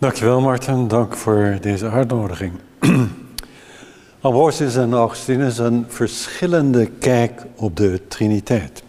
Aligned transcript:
Dankjewel 0.00 0.40
Martin, 0.40 0.88
dank 0.88 1.16
voor 1.16 1.58
deze 1.60 1.88
uitnodiging. 1.88 2.52
Ambrosius 4.20 4.76
en 4.76 4.92
Augustinus 4.92 5.58
een 5.58 5.84
verschillende 5.88 6.86
kijk 6.86 7.46
op 7.56 7.76
de 7.76 8.00
Triniteit. 8.08 8.82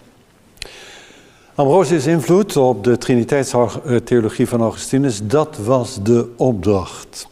Ambrosius' 1.55 2.05
invloed 2.05 2.57
op 2.57 2.83
de 2.83 2.97
Triniteitstheologie 2.97 4.47
van 4.47 4.61
Augustinus, 4.61 5.27
dat 5.27 5.57
was 5.57 6.03
de 6.03 6.29
opdracht. 6.37 7.27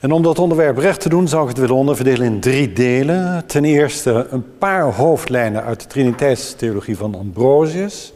En 0.00 0.12
om 0.12 0.22
dat 0.22 0.38
onderwerp 0.38 0.78
recht 0.78 1.00
te 1.00 1.08
doen, 1.08 1.28
zou 1.28 1.42
ik 1.42 1.48
het 1.48 1.58
willen 1.58 1.74
onderverdelen 1.74 2.26
in 2.26 2.40
drie 2.40 2.72
delen. 2.72 3.46
Ten 3.46 3.64
eerste 3.64 4.26
een 4.30 4.58
paar 4.58 4.94
hoofdlijnen 4.94 5.64
uit 5.64 5.80
de 5.80 5.86
Triniteitstheologie 5.86 6.96
van 6.96 7.14
Ambrosius. 7.14 8.12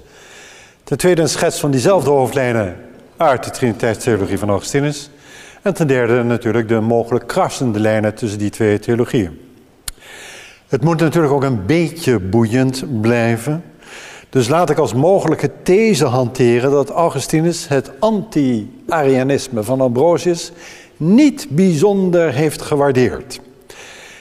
Ten 0.85 0.99
tweede 0.99 1.23
een 1.23 1.29
schets 1.29 1.61
van 1.61 1.71
diezelfde 1.71 2.11
hoofdlijnen 2.11 2.91
uit 3.16 3.44
de 3.44 3.50
Triniteitstheologie 3.50 4.38
van 4.38 4.48
Augustinus. 4.48 5.10
En 5.62 5.74
ten 5.74 5.86
derde 5.86 6.22
natuurlijk 6.22 6.68
de 6.68 6.80
mogelijk 6.80 7.26
krassende 7.26 7.80
lijnen 7.80 8.14
tussen 8.14 8.39
die 8.39 8.50
twee 8.50 8.79
theologieën. 8.79 9.40
Het 10.68 10.84
moet 10.84 11.00
natuurlijk 11.00 11.32
ook 11.32 11.43
een 11.43 11.67
beetje 11.67 12.18
boeiend 12.18 13.00
blijven. 13.00 13.64
Dus 14.29 14.48
laat 14.48 14.70
ik 14.70 14.79
als 14.79 14.94
mogelijke 14.94 15.50
these 15.62 16.04
hanteren 16.04 16.70
dat 16.70 16.90
Augustinus 16.90 17.68
het 17.68 17.90
anti-Arianisme 17.98 19.62
van 19.62 19.81
Ambrosius 19.81 20.53
niet 20.96 21.46
bijzonder 21.50 22.32
heeft 22.32 22.62
gewaardeerd. 22.62 23.40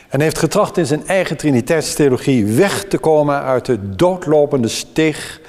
En 0.09 0.21
heeft 0.21 0.37
getracht 0.37 0.77
in 0.77 0.85
zijn 0.85 1.07
eigen 1.07 1.37
triniteitstheologie 1.37 2.45
weg 2.45 2.83
te 2.83 2.97
komen 2.97 3.41
uit 3.41 3.65
de 3.65 3.95
doodlopende 3.95 4.67
steeg 4.67 5.40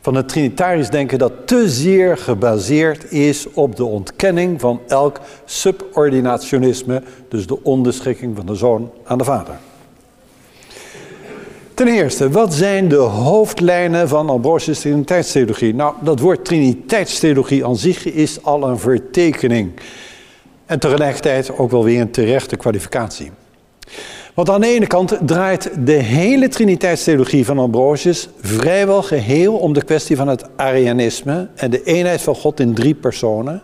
van 0.00 0.14
het 0.14 0.28
trinitarisch 0.28 0.90
denken 0.90 1.18
dat 1.18 1.32
te 1.44 1.68
zeer 1.68 2.16
gebaseerd 2.16 3.12
is 3.12 3.46
op 3.52 3.76
de 3.76 3.84
ontkenning 3.84 4.60
van 4.60 4.80
elk 4.88 5.20
subordinationisme, 5.44 7.02
dus 7.28 7.46
de 7.46 7.62
onderschikking 7.62 8.36
van 8.36 8.46
de 8.46 8.54
zoon 8.54 8.90
aan 9.04 9.18
de 9.18 9.24
vader. 9.24 9.58
Ten 11.74 11.88
eerste, 11.88 12.30
wat 12.30 12.54
zijn 12.54 12.88
de 12.88 12.96
hoofdlijnen 12.96 14.08
van 14.08 14.30
Ambrosius 14.30 14.80
Triniteitstheologie? 14.80 15.74
Nou, 15.74 15.94
dat 16.00 16.20
woord 16.20 16.44
Triniteitstheologie 16.44 17.66
aan 17.66 17.76
zich 17.76 18.04
is 18.04 18.42
al 18.42 18.68
een 18.68 18.78
vertekening. 18.78 19.72
En 20.66 20.78
tegelijkertijd 20.78 21.58
ook 21.58 21.70
wel 21.70 21.84
weer 21.84 22.00
een 22.00 22.10
terechte 22.10 22.56
kwalificatie. 22.56 23.30
Want 24.34 24.50
aan 24.50 24.60
de 24.60 24.66
ene 24.66 24.86
kant 24.86 25.18
draait 25.22 25.70
de 25.86 25.92
hele 25.92 26.48
Triniteitstheologie 26.48 27.44
van 27.44 27.58
Ambrosius 27.58 28.28
vrijwel 28.40 29.02
geheel 29.02 29.56
om 29.56 29.72
de 29.72 29.84
kwestie 29.84 30.16
van 30.16 30.28
het 30.28 30.44
Arianisme 30.56 31.48
en 31.54 31.70
de 31.70 31.82
eenheid 31.82 32.22
van 32.22 32.34
God 32.34 32.60
in 32.60 32.74
drie 32.74 32.94
personen. 32.94 33.62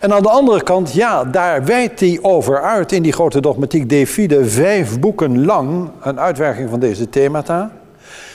En 0.00 0.12
aan 0.12 0.22
de 0.22 0.30
andere 0.30 0.62
kant, 0.62 0.92
ja, 0.92 1.24
daar 1.24 1.64
wijdt 1.64 2.00
hij 2.00 2.18
over 2.22 2.62
uit 2.62 2.92
in 2.92 3.02
die 3.02 3.12
grote 3.12 3.40
dogmatiek 3.40 3.88
De 3.88 4.06
Fide 4.06 4.44
vijf 4.44 5.00
boeken 5.00 5.44
lang 5.44 5.90
een 6.02 6.20
uitwerking 6.20 6.70
van 6.70 6.80
deze 6.80 7.08
themata. 7.08 7.72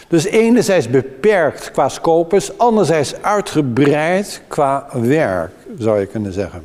Dus 0.08 0.26
enerzijds 0.26 0.90
beperkt 0.90 1.72
qua 1.72 1.90
scopus, 1.90 2.58
anderzijds 2.58 3.22
uitgebreid 3.22 4.42
qua 4.48 4.88
werk, 4.94 5.52
zou 5.78 6.00
je 6.00 6.06
kunnen 6.06 6.34
zeggen. 6.34 6.64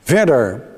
Verder, 0.00 0.69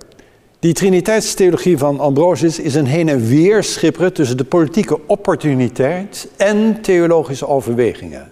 die 0.63 0.73
triniteitstheologie 0.73 1.79
van 1.79 2.01
Ambrosius 2.01 2.59
is 2.59 2.75
een 2.75 2.87
heen 2.87 3.09
en 3.09 3.27
weer 3.27 3.63
schipperen 3.63 4.13
tussen 4.13 4.37
de 4.37 4.45
politieke 4.45 4.99
opportuniteit 5.07 6.29
en 6.37 6.81
theologische 6.81 7.49
overwegingen. 7.49 8.31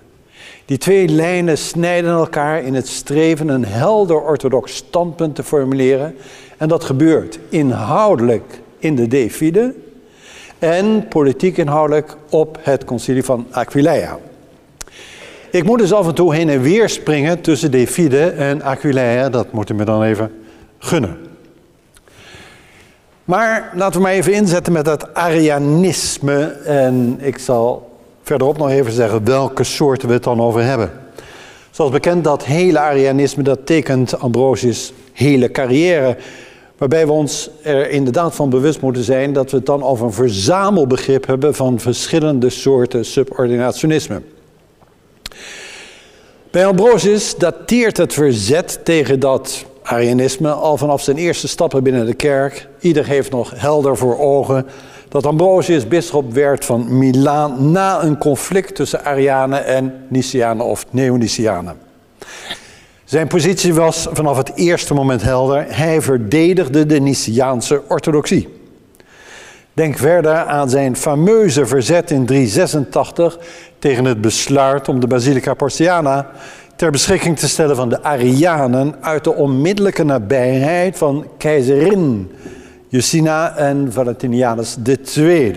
Die 0.65 0.79
twee 0.79 1.09
lijnen 1.09 1.59
snijden 1.59 2.11
elkaar 2.11 2.63
in 2.63 2.75
het 2.75 2.89
streven 2.89 3.49
een 3.49 3.65
helder 3.65 4.23
orthodox 4.23 4.77
standpunt 4.77 5.35
te 5.35 5.43
formuleren. 5.43 6.15
En 6.57 6.69
dat 6.69 6.85
gebeurt 6.85 7.39
inhoudelijk 7.49 8.61
in 8.79 8.95
de 8.95 9.07
Defide 9.07 9.75
en 10.59 11.09
politiek 11.09 11.57
inhoudelijk 11.57 12.17
op 12.29 12.59
het 12.61 12.85
concilie 12.85 13.25
van 13.25 13.47
Aquileia. 13.51 14.19
Ik 15.51 15.65
moet 15.65 15.79
dus 15.79 15.93
af 15.93 16.07
en 16.07 16.15
toe 16.15 16.35
heen 16.35 16.49
en 16.49 16.63
weer 16.63 16.89
springen 16.89 17.41
tussen 17.41 17.71
Defide 17.71 18.25
en 18.25 18.63
Aquileia. 18.63 19.29
Dat 19.29 19.53
moet 19.53 19.71
u 19.71 19.75
me 19.75 19.85
dan 19.85 20.03
even 20.03 20.33
gunnen. 20.79 21.30
Maar 23.31 23.71
laten 23.75 23.97
we 23.97 24.07
maar 24.07 24.13
even 24.13 24.33
inzetten 24.33 24.73
met 24.73 24.85
dat 24.85 25.15
Arianisme. 25.15 26.43
En 26.65 27.19
ik 27.21 27.39
zal 27.39 27.91
verderop 28.23 28.59
nog 28.59 28.71
even 28.71 28.93
zeggen 28.93 29.25
welke 29.25 29.65
soorten 29.65 30.09
we 30.09 30.15
het 30.15 30.23
dan 30.23 30.41
over 30.41 30.63
hebben. 30.63 30.91
Zoals 31.71 31.91
bekend, 31.91 32.25
dat 32.25 32.45
hele 32.45 32.79
Arianisme, 32.79 33.43
dat 33.43 33.67
tekent 33.67 34.21
Ambrosius' 34.21 34.93
hele 35.13 35.51
carrière. 35.51 36.17
Waarbij 36.79 37.07
we 37.07 37.13
ons 37.13 37.51
er 37.63 37.91
inderdaad 37.91 38.35
van 38.35 38.51
bewust 38.51 38.81
moeten 38.81 39.03
zijn 39.03 39.33
dat 39.33 39.51
we 39.51 39.57
het 39.57 39.67
dan 39.67 39.83
over 39.83 40.07
een 40.07 40.13
verzamelbegrip 40.13 41.27
hebben 41.27 41.55
van 41.55 41.81
verschillende 41.81 42.51
soorten 42.51 43.05
subordinationisme. 43.05 44.23
Bij 46.51 46.67
Ambrosius 46.67 47.37
dateert 47.37 47.97
het 47.97 48.13
verzet 48.13 48.81
tegen 48.85 49.21
dat 49.21 49.65
Arianisme 49.83 50.51
al 50.51 50.77
vanaf 50.77 51.03
zijn 51.03 51.17
eerste 51.17 51.49
stappen 51.49 51.83
binnen 51.83 52.07
de 52.07 52.15
kerk. 52.15 52.69
Ieder 52.81 53.07
heeft 53.07 53.31
nog 53.31 53.53
helder 53.57 53.97
voor 53.97 54.19
ogen 54.19 54.67
dat 55.09 55.27
Ambrosius 55.27 55.89
bisschop 55.89 56.33
werd 56.33 56.65
van 56.65 56.99
Milaan 56.99 57.71
na 57.71 58.03
een 58.03 58.19
conflict 58.19 58.75
tussen 58.75 59.05
Arianen 59.05 59.65
en 59.65 60.05
Nicianen 60.09 60.65
of 60.65 60.87
Neonicianen. 60.91 61.79
Zijn 63.05 63.27
positie 63.27 63.75
was 63.75 64.07
vanaf 64.13 64.37
het 64.37 64.53
eerste 64.55 64.95
moment 64.95 65.23
helder. 65.23 65.65
Hij 65.69 66.01
verdedigde 66.01 66.87
de 66.87 67.01
Niciaanse 67.01 67.83
orthodoxie. 67.89 68.49
Denk 69.73 69.99
verder 69.99 70.35
aan 70.35 70.71
zijn 70.71 70.97
fameuze 70.97 71.67
verzet 71.67 72.11
in 72.11 72.27
386 72.27 73.39
tegen 73.79 74.05
het 74.05 74.21
besluit 74.21 74.89
om 74.89 75.01
de 75.01 75.07
Basilica 75.07 75.55
Porciana 75.55 76.31
ter 76.81 76.91
beschikking 76.91 77.39
te 77.39 77.49
stellen 77.49 77.77
van 77.77 77.89
de 77.89 78.03
Arianen 78.03 78.95
uit 79.01 79.25
de 79.25 79.35
onmiddellijke 79.35 80.03
nabijheid 80.03 80.99
van 80.99 81.27
keizerin 81.39 82.31
Justina 82.89 83.57
en 83.57 83.93
Valentinianus 83.93 84.77
II. 85.17 85.55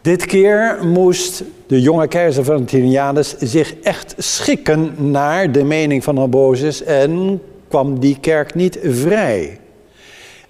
Dit 0.00 0.24
keer 0.26 0.78
moest 0.82 1.42
de 1.66 1.80
jonge 1.80 2.08
keizer 2.08 2.44
Valentinianus 2.44 3.36
zich 3.38 3.74
echt 3.82 4.14
schikken 4.18 5.10
naar 5.10 5.52
de 5.52 5.64
mening 5.64 6.04
van 6.04 6.18
Ambrosius 6.18 6.82
en 6.82 7.42
kwam 7.68 7.98
die 7.98 8.18
kerk 8.20 8.54
niet 8.54 8.78
vrij. 8.82 9.60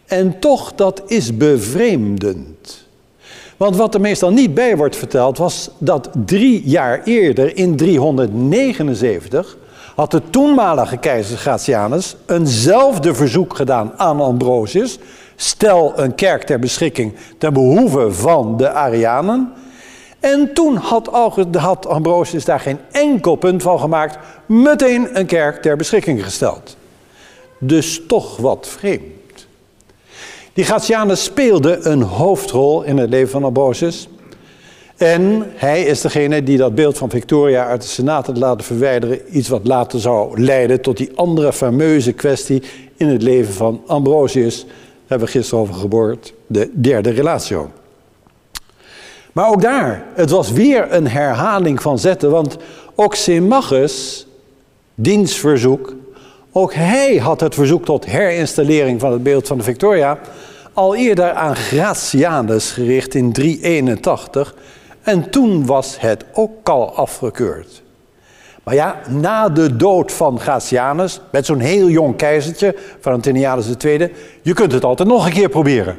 En 0.06 0.38
toch, 0.38 0.74
dat 0.74 1.02
is 1.06 1.36
bevreemdend. 1.36 2.59
Want 3.60 3.76
wat 3.76 3.94
er 3.94 4.00
meestal 4.00 4.30
niet 4.30 4.54
bij 4.54 4.76
wordt 4.76 4.96
verteld 4.96 5.38
was 5.38 5.70
dat 5.78 6.10
drie 6.24 6.62
jaar 6.64 7.02
eerder, 7.04 7.56
in 7.56 7.76
379, 7.76 9.56
had 9.94 10.10
de 10.10 10.22
toenmalige 10.30 10.96
keizer 10.96 11.36
Gratianus 11.38 12.16
eenzelfde 12.26 13.14
verzoek 13.14 13.56
gedaan 13.56 13.92
aan 13.96 14.20
Ambrosius. 14.20 14.98
Stel 15.36 15.92
een 15.96 16.14
kerk 16.14 16.42
ter 16.42 16.58
beschikking 16.58 17.14
ten 17.38 17.52
behoeve 17.52 18.12
van 18.12 18.56
de 18.56 18.70
Arianen. 18.70 19.52
En 20.20 20.54
toen 20.54 20.76
had, 20.76 21.06
had 21.52 21.86
Ambrosius 21.86 22.44
daar 22.44 22.60
geen 22.60 22.78
enkel 22.90 23.34
punt 23.34 23.62
van 23.62 23.78
gemaakt, 23.80 24.18
meteen 24.46 25.18
een 25.18 25.26
kerk 25.26 25.62
ter 25.62 25.76
beschikking 25.76 26.24
gesteld. 26.24 26.76
Dus 27.58 28.02
toch 28.06 28.36
wat 28.36 28.66
vreemd. 28.68 29.19
Die 30.60 30.68
Gratianus 30.68 31.24
speelde 31.24 31.78
een 31.82 32.02
hoofdrol 32.02 32.82
in 32.82 32.98
het 32.98 33.10
leven 33.10 33.30
van 33.30 33.44
Ambrosius. 33.44 34.08
En 34.96 35.46
hij 35.54 35.82
is 35.82 36.00
degene 36.00 36.42
die 36.42 36.58
dat 36.58 36.74
beeld 36.74 36.98
van 36.98 37.10
Victoria 37.10 37.66
uit 37.66 37.82
de 37.82 37.88
Senaat 37.88 38.26
had 38.26 38.36
laten 38.36 38.64
verwijderen. 38.64 39.36
Iets 39.36 39.48
wat 39.48 39.66
later 39.66 40.00
zou 40.00 40.40
leiden 40.40 40.80
tot 40.80 40.96
die 40.96 41.10
andere 41.14 41.52
fameuze 41.52 42.12
kwestie 42.12 42.62
in 42.96 43.08
het 43.08 43.22
leven 43.22 43.52
van 43.52 43.82
Ambrosius. 43.86 44.64
Daar 44.64 44.74
hebben 45.06 45.26
we 45.26 45.32
gisteren 45.32 45.60
over 45.60 45.74
geboord, 45.74 46.32
de 46.46 46.70
derde 46.74 47.10
relatio. 47.10 47.70
Maar 49.32 49.48
ook 49.48 49.62
daar, 49.62 50.04
het 50.14 50.30
was 50.30 50.52
weer 50.52 50.92
een 50.92 51.08
herhaling 51.08 51.82
van 51.82 51.98
zetten. 51.98 52.30
Want 52.30 52.56
ook 52.94 53.14
Symmachus, 53.14 54.26
dienstverzoek, 54.94 55.94
ook 56.52 56.74
hij 56.74 57.16
had 57.16 57.40
het 57.40 57.54
verzoek 57.54 57.84
tot 57.84 58.04
herinstallering 58.04 59.00
van 59.00 59.12
het 59.12 59.22
beeld 59.22 59.46
van 59.46 59.58
de 59.58 59.64
Victoria 59.64 60.18
al 60.72 60.94
eerder 60.94 61.32
aan 61.32 61.56
Gratianus 61.56 62.70
gericht 62.70 63.14
in 63.14 63.32
381 63.32 64.54
en 65.02 65.30
toen 65.30 65.66
was 65.66 66.00
het 66.00 66.24
ook 66.32 66.68
al 66.68 66.94
afgekeurd. 66.94 67.82
Maar 68.62 68.74
ja, 68.74 69.00
na 69.08 69.48
de 69.48 69.76
dood 69.76 70.12
van 70.12 70.40
Gratianus, 70.40 71.20
met 71.32 71.46
zo'n 71.46 71.58
heel 71.58 71.88
jong 71.88 72.16
keizertje, 72.16 72.76
Valentinianus 73.00 73.66
II, 73.84 74.12
je 74.42 74.54
kunt 74.54 74.72
het 74.72 74.84
altijd 74.84 75.08
nog 75.08 75.26
een 75.26 75.32
keer 75.32 75.48
proberen. 75.48 75.96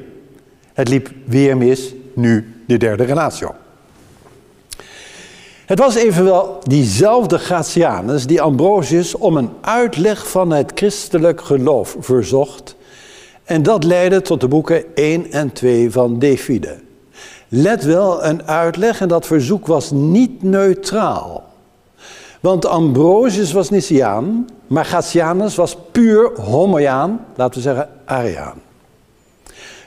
Het 0.74 0.88
liep 0.88 1.10
weer 1.26 1.58
mis, 1.58 1.94
nu 2.14 2.64
de 2.68 2.78
derde 2.78 3.04
relatio. 3.04 3.56
Het 5.66 5.80
was 5.80 5.96
evenwel 5.96 6.60
diezelfde 6.64 7.38
Gratianus 7.38 8.26
die 8.26 8.42
Ambrosius 8.42 9.16
om 9.16 9.38
een 9.38 9.50
uitleg 9.62 10.30
van 10.30 10.52
het 10.52 10.72
christelijk 10.76 11.42
geloof 11.42 11.96
verzocht. 12.00 12.76
En 13.44 13.64
dat 13.64 13.84
leidde 13.84 14.22
tot 14.22 14.42
de 14.42 14.48
boeken 14.48 14.96
1 14.96 15.32
en 15.32 15.52
2 15.52 15.92
van 15.92 16.20
De 16.20 16.38
Fide. 16.38 16.80
Let 17.48 17.84
wel, 17.84 18.24
een 18.26 18.48
uitleg 18.48 19.02
en 19.02 19.08
dat 19.08 19.26
verzoek 19.26 19.68
was 19.68 19.92
niet 19.92 20.44
neutraal. 20.44 21.44
Want 22.40 22.66
Ambrosius 22.66 23.52
was 23.52 23.70
Niciaan, 23.70 24.48
maar 24.68 24.86
Gratianus 24.86 25.56
was 25.56 25.78
puur 25.92 26.32
homoiaan, 26.42 27.26
laten 27.36 27.56
we 27.56 27.62
zeggen 27.62 27.90
Ariaan. 28.06 28.62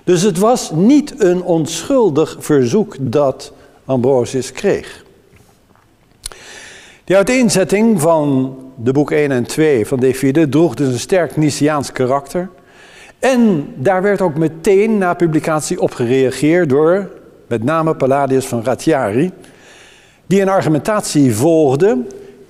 Dus 0.04 0.22
het 0.22 0.38
was 0.38 0.70
niet 0.70 1.14
een 1.22 1.42
onschuldig 1.42 2.36
verzoek 2.38 2.96
dat 3.00 3.52
Ambrosius 3.84 4.52
kreeg. 4.52 5.04
De 7.04 7.16
uiteenzetting 7.16 8.00
van 8.00 8.56
de 8.76 8.92
boek 8.92 9.10
1 9.10 9.30
en 9.30 9.46
2 9.46 9.86
van 9.86 10.12
Fide 10.12 10.48
droeg 10.48 10.74
dus 10.74 10.92
een 10.92 10.98
sterk 10.98 11.36
Niciaans 11.36 11.92
karakter. 11.92 12.48
En 13.24 13.72
daar 13.76 14.02
werd 14.02 14.20
ook 14.20 14.36
meteen 14.36 14.98
na 14.98 15.14
publicatie 15.14 15.80
op 15.80 15.92
gereageerd 15.92 16.68
door 16.68 17.10
met 17.46 17.64
name 17.64 17.94
Palladius 17.96 18.46
van 18.46 18.64
Ratiari, 18.64 19.32
die 20.26 20.40
een 20.40 20.48
argumentatie 20.48 21.34
volgde 21.34 21.98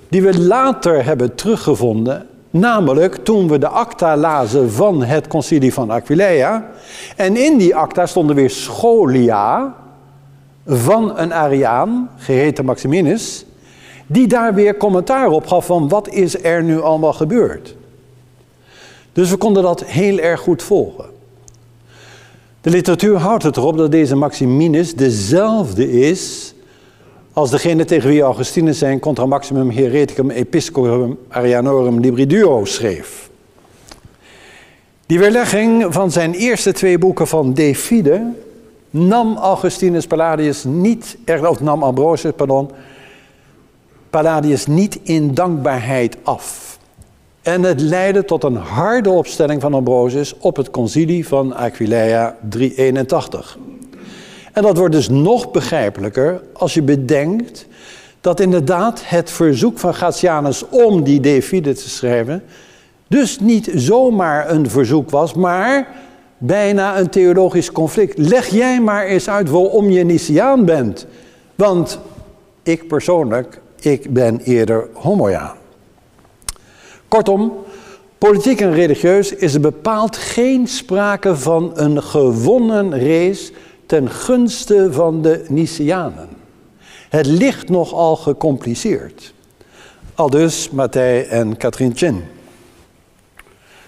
die 0.08 0.22
we 0.22 0.40
later 0.40 1.04
hebben 1.04 1.34
teruggevonden, 1.34 2.26
namelijk 2.50 3.14
toen 3.14 3.48
we 3.48 3.58
de 3.58 3.68
acta 3.68 4.16
lazen 4.16 4.72
van 4.72 5.02
het 5.02 5.26
concilie 5.26 5.72
van 5.72 5.90
Aquileia. 5.90 6.70
En 7.16 7.36
in 7.36 7.58
die 7.58 7.76
acta 7.76 8.06
stonden 8.06 8.36
weer 8.36 8.50
scholia 8.50 9.74
van 10.66 11.18
een 11.18 11.34
Ariaan, 11.34 12.10
geheten 12.16 12.64
Maximinus, 12.64 13.44
die 14.06 14.26
daar 14.26 14.54
weer 14.54 14.76
commentaar 14.76 15.28
op 15.28 15.46
gaf 15.46 15.66
van 15.66 15.88
wat 15.88 16.08
is 16.08 16.44
er 16.44 16.62
nu 16.62 16.80
allemaal 16.80 17.12
gebeurd. 17.12 17.76
Dus 19.14 19.30
we 19.30 19.36
konden 19.36 19.62
dat 19.62 19.84
heel 19.84 20.18
erg 20.18 20.40
goed 20.40 20.62
volgen. 20.62 21.04
De 22.60 22.70
literatuur 22.70 23.16
houdt 23.16 23.42
het 23.42 23.56
erop 23.56 23.76
dat 23.76 23.90
deze 23.90 24.16
Maximinus 24.16 24.94
dezelfde 24.94 25.92
is 26.08 26.54
als 27.32 27.50
degene 27.50 27.84
tegen 27.84 28.08
wie 28.08 28.22
Augustinus 28.22 28.78
zijn 28.78 29.00
Contra 29.00 29.26
Maximum 29.26 29.70
Hereticum 29.70 30.30
Episcopum 30.30 31.18
Arianorum 31.28 32.00
Libri 32.00 32.26
Duo 32.26 32.64
schreef. 32.64 33.30
Die 35.06 35.18
weerlegging 35.18 35.86
van 35.94 36.10
zijn 36.10 36.34
eerste 36.34 36.72
twee 36.72 36.98
boeken 36.98 37.26
van 37.26 37.54
De 37.54 37.74
Fide 37.74 38.32
nam 38.90 39.36
Augustinus 39.36 40.06
Palladius 40.06 40.64
niet, 40.64 41.16
of 41.42 41.60
nam 41.60 41.82
Ambrosius, 41.82 42.32
pardon, 42.36 42.70
Palladius 44.10 44.66
niet 44.66 44.98
in 45.02 45.34
dankbaarheid 45.34 46.16
af. 46.22 46.73
En 47.44 47.62
het 47.62 47.80
leidde 47.80 48.24
tot 48.24 48.44
een 48.44 48.56
harde 48.56 49.10
opstelling 49.10 49.60
van 49.60 49.74
Ambrosius 49.74 50.34
op 50.38 50.56
het 50.56 50.70
concilie 50.70 51.28
van 51.28 51.54
Aquileia 51.54 52.36
381. 52.48 53.58
En 54.52 54.62
dat 54.62 54.76
wordt 54.76 54.94
dus 54.94 55.08
nog 55.08 55.50
begrijpelijker 55.50 56.42
als 56.52 56.74
je 56.74 56.82
bedenkt 56.82 57.66
dat 58.20 58.40
inderdaad 58.40 59.02
het 59.04 59.30
verzoek 59.30 59.78
van 59.78 59.94
Gratianus 59.94 60.68
om 60.68 61.02
die 61.02 61.20
Defide 61.20 61.74
te 61.74 61.88
schrijven, 61.88 62.42
dus 63.06 63.40
niet 63.40 63.70
zomaar 63.74 64.50
een 64.50 64.70
verzoek 64.70 65.10
was, 65.10 65.34
maar 65.34 65.88
bijna 66.38 66.98
een 66.98 67.10
theologisch 67.10 67.72
conflict. 67.72 68.18
Leg 68.18 68.46
jij 68.46 68.80
maar 68.80 69.06
eens 69.06 69.28
uit 69.28 69.50
waarom 69.50 69.90
je 69.90 70.04
Niciaan 70.04 70.64
bent. 70.64 71.06
Want 71.54 71.98
ik 72.62 72.88
persoonlijk, 72.88 73.60
ik 73.80 74.12
ben 74.12 74.40
eerder 74.40 74.88
homoiaan. 74.92 75.62
Kortom, 77.14 77.52
politiek 78.18 78.60
en 78.60 78.72
religieus 78.72 79.32
is 79.32 79.54
er 79.54 79.60
bepaald 79.60 80.16
geen 80.16 80.66
sprake 80.66 81.36
van 81.36 81.70
een 81.74 82.02
gewonnen 82.02 82.90
race 82.90 83.52
ten 83.86 84.10
gunste 84.10 84.88
van 84.92 85.22
de 85.22 85.44
Nicianen. 85.48 86.28
Het 87.08 87.26
ligt 87.26 87.68
nogal 87.68 88.16
gecompliceerd. 88.16 89.34
Aldus 90.14 90.70
Matthij 90.70 91.28
en 91.28 91.56
Chen. 91.94 92.24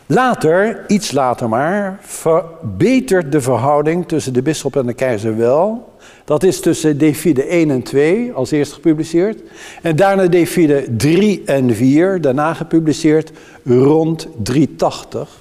Later, 0.06 0.84
iets 0.86 1.12
later 1.12 1.48
maar, 1.48 1.98
verbetert 2.00 3.32
de 3.32 3.40
verhouding 3.40 4.08
tussen 4.08 4.32
de 4.32 4.42
bisschop 4.42 4.76
en 4.76 4.86
de 4.86 4.94
keizer 4.94 5.36
wel. 5.36 5.94
Dat 6.26 6.42
is 6.42 6.60
tussen 6.60 6.98
Defide 6.98 7.44
1 7.44 7.70
en 7.70 7.82
2, 7.82 8.32
als 8.32 8.50
eerst 8.50 8.72
gepubliceerd. 8.72 9.42
En 9.82 9.96
daarna 9.96 10.26
Defide 10.26 10.96
3 10.96 11.42
en 11.44 11.74
4, 11.74 12.20
daarna 12.20 12.54
gepubliceerd 12.54 13.32
rond 13.64 14.28
380. 14.42 15.38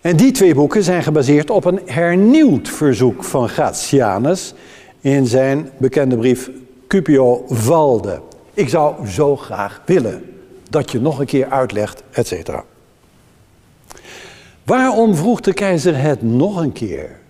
En 0.00 0.16
die 0.16 0.32
twee 0.32 0.54
boeken 0.54 0.82
zijn 0.82 1.02
gebaseerd 1.02 1.50
op 1.50 1.64
een 1.64 1.80
hernieuwd 1.86 2.68
verzoek 2.68 3.24
van 3.24 3.48
Gratianus 3.48 4.54
in 5.00 5.26
zijn 5.26 5.70
bekende 5.78 6.16
brief 6.16 6.50
Cupio 6.88 7.44
Valde. 7.48 8.20
Ik 8.54 8.68
zou 8.68 9.06
zo 9.06 9.36
graag 9.36 9.82
willen 9.86 10.24
dat 10.70 10.90
je 10.90 11.00
nog 11.00 11.18
een 11.18 11.26
keer 11.26 11.50
uitlegt, 11.50 12.02
et. 12.10 12.50
Waarom 14.64 15.14
vroeg 15.14 15.40
de 15.40 15.52
keizer 15.52 16.00
het 16.00 16.22
nog 16.22 16.56
een 16.56 16.72
keer? 16.72 17.20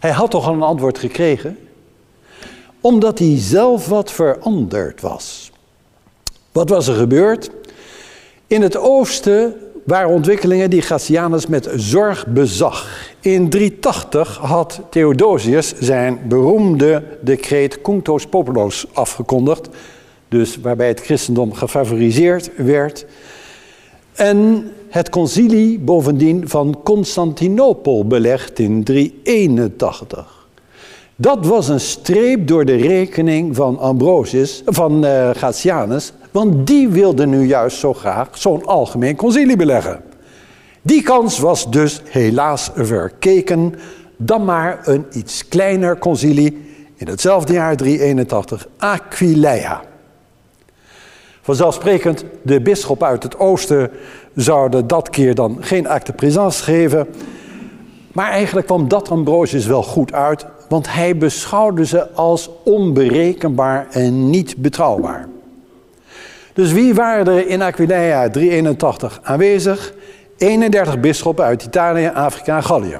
Hij 0.00 0.10
had 0.10 0.30
toch 0.30 0.46
al 0.46 0.54
een 0.54 0.62
antwoord 0.62 0.98
gekregen? 0.98 1.58
Omdat 2.80 3.18
hij 3.18 3.34
zelf 3.38 3.86
wat 3.86 4.12
veranderd 4.12 5.00
was. 5.00 5.50
Wat 6.52 6.68
was 6.68 6.88
er 6.88 6.94
gebeurd? 6.94 7.50
In 8.46 8.62
het 8.62 8.76
oosten 8.76 9.54
waren 9.84 10.10
ontwikkelingen 10.10 10.70
die 10.70 10.82
Gratianus 10.82 11.46
met 11.46 11.68
zorg 11.74 12.26
bezag. 12.26 12.88
In 13.20 13.50
380 13.50 14.36
had 14.36 14.80
Theodosius 14.90 15.74
zijn 15.78 16.20
beroemde 16.28 17.02
decreet 17.20 17.80
Cunctos 17.82 18.26
Populos 18.26 18.86
afgekondigd, 18.92 19.68
dus 20.28 20.56
waarbij 20.56 20.88
het 20.88 21.00
christendom 21.00 21.54
gefavoriseerd 21.54 22.50
werd. 22.56 23.06
En 24.20 24.72
het 24.88 25.08
concilie 25.08 25.78
bovendien 25.78 26.48
van 26.48 26.80
Constantinopel 26.84 28.06
belegd 28.06 28.58
in 28.58 28.84
381. 28.84 30.46
Dat 31.16 31.46
was 31.46 31.68
een 31.68 31.80
streep 31.80 32.46
door 32.46 32.64
de 32.64 32.76
rekening 32.76 33.56
van 33.56 33.78
Ambrosius, 33.78 34.62
van 34.66 35.04
uh, 35.04 35.30
Gratianus, 35.30 36.12
want 36.30 36.66
die 36.66 36.88
wilde 36.88 37.26
nu 37.26 37.46
juist 37.46 37.78
zo 37.78 37.94
graag 37.94 38.28
zo'n 38.32 38.66
algemeen 38.66 39.16
concilie 39.16 39.56
beleggen. 39.56 40.02
Die 40.82 41.02
kans 41.02 41.38
was 41.38 41.70
dus 41.70 42.02
helaas 42.04 42.70
verkeken, 42.74 43.74
dan 44.16 44.44
maar 44.44 44.80
een 44.84 45.04
iets 45.12 45.48
kleiner 45.48 45.98
concilie 45.98 46.58
in 46.96 47.08
hetzelfde 47.08 47.52
jaar 47.52 47.76
381, 47.76 48.68
Aquileia. 48.78 49.89
Vanzelfsprekend, 51.50 52.24
de 52.42 52.60
bisschop 52.60 53.02
uit 53.02 53.22
het 53.22 53.38
oosten 53.38 53.90
zouden 54.34 54.86
dat 54.86 55.10
keer 55.10 55.34
dan 55.34 55.56
geen 55.60 55.88
acte 55.88 56.12
présence 56.12 56.62
geven. 56.62 57.06
Maar 58.12 58.30
eigenlijk 58.30 58.66
kwam 58.66 58.88
dat 58.88 59.10
Ambrosius 59.10 59.66
wel 59.66 59.82
goed 59.82 60.12
uit, 60.12 60.46
want 60.68 60.92
hij 60.92 61.16
beschouwde 61.16 61.86
ze 61.86 62.10
als 62.10 62.50
onberekenbaar 62.64 63.86
en 63.90 64.30
niet 64.30 64.56
betrouwbaar. 64.56 65.28
Dus 66.52 66.72
wie 66.72 66.94
waren 66.94 67.26
er 67.26 67.48
in 67.48 67.62
Aquileia 67.62 68.30
381 68.30 69.20
aanwezig? 69.22 69.94
31 70.36 71.00
bisschoppen 71.00 71.44
uit 71.44 71.64
Italië, 71.64 72.10
Afrika 72.14 72.56
en 72.56 72.62
Gallië. 72.62 72.98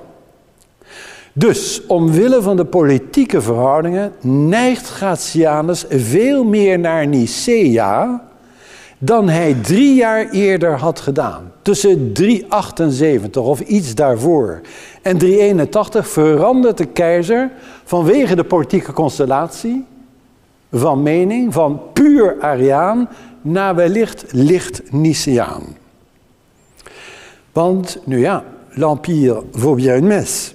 Dus 1.32 1.86
omwille 1.86 2.42
van 2.42 2.56
de 2.56 2.64
politieke 2.64 3.40
verhoudingen 3.40 4.12
neigt 4.20 4.88
Gratianus 4.88 5.84
veel 5.88 6.44
meer 6.44 6.78
naar 6.78 7.06
Nicea 7.06 8.28
dan 9.02 9.28
hij 9.28 9.54
drie 9.54 9.94
jaar 9.94 10.30
eerder 10.30 10.78
had 10.78 11.00
gedaan. 11.00 11.52
Tussen 11.62 12.12
378 12.12 13.42
of 13.42 13.60
iets 13.60 13.94
daarvoor 13.94 14.60
en 15.02 15.18
381 15.18 16.08
verandert 16.08 16.78
de 16.78 16.86
keizer 16.86 17.50
vanwege 17.84 18.36
de 18.36 18.44
politieke 18.44 18.92
constellatie 18.92 19.84
van 20.72 21.02
mening 21.02 21.52
van 21.52 21.80
puur 21.92 22.36
Ariaan 22.40 23.08
naar 23.40 23.74
wellicht 23.74 24.24
licht 24.30 24.92
Nicéaan. 24.92 25.76
Want, 27.52 27.98
nu 28.04 28.20
ja, 28.20 28.44
l'empire 28.70 29.42
vaut 29.52 29.76
bien 29.76 29.96
une 29.96 30.06
messe. 30.06 30.52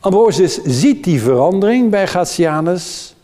Ambrosius 0.00 0.62
ziet 0.62 1.04
die 1.04 1.20
verandering 1.20 1.90
bij 1.90 2.06
Gratianus 2.06 3.14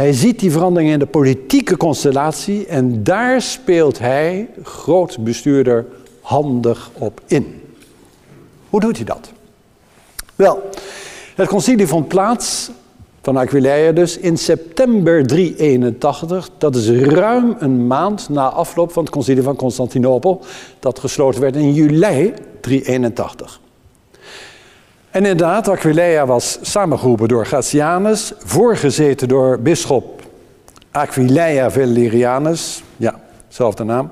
hij 0.00 0.12
ziet 0.12 0.38
die 0.38 0.50
verandering 0.50 0.90
in 0.90 0.98
de 0.98 1.06
politieke 1.06 1.76
constellatie 1.76 2.66
en 2.66 3.02
daar 3.02 3.42
speelt 3.42 3.98
hij, 3.98 4.48
groot 4.62 5.18
bestuurder, 5.24 5.86
handig 6.20 6.90
op 6.98 7.20
in. 7.26 7.62
Hoe 8.70 8.80
doet 8.80 8.96
hij 8.96 9.04
dat? 9.04 9.32
Wel, 10.34 10.62
het 11.34 11.48
concilie 11.48 11.86
vond 11.86 12.08
plaats 12.08 12.70
van 13.22 13.36
Aquileia 13.36 13.92
dus 13.92 14.18
in 14.18 14.38
september 14.38 15.26
381. 15.26 16.50
Dat 16.58 16.74
is 16.74 16.90
ruim 16.90 17.56
een 17.58 17.86
maand 17.86 18.28
na 18.28 18.48
afloop 18.48 18.92
van 18.92 19.02
het 19.02 19.12
concilie 19.12 19.42
van 19.42 19.56
Constantinopel, 19.56 20.40
dat 20.78 20.98
gesloten 20.98 21.40
werd 21.40 21.56
in 21.56 21.74
juli 21.74 22.32
381. 22.60 23.60
En 25.10 25.20
inderdaad, 25.20 25.68
Aquileia 25.68 26.26
was 26.26 26.58
samengeroepen 26.62 27.28
door 27.28 27.46
Gratianus, 27.46 28.32
voorgezeten 28.38 29.28
door 29.28 29.60
bisschop 29.60 30.22
Aquileia 30.90 31.70
Valerianus, 31.70 32.82
ja, 32.96 33.20
zelfde 33.48 33.84
naam. 33.84 34.10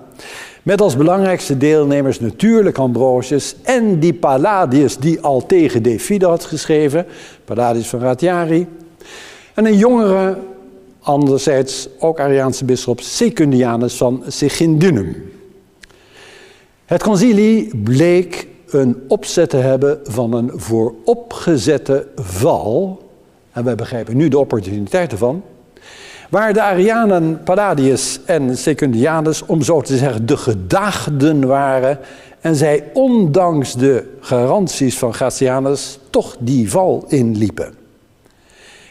Met 0.63 0.81
als 0.81 0.97
belangrijkste 0.97 1.57
deelnemers 1.57 2.21
natuurlijk 2.21 2.79
Ambrosius 2.79 3.55
en 3.63 3.99
die 3.99 4.15
Palladius 4.15 4.97
die 4.97 5.21
al 5.21 5.47
tegen 5.47 5.83
De 5.83 6.01
Fide 6.01 6.27
had 6.27 6.45
geschreven, 6.45 7.07
Palladius 7.45 7.89
van 7.89 8.01
Ratiari. 8.01 8.67
En 9.55 9.67
een 9.67 9.77
jongere, 9.77 10.39
anderzijds 11.01 11.89
ook 11.99 12.21
Ariaanse 12.21 12.65
bisschop 12.65 13.01
Secundianus 13.01 13.97
van 13.97 14.23
Sigindunum. 14.27 15.33
Het 16.85 17.03
concilie 17.03 17.77
bleek 17.77 18.47
een 18.71 19.05
opzet 19.09 19.51
te 19.51 19.57
hebben 19.57 19.99
van 20.03 20.33
een 20.33 20.51
vooropgezette 20.55 22.07
val, 22.17 23.03
en 23.53 23.65
wij 23.65 23.75
begrijpen 23.75 24.17
nu 24.17 24.29
de 24.29 24.39
opportuniteit 24.39 25.13
ervan, 25.13 25.43
waar 26.31 26.53
de 26.53 26.63
Arianen 26.63 27.43
Palladius 27.45 28.21
en 28.25 28.57
Secundianus, 28.57 29.47
om 29.47 29.63
zo 29.63 29.81
te 29.81 29.97
zeggen, 29.97 30.27
de 30.27 30.37
gedaagden 30.37 31.47
waren 31.47 31.99
en 32.41 32.57
zij 32.57 32.85
ondanks 32.93 33.75
de 33.75 34.17
garanties 34.21 34.99
van 34.99 35.15
Gratianus 35.15 35.99
toch 36.11 36.37
die 36.39 36.71
val 36.71 37.05
inliepen. 37.09 37.78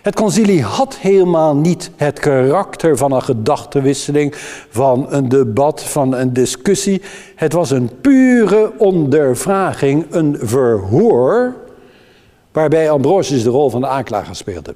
Het 0.08 0.16
concilie 0.16 0.64
had 0.64 0.98
helemaal 0.98 1.56
niet 1.56 1.92
het 1.96 2.20
karakter 2.20 2.98
van 2.98 3.12
een 3.12 3.22
gedachtenwisseling, 3.22 4.34
van 4.70 5.06
een 5.10 5.30
debat, 5.30 5.84
van 5.84 6.14
een 6.14 6.34
discussie. 6.34 7.02
Het 7.36 7.54
was 7.54 7.72
een 7.72 7.90
pure 8.02 8.72
ondervraging, 8.78 10.06
een 10.10 10.38
verhoor, 10.42 11.56
waarbij 12.52 12.90
Ambrosius 12.90 13.44
de 13.44 13.50
rol 13.50 13.70
van 13.70 13.82
de 13.82 13.88
aanklager 13.88 14.36
speelde. 14.36 14.74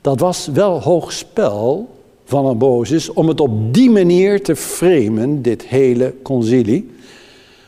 Dat 0.00 0.20
was 0.20 0.46
wel 0.52 0.82
hoog 0.82 1.12
spel 1.12 1.88
van 2.24 2.46
Ambrosius 2.46 3.12
om 3.12 3.28
het 3.28 3.40
op 3.40 3.74
die 3.74 3.90
manier 3.90 4.42
te 4.42 4.56
framen, 4.56 5.42
dit 5.42 5.62
hele 5.62 6.14
concilie. 6.22 6.90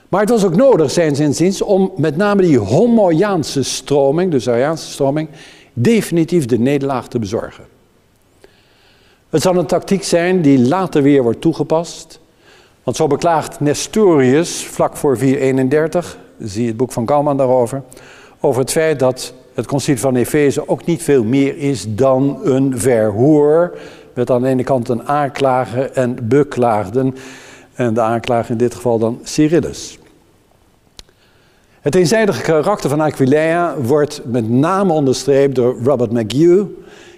Maar 0.09 0.21
het 0.21 0.31
was 0.31 0.45
ook 0.45 0.57
nodig, 0.57 0.91
zijn 0.91 1.15
inziens, 1.15 1.63
om 1.63 1.93
met 1.97 2.17
name 2.17 2.43
die 2.43 2.59
homoiaanse 2.59 3.63
stroming, 3.63 4.31
dus 4.31 4.45
de 4.45 4.51
Ariaanse 4.51 4.91
stroming, 4.91 5.29
definitief 5.73 6.47
de 6.47 6.59
nederlaag 6.59 7.09
te 7.09 7.19
bezorgen. 7.19 7.65
Het 9.31 9.43
zal 9.43 9.57
een 9.57 9.67
tactiek 9.67 10.03
zijn 10.03 10.43
die 10.43 10.59
later 10.59 11.03
weer 11.03 11.23
wordt 11.23 11.41
toegepast. 11.41 12.21
Want 12.83 12.97
zo 12.97 13.07
beklaagt 13.07 13.61
Nestorius 13.61 14.65
vlak 14.65 14.97
voor 14.97 15.19
431, 15.19 16.19
zie 16.39 16.67
het 16.67 16.77
boek 16.77 16.93
van 16.93 17.05
Kalman 17.05 17.37
daarover, 17.37 17.83
over 18.41 18.61
het 18.61 18.71
feit 18.71 18.99
dat 18.99 19.35
het 19.55 19.67
concilie 19.67 20.01
van 20.01 20.17
Efeze 20.17 20.69
ook 20.69 20.85
niet 20.85 21.03
veel 21.03 21.25
meer 21.25 21.57
is 21.57 21.85
dan 21.89 22.41
een 22.43 22.79
verhoor. 22.79 23.79
Met 24.15 24.31
aan 24.31 24.43
de 24.43 24.49
ene 24.49 24.65
kant 24.65 24.89
een 24.89 25.09
aanklager 25.09 25.91
en 25.91 26.29
beklaagden. 26.29 27.15
En 27.75 27.95
de 27.95 28.01
aanklager 28.01 28.51
in 28.51 28.57
dit 28.57 28.75
geval 28.75 28.99
dan 28.99 29.21
Cyrillus. 29.23 29.99
Het 31.83 31.95
eenzijdige 31.95 32.43
karakter 32.43 32.91
van 32.91 33.01
Aquileia 33.01 33.77
wordt 33.77 34.21
met 34.25 34.49
name 34.49 34.93
onderstreept 34.93 35.55
door 35.55 35.77
Robert 35.85 36.13
McHugh, 36.13 36.65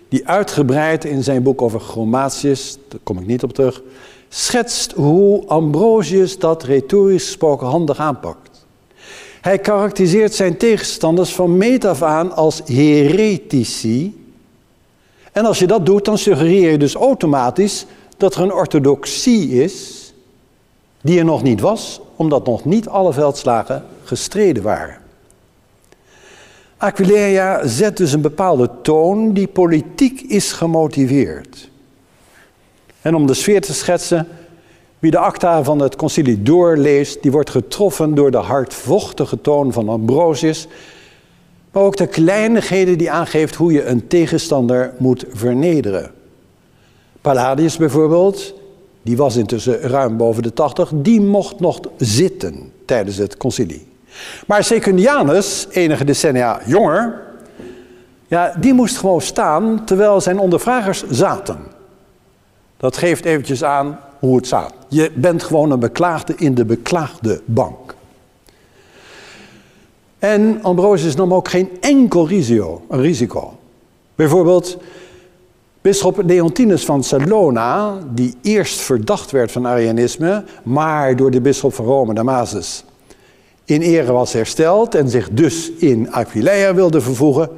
die 0.09 0.29
uitgebreid 0.29 1.05
in 1.05 1.23
zijn 1.23 1.43
boek 1.43 1.63
over 1.63 1.81
Chromatius, 1.81 2.79
daar 2.89 3.01
kom 3.03 3.19
ik 3.19 3.27
niet 3.27 3.43
op 3.43 3.53
terug, 3.53 3.83
schetst 4.29 4.93
hoe 4.93 5.47
Ambrosius 5.47 6.39
dat 6.39 6.63
retorisch 6.63 7.25
gesproken 7.25 7.67
handig 7.67 7.99
aanpakt. 7.99 8.67
Hij 9.41 9.59
karakteriseert 9.59 10.35
zijn 10.35 10.57
tegenstanders 10.57 11.35
van 11.35 11.57
meet 11.57 11.85
af 11.85 12.03
aan 12.03 12.33
als 12.33 12.63
heretici. 12.65 14.27
En 15.33 15.45
als 15.45 15.59
je 15.59 15.67
dat 15.67 15.87
doet, 15.87 16.05
dan 16.05 16.19
suggereer 16.19 16.71
je 16.71 16.79
dus 16.79 16.95
automatisch 16.95 17.87
dat 18.17 18.35
er 18.35 18.43
een 18.43 18.53
orthodoxie 18.53 19.63
is 19.63 20.13
die 21.01 21.19
er 21.19 21.25
nog 21.25 21.43
niet 21.43 21.61
was, 21.61 22.01
omdat 22.17 22.47
nog 22.47 22.65
niet 22.65 22.89
alle 22.89 23.13
veldslagen 23.13 23.85
gestreden 24.17 24.63
waren. 24.63 24.97
Aquileia 26.77 27.67
zet 27.67 27.97
dus 27.97 28.13
een 28.13 28.21
bepaalde 28.21 28.71
toon 28.83 29.33
die 29.33 29.47
politiek 29.47 30.21
is 30.21 30.53
gemotiveerd. 30.53 31.71
En 33.01 33.15
om 33.15 33.27
de 33.27 33.35
sfeer 33.35 33.61
te 33.61 33.75
schetsen, 33.75 34.29
wie 34.99 35.11
de 35.11 35.19
acta 35.19 35.63
van 35.63 35.79
het 35.79 35.97
concilie 35.97 36.43
doorleest, 36.43 37.23
die 37.23 37.31
wordt 37.31 37.51
getroffen 37.51 38.15
door 38.15 38.31
de 38.31 38.37
hardvochtige 38.37 39.41
toon 39.41 39.73
van 39.73 39.89
Ambrosius, 39.89 40.67
maar 41.73 41.83
ook 41.83 41.97
de 41.97 42.07
kleinigheden 42.07 42.99
die 42.99 43.11
aangeeft 43.11 43.55
hoe 43.55 43.73
je 43.73 43.85
een 43.85 44.07
tegenstander 44.07 44.95
moet 44.99 45.25
vernederen. 45.29 46.11
Palladius 47.21 47.77
bijvoorbeeld, 47.77 48.55
die 49.03 49.17
was 49.17 49.37
intussen 49.37 49.81
ruim 49.81 50.17
boven 50.17 50.43
de 50.43 50.53
80, 50.53 50.93
die 50.95 51.21
mocht 51.21 51.61
nog 51.61 51.81
zitten 51.97 52.73
tijdens 52.85 53.17
het 53.17 53.37
concilie. 53.37 53.93
Maar 54.47 54.65
Secundianus, 54.65 55.67
enige 55.71 56.05
decennia 56.05 56.61
jonger, 56.67 57.23
ja, 58.27 58.55
die 58.61 58.75
moest 58.75 58.97
gewoon 58.97 59.21
staan 59.21 59.85
terwijl 59.85 60.21
zijn 60.21 60.39
ondervragers 60.39 61.05
zaten. 61.11 61.59
Dat 62.77 62.97
geeft 62.97 63.25
eventjes 63.25 63.65
aan 63.65 63.99
hoe 64.19 64.37
het 64.37 64.47
staat. 64.47 64.73
Je 64.89 65.11
bent 65.15 65.43
gewoon 65.43 65.71
een 65.71 65.79
beklaagde 65.79 66.35
in 66.37 66.55
de 66.55 66.65
beklaagde 66.65 67.43
bank. 67.45 67.95
En 70.19 70.59
Ambrosius 70.63 71.15
nam 71.15 71.35
ook 71.35 71.49
geen 71.49 71.71
enkel 71.81 72.29
risico. 72.89 73.59
Bijvoorbeeld, 74.15 74.79
Bisschop 75.81 76.23
Leontinus 76.27 76.85
van 76.85 77.05
Salona, 77.05 77.99
die 78.11 78.37
eerst 78.43 78.81
verdacht 78.81 79.31
werd 79.31 79.53
van 79.53 79.67
Arianisme, 79.67 80.45
maar 80.63 81.17
door 81.17 81.31
de 81.31 81.41
bisschop 81.41 81.75
van 81.75 81.85
Rome, 81.85 82.15
Damasus, 82.15 82.85
in 83.65 83.81
ere 83.81 84.13
was 84.13 84.33
hersteld 84.33 84.95
en 84.95 85.09
zich 85.09 85.29
dus 85.31 85.73
in 85.79 86.13
Aquileia 86.13 86.75
wilde 86.75 87.01
vervoegen, 87.01 87.49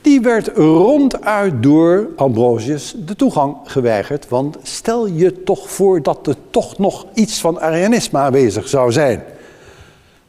die 0.00 0.20
werd 0.20 0.50
ronduit 0.56 1.62
door 1.62 2.08
Ambrosius 2.16 2.94
de 3.06 3.16
toegang 3.16 3.56
geweigerd. 3.64 4.28
Want 4.28 4.56
stel 4.62 5.06
je 5.06 5.42
toch 5.42 5.70
voor 5.70 6.02
dat 6.02 6.26
er 6.26 6.36
toch 6.50 6.78
nog 6.78 7.06
iets 7.14 7.40
van 7.40 7.60
Arianisme 7.60 8.18
aanwezig 8.18 8.68
zou 8.68 8.92
zijn. 8.92 9.22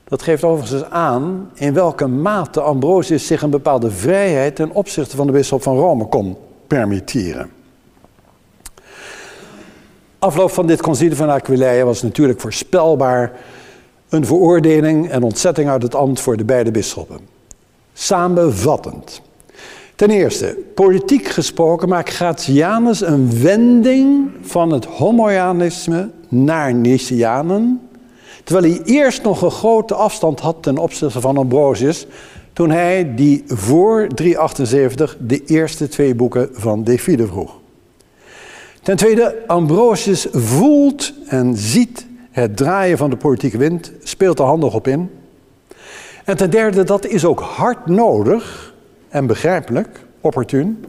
Dat 0.03 0.21
geeft 0.21 0.43
overigens 0.43 0.83
aan 0.89 1.50
in 1.53 1.74
welke 1.74 2.07
mate 2.07 2.62
Ambrosius 2.62 3.27
zich 3.27 3.41
een 3.41 3.50
bepaalde 3.50 3.91
vrijheid 3.91 4.55
ten 4.55 4.71
opzichte 4.71 5.15
van 5.15 5.25
de 5.25 5.31
bisschop 5.31 5.62
van 5.62 5.77
Rome 5.77 6.05
kon 6.05 6.38
permitteren. 6.67 7.51
Afloop 10.19 10.51
van 10.51 10.67
dit 10.67 10.81
concilie 10.81 11.15
van 11.15 11.29
Aquileia 11.29 11.83
was 11.83 12.01
natuurlijk 12.01 12.41
voorspelbaar 12.41 13.31
een 14.10 14.25
veroordeling 14.25 15.10
en 15.10 15.24
ontzetting 15.24 15.70
uit 15.70 15.82
het 15.82 15.96
ambt 15.96 16.20
voor 16.20 16.38
de 16.38 16.46
beide 16.46 16.72
bisschoppen. 16.72 17.20
Samenvattend. 17.94 19.22
Ten 19.96 20.10
eerste, 20.10 20.58
politiek 20.74 21.28
gesproken 21.28 21.89
maakt 21.89 22.10
Gratianus 22.10 23.01
een 23.01 23.42
wending 23.42 24.32
van 24.42 24.72
het 24.72 24.86
homoianisme 24.86 26.10
naar 26.28 26.74
Nicianen, 26.74 27.89
terwijl 28.44 28.74
hij 28.74 28.84
eerst 28.84 29.24
nog 29.24 29.42
een 29.42 29.51
grote 29.51 29.94
afstand 29.94 30.39
had 30.39 30.56
ten 30.63 30.78
opzichte 30.78 31.22
van 31.22 31.38
Ambrosius, 31.38 32.08
toen 32.54 32.70
hij 32.70 33.16
die 33.16 33.44
voor 33.48 34.08
378 34.08 35.18
de 35.20 35.44
eerste 35.46 35.88
twee 35.88 36.16
boeken 36.16 36.50
van 36.51 36.84
De 36.84 37.00
Fide 37.00 37.28
vroeg. 37.28 37.51
Ten 38.82 38.98
tweede, 38.98 39.36
Ambrosius 39.48 40.28
voelt 40.32 41.13
en 41.28 41.58
ziet 41.58 42.06
het 42.39 42.58
draaien 42.58 42.98
van 42.98 43.10
de 43.10 43.17
politieke 43.17 43.58
wind, 43.58 43.91
speelt 44.03 44.39
er 44.39 44.46
handig 44.46 44.74
op 44.74 44.88
in. 44.88 45.10
En 46.25 46.38
ten 46.38 46.50
derde, 46.50 46.84
dat 46.84 47.05
is 47.05 47.25
ook 47.25 47.39
hard 47.39 47.86
nodig 47.86 48.74
en 49.10 49.25
begrijpelijk, 49.25 50.05
opportun. 50.22 50.86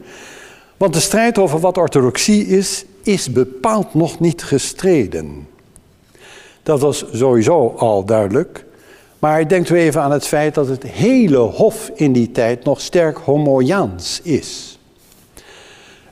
Want 0.76 0.94
de 0.94 1.00
strijd 1.00 1.38
over 1.38 1.58
wat 1.58 1.78
orthodoxie 1.78 2.46
is, 2.46 2.84
is 3.02 3.32
bepaald 3.32 3.94
nog 3.94 4.20
niet 4.20 4.42
gestreden. 4.42 5.48
Dat 6.62 6.80
was 6.80 7.04
sowieso 7.12 7.74
al 7.76 8.04
duidelijk. 8.04 8.64
Maar 9.18 9.48
denkt 9.48 9.68
u 9.68 9.76
even 9.76 10.02
aan 10.02 10.12
het 10.12 10.26
feit 10.26 10.54
dat 10.54 10.68
het 10.68 10.82
hele 10.82 11.36
hof 11.36 11.90
in 11.94 12.12
die 12.12 12.30
tijd 12.30 12.64
nog 12.64 12.80
sterk 12.80 13.16
homoiaans 13.16 14.20
is. 14.22 14.78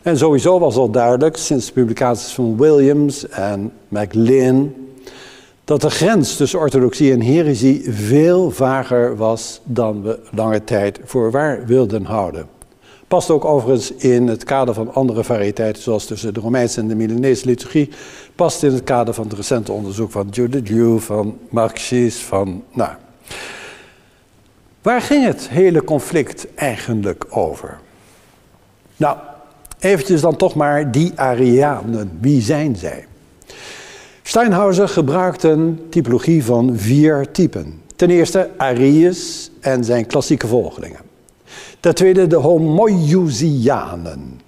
En 0.03 0.19
sowieso 0.19 0.59
was 0.59 0.77
al 0.77 0.91
duidelijk 0.91 1.37
sinds 1.37 1.67
de 1.67 1.73
publicaties 1.73 2.33
van 2.33 2.57
Williams 2.57 3.29
en 3.29 3.73
MacLean 3.89 4.75
dat 5.69 5.81
de 5.81 5.91
grens 5.91 6.37
tussen 6.37 6.59
orthodoxie 6.59 7.13
en 7.13 7.21
heresie 7.21 7.93
veel 7.93 8.51
vager 8.51 9.17
was 9.17 9.61
dan 9.65 10.03
we 10.03 10.19
lange 10.31 10.65
tijd 10.65 11.01
voor 11.05 11.31
waar 11.31 11.67
wilden 11.67 12.05
houden. 12.05 12.49
Past 13.09 13.31
ook 13.31 13.45
overigens 13.45 13.93
in 13.93 14.29
het 14.29 14.45
kader 14.45 14.75
van 14.75 14.95
andere 14.95 15.25
variëteiten, 15.25 15.83
zoals 15.83 16.07
tussen 16.07 16.35
de 16.35 16.41
Romeinse 16.41 16.81
en 16.81 16.89
de 16.89 16.95
Milanese 16.95 17.47
liturgie. 17.47 17.89
Past 18.35 18.63
in 18.63 18.73
het 18.73 18.85
kader 18.85 19.15
van 19.15 19.25
het 19.25 19.33
recente 19.33 19.73
onderzoek 19.73 20.11
van 20.11 20.29
Judith 20.31 20.69
Liu, 20.69 21.01
van 21.01 21.39
Marxis, 21.49 22.17
van. 22.17 22.63
Nou. 22.73 22.91
Waar 24.83 25.01
ging 25.01 25.25
het 25.25 25.49
hele 25.49 25.85
conflict 25.85 26.55
eigenlijk 26.55 27.25
over? 27.31 27.79
Nou, 28.97 29.17
eventjes 29.79 30.21
dan 30.21 30.37
toch 30.37 30.55
maar 30.55 30.91
die 30.91 31.13
Arianen. 31.15 32.19
Wie 32.21 32.43
zijn 32.43 32.77
zij? 32.77 33.08
Steinhauser 34.29 34.89
gebruikt 34.89 35.43
een 35.43 35.81
typologie 35.91 36.45
van 36.45 36.77
vier 36.77 37.31
typen. 37.31 37.83
Ten 37.97 38.11
eerste 38.11 38.51
Arius 38.57 39.51
en 39.61 39.85
zijn 39.85 40.07
klassieke 40.07 40.47
volgelingen. 40.47 41.01
Ten 41.81 41.95
tweede 41.95 42.27
de 42.27 42.37
Homoiousianen. 42.37 44.41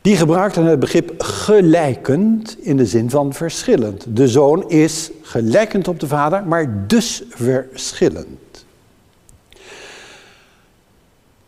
Die 0.00 0.16
gebruikten 0.16 0.64
het 0.64 0.80
begrip 0.80 1.14
gelijkend 1.18 2.56
in 2.60 2.76
de 2.76 2.86
zin 2.86 3.10
van 3.10 3.32
verschillend. 3.32 4.16
De 4.16 4.28
zoon 4.28 4.70
is 4.70 5.10
gelijkend 5.22 5.88
op 5.88 6.00
de 6.00 6.06
vader, 6.06 6.46
maar 6.46 6.86
dus 6.86 7.22
verschillend. 7.28 8.26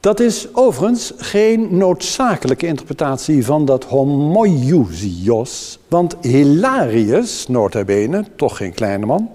Dat 0.00 0.20
is 0.20 0.54
overigens 0.54 1.12
geen 1.16 1.76
noodzakelijke 1.76 2.66
interpretatie 2.66 3.44
van 3.44 3.64
dat 3.64 3.84
homoiousios, 3.84 5.78
want 5.88 6.16
Hilarius, 6.20 7.46
bene, 7.86 8.24
toch 8.36 8.56
geen 8.56 8.74
kleine 8.74 9.06
man, 9.06 9.30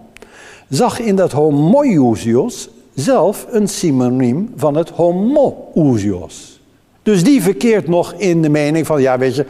zag 0.69 0.99
in 0.99 1.15
dat 1.15 1.31
homoiousios 1.31 2.69
zelf 2.93 3.45
een 3.49 3.67
synoniem 3.67 4.53
van 4.55 4.75
het 4.75 4.89
homoousios. 4.89 6.59
Dus 7.03 7.23
die 7.23 7.41
verkeert 7.41 7.87
nog 7.87 8.13
in 8.13 8.41
de 8.41 8.49
mening 8.49 8.85
van, 8.85 9.01
ja 9.01 9.17
weet 9.17 9.35
je, 9.35 9.45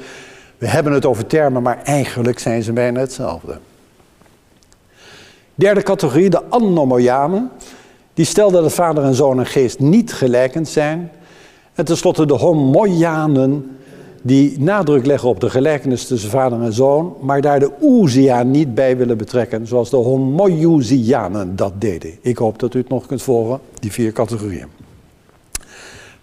we 0.57 0.67
hebben 0.67 0.93
het 0.93 1.05
over 1.05 1.27
termen, 1.27 1.61
maar 1.61 1.83
eigenlijk 1.83 2.39
zijn 2.39 2.63
ze 2.63 2.73
bijna 2.73 2.99
hetzelfde. 2.99 3.57
Derde 5.55 5.83
categorie, 5.83 6.29
de 6.29 6.41
anomoianen. 6.49 7.51
Die 8.15 8.25
stelden 8.25 8.61
dat 8.61 8.73
vader 8.73 9.03
en 9.03 9.15
zoon 9.15 9.39
en 9.39 9.45
geest 9.45 9.79
niet 9.79 10.13
gelijkend 10.13 10.67
zijn. 10.67 11.11
En 11.73 11.85
tenslotte 11.85 12.25
de 12.25 12.33
homoianen, 12.33 13.77
die 14.21 14.59
nadruk 14.59 15.05
leggen 15.05 15.29
op 15.29 15.39
de 15.39 15.49
gelijkenis 15.49 16.07
tussen 16.07 16.29
vader 16.29 16.61
en 16.61 16.73
zoon, 16.73 17.15
maar 17.21 17.41
daar 17.41 17.59
de 17.59 17.71
oezia 17.81 18.43
niet 18.43 18.75
bij 18.75 18.97
willen 18.97 19.17
betrekken, 19.17 19.67
zoals 19.67 19.89
de 19.89 19.95
homoiousianen 19.95 21.55
dat 21.55 21.73
deden. 21.77 22.11
Ik 22.21 22.37
hoop 22.37 22.59
dat 22.59 22.73
u 22.73 22.79
het 22.79 22.89
nog 22.89 23.05
kunt 23.05 23.21
volgen, 23.21 23.59
die 23.79 23.91
vier 23.91 24.11
categorieën. 24.11 24.67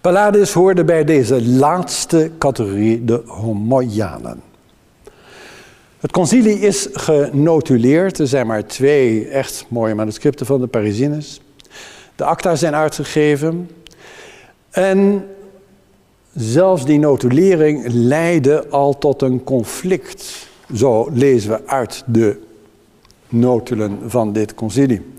Palladius 0.01 0.53
hoorde 0.53 0.85
bij 0.85 1.05
deze 1.05 1.49
laatste 1.49 2.31
categorie, 2.39 3.05
de 3.05 3.23
homoianen. 3.27 4.41
Het 6.01 6.13
concilie 6.13 6.59
is 6.59 6.89
genotuleerd. 6.93 8.19
Er 8.19 8.27
zijn 8.27 8.47
maar 8.47 8.67
twee 8.67 9.29
echt 9.29 9.67
mooie 9.69 9.95
manuscripten 9.95 10.47
van 10.47 10.61
de 10.61 10.67
Parisines. 10.67 11.41
De 12.17 12.25
acta 12.25 12.55
zijn 12.55 12.75
uitgegeven. 12.75 13.71
En 14.71 15.27
zelfs 16.35 16.85
die 16.85 16.99
notulering 16.99 17.85
leidde 17.89 18.69
al 18.69 18.99
tot 18.99 19.23
een 19.23 19.45
conflict. 19.45 20.49
Zo 20.75 21.09
lezen 21.13 21.51
we 21.51 21.67
uit 21.67 22.03
de 22.07 22.41
notulen 23.29 23.99
van 24.07 24.33
dit 24.33 24.55
concilie. 24.55 25.11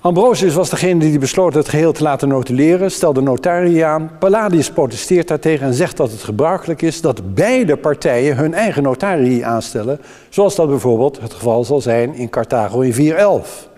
Ambrosius 0.00 0.54
was 0.54 0.70
degene 0.70 1.00
die 1.00 1.18
besloot 1.18 1.54
het 1.54 1.68
geheel 1.68 1.92
te 1.92 2.02
laten 2.02 2.28
notuleren, 2.28 2.90
stelde 2.90 3.20
notarie 3.20 3.84
aan. 3.84 4.10
Palladius 4.18 4.70
protesteert 4.70 5.28
daartegen 5.28 5.66
en 5.66 5.74
zegt 5.74 5.96
dat 5.96 6.10
het 6.10 6.22
gebruikelijk 6.22 6.82
is 6.82 7.00
dat 7.00 7.34
beide 7.34 7.76
partijen 7.76 8.36
hun 8.36 8.54
eigen 8.54 8.82
notarii 8.82 9.42
aanstellen, 9.42 10.00
zoals 10.28 10.54
dat 10.54 10.68
bijvoorbeeld 10.68 11.20
het 11.20 11.32
geval 11.32 11.64
zal 11.64 11.80
zijn 11.80 12.14
in 12.14 12.28
Carthago 12.28 12.80
in 12.80 12.94
411. 12.94 13.68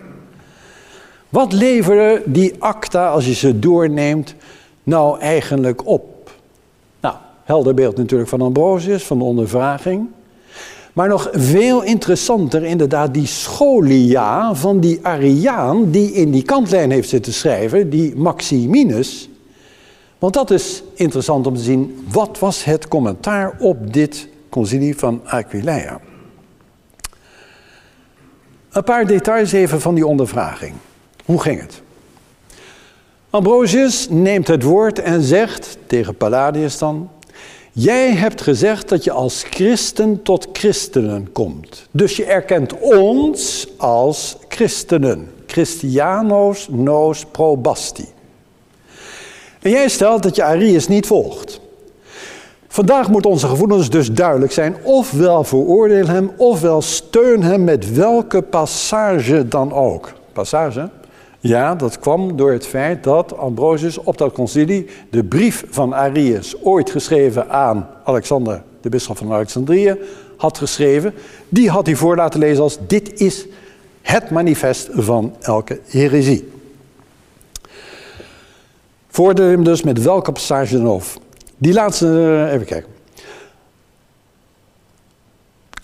Wat 1.35 1.53
leveren 1.53 2.23
die 2.33 2.55
acta, 2.59 3.09
als 3.11 3.27
je 3.27 3.35
ze 3.35 3.59
doorneemt, 3.59 4.35
nou 4.83 5.21
eigenlijk 5.21 5.87
op? 5.87 6.31
Nou, 7.01 7.15
helder 7.45 7.75
beeld 7.75 7.97
natuurlijk 7.97 8.31
van 8.31 8.41
Ambrosius, 8.41 9.05
van 9.05 9.19
de 9.19 9.25
ondervraging. 9.25 10.07
Maar 10.93 11.09
nog 11.09 11.29
veel 11.33 11.83
interessanter 11.83 12.63
inderdaad 12.63 13.15
die 13.15 13.27
scholia 13.27 14.55
van 14.55 14.81
die 14.81 14.99
Ariaan 15.03 15.91
die 15.91 16.13
in 16.13 16.31
die 16.31 16.43
kantlijn 16.43 16.91
heeft 16.91 17.09
zitten 17.09 17.33
schrijven, 17.33 17.91
die 17.91 18.17
Maximinus. 18.17 19.29
Want 20.19 20.35
dat 20.35 20.51
is 20.51 20.83
interessant 20.95 21.47
om 21.47 21.55
te 21.55 21.63
zien, 21.63 22.07
wat 22.11 22.39
was 22.39 22.65
het 22.65 22.89
commentaar 22.89 23.57
op 23.59 23.93
dit 23.93 24.29
concilie 24.49 24.97
van 24.97 25.21
Aquileia? 25.25 26.01
Een 28.71 28.85
paar 28.85 29.07
details 29.07 29.53
even 29.53 29.81
van 29.81 29.95
die 29.95 30.07
ondervraging. 30.07 30.75
Hoe 31.25 31.41
ging 31.41 31.61
het? 31.61 31.83
Ambrosius 33.31 34.09
neemt 34.09 34.49
het 34.49 34.63
woord 34.63 34.99
en 34.99 35.23
zegt 35.23 35.79
tegen 35.87 36.17
Palladius 36.17 36.79
dan: 36.79 37.11
Jij 37.73 38.13
hebt 38.13 38.41
gezegd 38.41 38.89
dat 38.89 39.05
je 39.05 39.11
als 39.11 39.43
christen 39.43 40.23
tot 40.23 40.49
christenen 40.53 41.33
komt. 41.33 41.89
Dus 41.91 42.17
je 42.17 42.25
erkent 42.25 42.79
ons 42.81 43.69
als 43.77 44.37
christenen. 44.49 45.33
Christianos 45.47 46.69
nos 46.71 47.25
probasti. 47.25 48.09
En 49.63 49.71
jij 49.71 49.89
stelt 49.89 50.23
dat 50.23 50.37
je 50.37 50.45
Arius 50.45 50.89
niet 50.89 51.07
volgt. 51.07 51.61
Vandaag 52.69 53.09
moet 53.09 53.27
onze 53.27 53.47
gevoelens 53.47 53.91
dus 53.91 54.13
duidelijk 54.13 54.53
zijn. 54.53 54.77
Ofwel 54.83 55.45
veroordeel 55.45 56.07
hem, 56.07 56.33
ofwel 56.37 56.83
steun 56.83 57.43
hem 57.43 57.65
met 57.65 57.95
welke 57.95 58.43
passage 58.43 59.49
dan 59.49 59.73
ook. 59.73 60.13
Passage? 60.33 60.91
Ja, 61.47 61.75
dat 61.75 61.99
kwam 61.99 62.37
door 62.37 62.53
het 62.53 62.67
feit 62.67 63.05
dat 63.05 63.37
Ambrosius 63.37 63.99
op 63.99 64.19
dat 64.19 64.33
concilie 64.33 64.87
de 65.11 65.25
brief 65.25 65.65
van 65.71 65.95
Arius, 65.95 66.63
ooit 66.63 66.91
geschreven 66.91 67.51
aan 67.51 67.89
Alexander, 68.05 68.63
de 68.81 68.89
bisschop 68.89 69.17
van 69.17 69.33
Alexandrië, 69.33 69.97
had 70.37 70.59
geschreven. 70.59 71.15
Die 71.49 71.71
had 71.71 71.87
hij 71.87 71.97
voor 71.97 72.17
laten 72.17 72.41
lezen 72.41 72.63
als 72.63 72.79
dit 72.87 73.21
is 73.21 73.47
het 74.03 74.31
manifest 74.31 74.89
van 74.93 75.37
elke 75.41 75.81
heresie. 75.87 76.51
Voordeel 79.09 79.49
hem 79.49 79.65
dus 79.65 79.83
met 79.83 80.03
welke 80.03 80.33
passage 80.33 80.77
dan 80.77 80.89
ook. 80.89 81.03
Die 81.57 81.73
laatste, 81.73 82.07
eh, 82.07 82.53
even 82.53 82.67
kijken. 82.67 82.91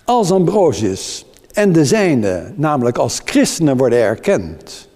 Als 0.05 0.31
Ambrosius 0.31 1.27
en 1.53 1.73
de 1.73 1.85
zijnde 1.85 2.53
namelijk 2.55 2.99
als 2.99 3.21
christenen 3.25 3.77
worden 3.77 3.99
erkend 3.99 4.89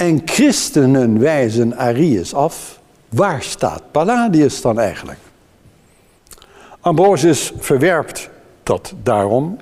en 0.00 0.22
christenen 0.24 1.18
wijzen 1.18 1.76
Arius 1.76 2.34
af, 2.34 2.80
waar 3.08 3.42
staat 3.42 3.82
Palladius 3.90 4.60
dan 4.60 4.78
eigenlijk? 4.78 5.18
Ambrosius 6.80 7.52
verwerpt 7.58 8.30
dat 8.62 8.92
daarom 9.02 9.56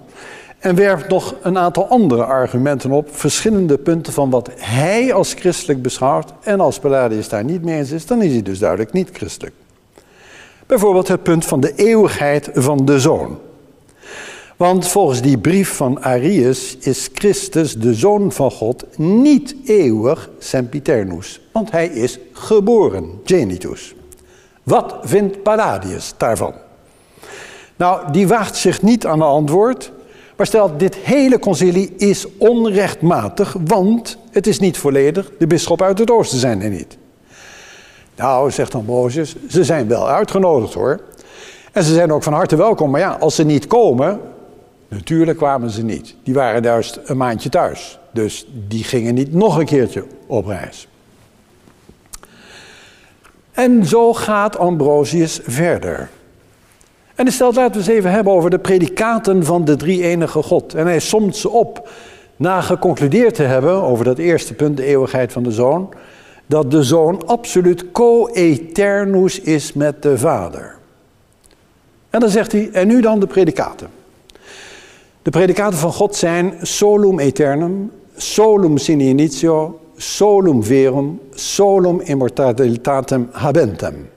en 0.59 0.75
werpt 0.75 1.09
nog 1.09 1.35
een 1.43 1.59
aantal 1.59 1.89
andere 1.89 2.25
argumenten 2.25 2.91
op, 2.91 3.17
verschillende 3.17 3.79
punten 3.79 4.13
van 4.13 4.31
wat 4.31 4.51
hij 4.57 5.13
als 5.13 5.35
christelijk 5.35 5.83
beschouwt. 5.83 6.33
En 6.43 6.61
als 6.61 6.79
Palladius 6.79 7.29
daar 7.29 7.45
niet 7.45 7.65
mee 7.65 7.79
eens 7.79 7.91
is, 7.91 8.07
dan 8.07 8.23
is 8.23 8.33
hij 8.33 8.43
dus 8.43 8.59
duidelijk 8.59 8.93
niet 8.93 9.11
christelijk. 9.13 9.55
Bijvoorbeeld 10.67 11.09
het 11.09 11.23
punt 11.23 11.45
van 11.45 11.61
de 11.61 11.75
eeuwigheid 11.75 12.51
van 12.55 12.85
de 12.85 13.01
zoon. 13.01 13.39
Want 14.59 14.89
volgens 14.89 15.21
die 15.21 15.39
brief 15.39 15.77
van 15.77 16.03
Arius 16.03 16.77
is 16.77 17.09
Christus, 17.15 17.75
de 17.75 17.95
Zoon 17.95 18.33
van 18.33 18.51
God, 18.51 18.85
niet 18.97 19.55
eeuwig 19.65 20.31
sempiternus. 20.39 21.41
Want 21.53 21.71
hij 21.71 21.87
is 21.87 22.19
geboren, 22.33 23.21
genitus. 23.25 23.95
Wat 24.63 24.97
vindt 25.03 25.43
Palladius 25.43 26.15
daarvan? 26.17 26.55
Nou, 27.77 28.13
die 28.13 28.29
waagt 28.29 28.57
zich 28.57 28.83
niet 28.83 29.07
aan 29.07 29.21
een 29.21 29.27
antwoord, 29.27 29.93
maar 30.37 30.47
stelt 30.47 30.79
dit 30.79 30.95
hele 30.95 31.39
concilie 31.39 31.95
is 31.97 32.27
onrechtmatig, 32.39 33.57
want 33.65 34.19
het 34.31 34.47
is 34.47 34.59
niet 34.59 34.79
volledig, 34.79 35.31
de 35.39 35.47
bisschop 35.47 35.83
uit 35.83 35.99
het 35.99 36.11
oosten 36.11 36.39
zijn 36.39 36.63
er 36.63 36.71
niet. 36.71 36.99
Nou, 38.17 38.51
zegt 38.51 38.75
Ambrosius, 38.75 39.37
ze 39.49 39.65
zijn 39.65 39.89
wel 39.89 40.09
uitgenodigd 40.09 40.75
hoor. 40.75 41.01
En 41.73 41.85
ze 41.85 41.95
zijn 41.95 42.13
ook 42.13 42.23
van 42.23 42.33
harte 42.33 42.57
welkom, 42.57 42.91
maar 42.91 43.01
ja, 43.01 43.17
als 43.21 43.35
ze 43.35 43.45
niet 43.45 43.67
komen, 43.67 44.21
Natuurlijk 44.89 45.39
kwamen 45.39 45.71
ze 45.71 45.85
niet. 45.85 46.15
Die 46.23 46.35
waren 46.35 46.63
juist 46.63 47.01
een 47.05 47.17
maandje 47.17 47.49
thuis. 47.49 47.99
Dus 48.11 48.47
die 48.69 48.85
gingen 48.85 49.15
niet 49.15 49.33
nog 49.33 49.59
een 49.59 49.67
keertje 49.67 50.05
op 50.27 50.47
reis. 50.47 50.89
En 53.53 53.87
zo 53.87 54.15
gaat 54.15 54.59
Ambrosius 54.59 55.41
verder. 55.43 56.09
En 57.15 57.25
hij 57.25 57.33
stelt, 57.33 57.57
laten 57.57 57.73
we 57.73 57.79
eens 57.79 57.97
even 57.97 58.11
hebben 58.11 58.33
over 58.33 58.51
de 58.51 58.59
predikaten 58.59 59.45
van 59.45 59.65
de 59.65 59.77
drie-enige 59.77 60.43
God. 60.43 60.75
En 60.75 60.87
hij 60.87 60.99
somt 60.99 61.37
ze 61.37 61.49
op, 61.49 61.91
na 62.37 62.61
geconcludeerd 62.61 63.35
te 63.35 63.43
hebben 63.43 63.83
over 63.83 64.05
dat 64.05 64.19
eerste 64.19 64.55
punt, 64.55 64.77
de 64.77 64.85
eeuwigheid 64.85 65.33
van 65.33 65.43
de 65.43 65.51
Zoon. 65.51 65.89
dat 66.47 66.71
de 66.71 66.83
zoon 66.83 67.27
absoluut 67.27 67.91
co-eternus 67.93 69.41
is 69.41 69.73
met 69.73 70.03
de 70.03 70.19
vader. 70.19 70.77
En 72.11 72.21
dan 72.21 72.29
zegt 72.29 72.53
hij, 72.53 72.71
en 72.73 72.87
nu 72.87 73.01
dan 73.01 73.21
de 73.21 73.27
predicaten. 73.27 73.98
De 75.29 75.39
predicaten 75.39 75.79
van 75.79 75.93
God 75.93 76.17
zijn 76.17 76.55
solum 76.63 77.19
eternum, 77.19 77.91
solum 78.17 78.79
sine 78.79 79.03
initio, 79.03 79.81
solum 79.97 80.65
verum, 80.65 81.21
solum 81.35 82.01
immortalitatem 82.01 83.29
habentem. 83.33 84.09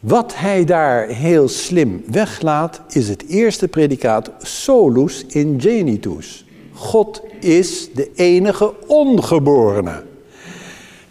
Wat 0.00 0.32
hij 0.36 0.64
daar 0.64 1.06
heel 1.06 1.48
slim 1.48 2.04
weglaat, 2.06 2.80
is 2.88 3.08
het 3.08 3.24
eerste 3.28 3.68
predicaat 3.68 4.30
solus 4.38 5.24
ingenitus. 5.26 6.44
God 6.72 7.22
is 7.40 7.92
de 7.94 8.10
enige 8.14 8.72
ongeborene. 8.86 10.02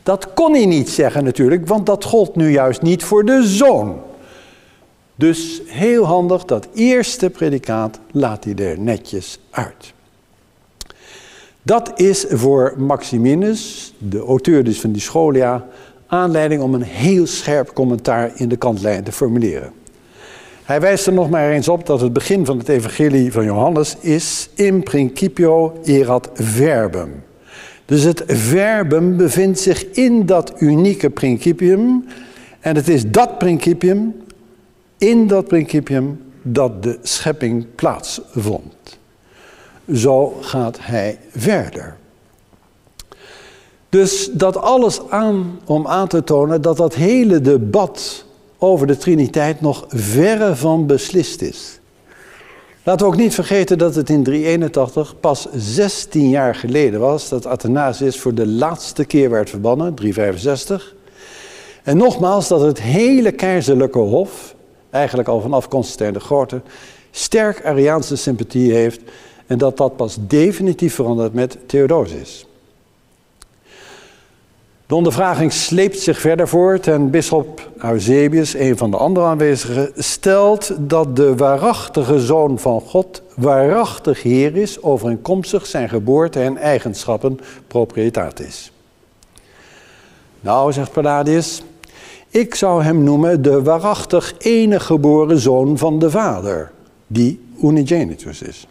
Dat 0.04 0.34
kon 0.34 0.54
hij 0.54 0.66
niet 0.66 0.90
zeggen 0.90 1.24
natuurlijk, 1.24 1.68
want 1.68 1.86
dat 1.86 2.04
gold 2.04 2.36
nu 2.36 2.52
juist 2.52 2.82
niet 2.82 3.04
voor 3.04 3.26
de 3.26 3.44
zoon. 3.44 4.00
Dus 5.16 5.62
heel 5.66 6.06
handig, 6.06 6.46
dat 6.46 6.68
eerste 6.74 7.30
predicaat 7.30 8.00
laat 8.12 8.44
hij 8.44 8.56
er 8.56 8.80
netjes 8.80 9.40
uit. 9.50 9.94
Dat 11.62 12.00
is 12.00 12.26
voor 12.30 12.74
Maximinus, 12.78 13.94
de 13.98 14.20
auteur 14.20 14.64
dus 14.64 14.80
van 14.80 14.92
die 14.92 15.02
scholia, 15.02 15.66
aanleiding 16.08 16.62
om 16.62 16.74
een 16.74 16.82
heel 16.82 17.28
scherp 17.28 17.74
commentaar 17.74 18.32
in 18.36 18.50
de 18.50 18.58
kantlijn 18.58 19.04
te 19.04 19.12
formuleren. 19.12 19.72
Hij 20.64 20.82
wijst 20.82 21.08
er 21.08 21.14
nog 21.14 21.30
maar 21.30 21.50
eens 21.50 21.68
op 21.68 21.86
dat 21.86 22.02
het 22.02 22.14
begin 22.14 22.46
van 22.46 22.58
het 22.58 22.70
evangelie 22.70 23.32
van 23.32 23.46
Johannes 23.46 23.96
is 24.00 24.50
in 24.54 24.84
principio 24.84 25.80
erat 25.84 26.30
verbum. 26.34 27.24
Dus 27.86 28.04
het 28.04 28.24
verbum 28.28 29.18
bevindt 29.18 29.60
zich 29.60 29.86
in 29.92 30.26
dat 30.26 30.54
unieke 30.58 31.10
principium 31.10 32.06
en 32.60 32.76
het 32.76 32.88
is 32.88 33.12
dat 33.12 33.38
principium, 33.38 34.16
in 35.04 35.28
dat 35.28 35.48
principium, 35.48 36.22
dat 36.42 36.84
de 36.84 37.00
schepping 37.02 37.66
plaatsvond. 37.76 38.98
Zo 39.94 40.38
gaat 40.42 40.78
hij 40.82 41.20
verder. 41.36 41.98
Dus 43.90 44.30
dat 44.32 44.58
alles 44.58 45.10
aan 45.10 45.60
om 45.66 45.88
aan 45.88 46.08
te 46.08 46.24
tonen 46.24 46.62
dat 46.62 46.78
dat 46.78 46.96
hele 46.96 47.42
debat 47.42 48.26
over 48.58 48.88
de 48.88 48.98
Triniteit 48.98 49.62
nog 49.62 49.86
verre 49.88 50.56
van 50.56 50.88
beslist 50.88 51.42
is. 51.42 51.80
Laten 52.84 53.06
we 53.06 53.12
ook 53.12 53.20
niet 53.20 53.34
vergeten 53.34 53.78
dat 53.78 53.96
het 53.96 54.10
in 54.10 54.24
381 54.24 55.20
pas 55.20 55.48
16 55.56 56.30
jaar 56.30 56.56
geleden 56.56 57.00
was 57.00 57.30
dat 57.30 57.46
Athanasius 57.46 58.20
voor 58.20 58.34
de 58.34 58.48
laatste 58.48 59.06
keer 59.06 59.30
werd 59.30 59.50
verbannen, 59.50 59.94
365. 59.94 60.96
En 61.84 61.98
nogmaals 61.98 62.48
dat 62.48 62.62
het 62.62 62.82
hele 62.82 63.32
keizerlijke 63.32 64.00
hof, 64.00 64.56
eigenlijk 64.94 65.28
al 65.28 65.42
vanaf 65.42 65.68
Constantijn 65.68 66.14
de 66.14 66.20
Grote, 66.20 66.62
sterk 67.12 67.66
Ariaanse 67.66 68.16
sympathie 68.16 68.74
heeft 68.74 69.02
en 69.48 69.58
dat 69.58 69.78
dat 69.78 69.96
pas 69.96 70.18
definitief 70.28 70.96
verandert 70.96 71.34
met 71.34 71.58
Theodosius. 71.66 72.46
De 74.86 74.96
ondervraging 74.96 75.54
sleept 75.54 76.00
zich 76.00 76.20
verder 76.20 76.48
voort 76.48 76.88
en 76.88 77.10
bisschop 77.10 77.70
Eusebius, 77.78 78.54
een 78.54 78.78
van 78.78 78.92
de 78.92 78.98
andere 78.98 79.26
aanwezigen, 79.26 79.92
stelt 79.96 80.72
dat 80.80 81.16
de 81.16 81.36
waarachtige 81.36 82.20
zoon 82.20 82.60
van 82.60 82.82
God 82.82 83.22
waarachtig 83.36 84.24
Heer 84.24 84.56
is, 84.56 84.82
overeenkomstig 84.82 85.66
zijn 85.66 85.90
geboorte 85.90 86.40
en 86.40 86.58
eigenschappen 86.58 87.40
proprietatis. 87.68 88.72
Nou, 90.40 90.74
zegt 90.74 90.92
Palladius, 90.92 91.64
ik 92.34 92.56
zou 92.56 92.84
hem 92.84 93.04
noemen 93.04 93.42
de 93.42 93.64
waarachtig 93.64 94.34
enige 94.38 94.86
geboren 94.86 95.40
zoon 95.40 95.78
van 95.78 96.00
de 96.00 96.10
Vader, 96.10 96.72
die 97.08 97.40
unigenitus 97.64 98.42
is. 98.42 98.68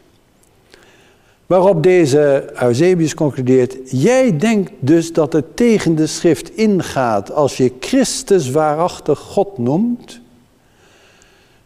Waarop 1.46 1.83
deze 1.83 2.53
Eusebius 2.62 3.14
concludeert, 3.14 3.77
jij 3.85 4.37
denkt 4.37 4.70
dus 4.79 5.12
dat 5.12 5.33
het 5.33 5.57
tegen 5.57 5.94
de 5.94 6.07
schrift 6.07 6.57
ingaat 6.57 7.33
als 7.33 7.57
je 7.57 7.72
Christus 7.81 8.51
waarachtig 8.51 9.18
God 9.18 9.59
noemt? 9.59 10.20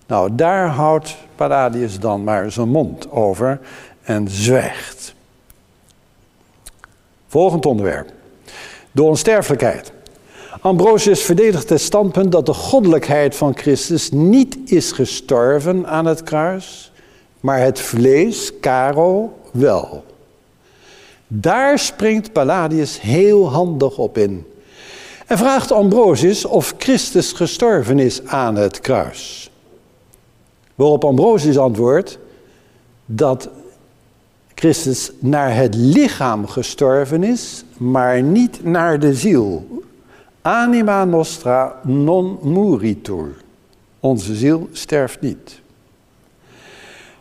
Nou, 0.07 0.35
daar 0.35 0.69
houdt 0.69 1.17
Palladius 1.35 2.01
dan 2.01 2.25
maar 2.25 2.53
zijn 2.53 2.69
mond 2.69 3.11
over 3.11 3.61
en 4.03 4.29
zwijgt. 4.29 5.15
Volgend 7.27 7.67
onderwerp. 7.67 8.13
De 8.93 9.03
onsterfelijkheid. 9.03 9.95
Ambrosius 10.61 11.23
verdedigt 11.23 11.69
het 11.69 11.81
standpunt 11.81 12.33
dat 12.33 12.47
de 12.47 12.55
goddelijkheid 12.55 13.37
van 13.37 13.57
Christus 13.57 14.11
niet 14.11 14.59
is 14.65 14.93
gestorven 14.93 15.87
aan 15.87 16.07
het 16.07 16.23
kruis, 16.23 16.93
maar 17.41 17.59
het 17.59 17.81
vlees, 17.81 18.53
caro, 18.61 19.33
wel. 19.53 20.05
Daar 21.27 21.79
springt 21.79 22.33
Palladius 22.33 23.01
heel 23.01 23.51
handig 23.51 23.99
op 23.99 24.19
in. 24.19 24.47
En 25.27 25.39
vraagt 25.39 25.73
Ambrosius 25.73 26.45
of 26.45 26.75
Christus 26.79 27.33
gestorven 27.33 27.99
is 27.99 28.27
aan 28.27 28.57
het 28.57 28.81
kruis. 28.81 29.51
Waarop 30.75 31.05
Ambrosius 31.05 31.59
antwoordt 31.59 32.19
dat 33.07 33.49
Christus 34.55 35.11
naar 35.19 35.55
het 35.55 35.75
lichaam 35.75 36.47
gestorven 36.47 37.23
is, 37.23 37.65
maar 37.77 38.23
niet 38.23 38.65
naar 38.65 38.99
de 39.01 39.15
ziel. 39.15 39.85
Anima 40.47 41.05
nostra 41.05 41.81
non 41.83 42.39
muritur. 42.43 43.35
Onze 44.01 44.35
ziel 44.35 44.69
sterft 44.73 45.21
niet. 45.21 45.61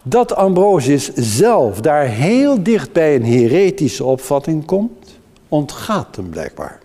Dat 0.04 0.36
Ambrosius 0.36 1.14
zelf 1.14 1.82
daar 1.82 2.06
heel 2.06 2.64
dicht 2.64 2.92
bij 2.92 3.16
een 3.16 3.24
heretische 3.24 4.04
opvatting 4.04 4.66
komt, 4.66 5.18
ontgaat 5.50 6.16
hem 6.16 6.30
blijkbaar. 6.30 6.80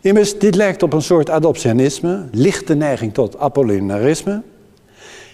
Immers, 0.00 0.38
dit 0.38 0.54
lijkt 0.54 0.82
op 0.82 0.92
een 0.92 1.02
soort 1.02 1.30
adoptionisme, 1.30 2.24
lichte 2.32 2.74
neiging 2.74 3.14
tot 3.14 3.38
apollinarisme. 3.38 4.42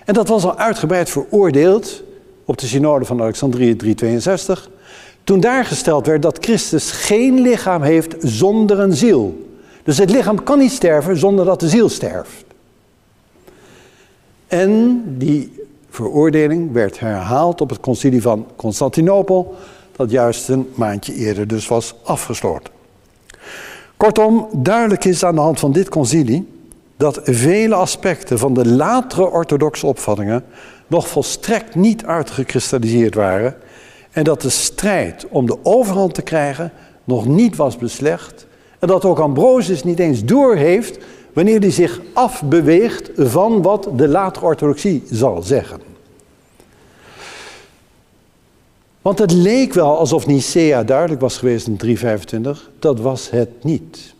En 0.04 0.14
dat 0.14 0.28
was 0.28 0.44
al 0.44 0.56
uitgebreid 0.56 1.10
veroordeeld 1.10 2.02
op 2.44 2.58
de 2.58 2.66
synode 2.66 3.04
van 3.04 3.22
Alexandrië 3.22 3.76
362, 3.76 4.70
toen 5.24 5.40
daar 5.40 5.64
gesteld 5.64 6.06
werd 6.06 6.22
dat 6.22 6.38
Christus 6.40 6.90
geen 6.90 7.40
lichaam 7.40 7.82
heeft 7.82 8.14
zonder 8.18 8.78
een 8.78 8.96
ziel. 8.96 9.48
Dus 9.82 9.98
het 9.98 10.10
lichaam 10.10 10.42
kan 10.42 10.58
niet 10.58 10.72
sterven 10.72 11.16
zonder 11.16 11.44
dat 11.44 11.60
de 11.60 11.68
ziel 11.68 11.88
sterft. 11.88 12.44
En 14.46 15.02
die 15.18 15.64
veroordeling 15.90 16.72
werd 16.72 17.00
herhaald 17.00 17.60
op 17.60 17.70
het 17.70 17.80
concilie 17.80 18.22
van 18.22 18.46
Constantinopel, 18.56 19.54
dat 19.96 20.10
juist 20.10 20.48
een 20.48 20.68
maandje 20.74 21.14
eerder 21.14 21.46
dus 21.46 21.68
was 21.68 21.94
afgesloten. 22.02 22.72
Kortom, 23.96 24.48
duidelijk 24.52 25.04
is 25.04 25.24
aan 25.24 25.34
de 25.34 25.40
hand 25.40 25.58
van 25.58 25.72
dit 25.72 25.88
concilie 25.88 26.48
dat 26.96 27.20
vele 27.24 27.74
aspecten 27.74 28.38
van 28.38 28.54
de 28.54 28.68
latere 28.68 29.30
orthodoxe 29.30 29.86
opvattingen 29.86 30.44
nog 30.86 31.08
volstrekt 31.08 31.74
niet 31.74 32.04
uitgekristalliseerd 32.04 33.14
waren 33.14 33.56
en 34.10 34.24
dat 34.24 34.40
de 34.40 34.48
strijd 34.48 35.26
om 35.28 35.46
de 35.46 35.56
overhand 35.62 36.14
te 36.14 36.22
krijgen 36.22 36.72
nog 37.04 37.26
niet 37.26 37.56
was 37.56 37.76
beslecht 37.76 38.46
en 38.80 38.88
dat 38.88 39.04
ook 39.04 39.18
Ambrosius 39.18 39.84
niet 39.84 39.98
eens 39.98 40.24
doorheeft 40.24 40.98
wanneer 41.32 41.60
hij 41.60 41.70
zich 41.70 42.00
afbeweegt 42.12 43.10
van 43.16 43.62
wat 43.62 43.88
de 43.96 44.08
latere 44.08 44.46
orthodoxie 44.46 45.02
zal 45.10 45.42
zeggen. 45.42 45.80
Want 49.02 49.18
het 49.18 49.32
leek 49.32 49.72
wel 49.72 49.98
alsof 49.98 50.26
Nicea 50.26 50.84
duidelijk 50.84 51.20
was 51.20 51.38
geweest 51.38 51.66
in 51.66 51.76
325, 51.76 52.70
dat 52.78 53.00
was 53.00 53.30
het 53.30 53.64
niet. 53.64 54.14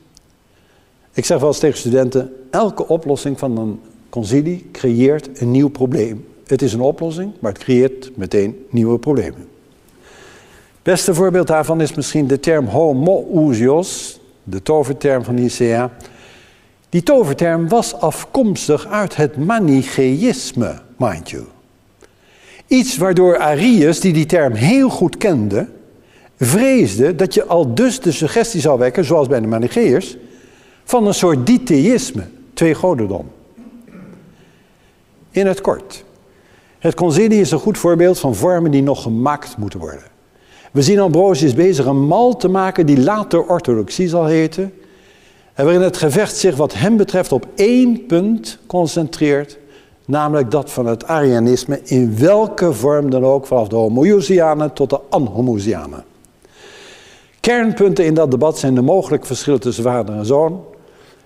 Ik 1.13 1.25
zeg 1.25 1.39
wel 1.39 1.49
eens 1.49 1.59
tegen 1.59 1.79
studenten, 1.79 2.33
elke 2.51 2.89
oplossing 2.89 3.39
van 3.39 3.59
een 3.59 3.81
concilie 4.09 4.69
creëert 4.73 5.41
een 5.41 5.51
nieuw 5.51 5.69
probleem. 5.69 6.27
Het 6.47 6.63
is 6.63 6.73
een 6.73 6.81
oplossing, 6.81 7.33
maar 7.39 7.53
het 7.53 7.63
creëert 7.63 8.11
meteen 8.17 8.67
nieuwe 8.71 8.99
problemen. 8.99 9.49
Beste 10.83 11.15
voorbeeld 11.15 11.47
daarvan 11.47 11.81
is 11.81 11.95
misschien 11.95 12.27
de 12.27 12.41
term 12.41 12.67
homoousios, 12.67 14.20
de 14.45 14.63
toverterm 14.63 15.25
van 15.25 15.35
Nicea. 15.35 15.91
Die 16.89 17.03
toverterm 17.03 17.69
was 17.69 17.95
afkomstig 17.95 18.87
uit 18.87 19.17
het 19.17 19.37
manicheïsme, 19.37 20.81
mind 20.97 21.31
you. 21.31 21.45
Iets 22.67 22.97
waardoor 22.97 23.39
Arius, 23.39 24.01
die 24.01 24.13
die 24.13 24.27
term 24.27 24.53
heel 24.53 24.89
goed 24.89 25.17
kende, 25.17 25.69
vreesde 26.37 27.15
dat 27.15 27.35
je 27.35 27.45
al 27.45 27.75
dus 27.75 28.01
de 28.01 28.13
suggestie 28.13 28.61
zou 28.61 28.79
wekken, 28.79 29.05
zoals 29.05 29.29
bij 29.29 29.41
de 29.41 29.47
Manicheërs, 29.47 30.17
van 30.85 31.07
een 31.07 31.15
soort 31.15 31.47
ditheïsme, 31.47 32.23
twee 32.55 32.75
godendom. 32.75 33.31
In 35.31 35.47
het 35.47 35.61
kort. 35.61 36.05
Het 36.79 36.95
concilie 36.95 37.41
is 37.41 37.51
een 37.51 37.59
goed 37.59 37.79
voorbeeld 37.79 38.19
van 38.19 38.35
vormen 38.35 38.71
die 38.71 38.83
nog 38.83 39.03
gemaakt 39.03 39.57
moeten 39.57 39.79
worden. 39.79 40.05
We 40.71 40.83
zien 40.83 40.99
Ambrosius 40.99 41.55
bezig 41.55 41.87
een 41.87 42.07
mal 42.07 42.37
te 42.37 42.49
maken 42.49 42.87
die 42.87 43.01
later 43.01 43.47
orthodoxie 43.47 44.09
zal 44.09 44.27
heten. 44.27 44.73
En 45.55 45.65
waarin 45.65 45.83
het 45.83 45.97
gevecht 45.97 46.37
zich 46.37 46.57
wat 46.57 46.75
hem 46.75 46.97
betreft 46.97 47.33
op 47.33 47.47
één 47.55 48.07
punt 48.07 48.59
concentreert. 48.67 49.59
Namelijk 50.05 50.51
dat 50.51 50.71
van 50.71 50.87
het 50.87 51.07
Arianisme 51.07 51.81
in 51.85 52.19
welke 52.19 52.73
vorm 52.73 53.11
dan 53.11 53.25
ook, 53.25 53.47
vanaf 53.47 53.69
de 53.69 53.77
homoousianen 53.77 54.73
tot 54.73 54.91
de 54.91 55.01
anhomoousianen. 55.09 56.05
Kernpunten 57.41 58.05
in 58.05 58.15
dat 58.15 58.31
debat 58.31 58.59
zijn 58.59 58.75
de 58.75 58.83
mogelijke 58.83 59.27
verschillen 59.27 59.61
tussen 59.61 59.85
vader 59.85 60.15
en 60.15 60.27
zoon. 60.27 60.65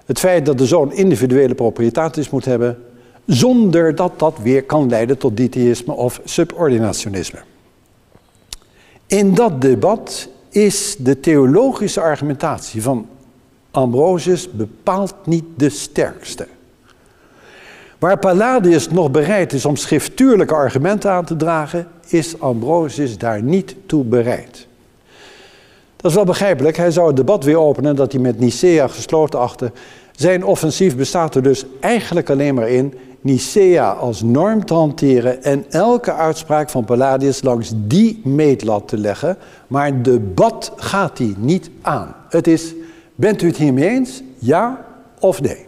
Het 0.06 0.18
feit 0.18 0.46
dat 0.46 0.58
de 0.58 0.66
zoon 0.66 0.92
individuele 0.92 1.54
proprietatis 1.54 2.30
moet 2.30 2.44
hebben, 2.44 2.78
zonder 3.26 3.94
dat 3.94 4.18
dat 4.18 4.34
weer 4.42 4.64
kan 4.64 4.88
leiden 4.88 5.18
tot 5.18 5.36
ditheïsme 5.36 5.92
of 5.92 6.20
subordinationisme. 6.24 7.38
In 9.06 9.34
dat 9.34 9.60
debat 9.60 10.28
is 10.50 10.96
de 10.98 11.20
theologische 11.20 12.00
argumentatie 12.00 12.82
van 12.82 13.08
Ambrosius 13.70 14.50
bepaald 14.50 15.14
niet 15.24 15.44
de 15.56 15.68
sterkste. 15.68 16.46
Waar 17.98 18.18
Palladius 18.18 18.90
nog 18.90 19.10
bereid 19.10 19.52
is 19.52 19.64
om 19.64 19.76
schriftuurlijke 19.76 20.54
argumenten 20.54 21.10
aan 21.10 21.24
te 21.24 21.36
dragen, 21.36 21.88
is 22.08 22.40
Ambrosius 22.40 23.18
daar 23.18 23.42
niet 23.42 23.76
toe 23.86 24.04
bereid. 24.04 24.66
Dat 25.96 26.10
is 26.10 26.16
wel 26.16 26.24
begrijpelijk. 26.24 26.76
Hij 26.76 26.90
zou 26.90 27.06
het 27.06 27.16
debat 27.16 27.44
weer 27.44 27.58
openen 27.58 27.96
dat 27.96 28.12
hij 28.12 28.20
met 28.20 28.38
Nicea 28.38 28.88
gesloten 28.88 29.40
achtte. 29.40 29.72
Zijn 30.12 30.44
offensief 30.44 30.96
bestaat 30.96 31.34
er 31.34 31.42
dus 31.42 31.64
eigenlijk 31.80 32.30
alleen 32.30 32.54
maar 32.54 32.68
in 32.68 32.94
Nicea 33.24 33.90
als 33.90 34.22
norm 34.22 34.64
te 34.64 34.74
hanteren 34.74 35.42
en 35.42 35.64
elke 35.70 36.12
uitspraak 36.12 36.70
van 36.70 36.84
Palladius 36.84 37.42
langs 37.42 37.72
die 37.74 38.20
meetlat 38.24 38.88
te 38.88 38.98
leggen. 38.98 39.36
Maar 39.66 40.02
debat 40.02 40.72
gaat 40.76 41.18
hij 41.18 41.34
niet 41.38 41.70
aan. 41.82 42.14
Het 42.28 42.46
is, 42.46 42.74
bent 43.14 43.42
u 43.42 43.46
het 43.46 43.56
hiermee 43.56 43.88
eens? 43.88 44.22
Ja 44.38 44.84
of 45.20 45.40
nee? 45.40 45.66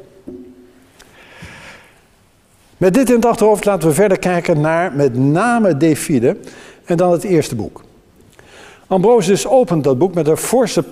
Met 2.76 2.94
dit 2.94 3.08
in 3.08 3.14
het 3.14 3.26
achterhoofd 3.26 3.64
laten 3.64 3.88
we 3.88 3.94
verder 3.94 4.18
kijken 4.18 4.60
naar 4.60 4.92
met 4.92 5.18
name 5.18 5.76
De 5.76 6.36
en 6.84 6.96
dan 6.96 7.12
het 7.12 7.24
eerste 7.24 7.54
boek. 7.54 7.82
Ambrosius 8.86 9.46
opent 9.46 9.84
dat 9.84 9.98
boek 9.98 10.14
met 10.14 10.26
een 10.26 10.36
forse 10.36 10.82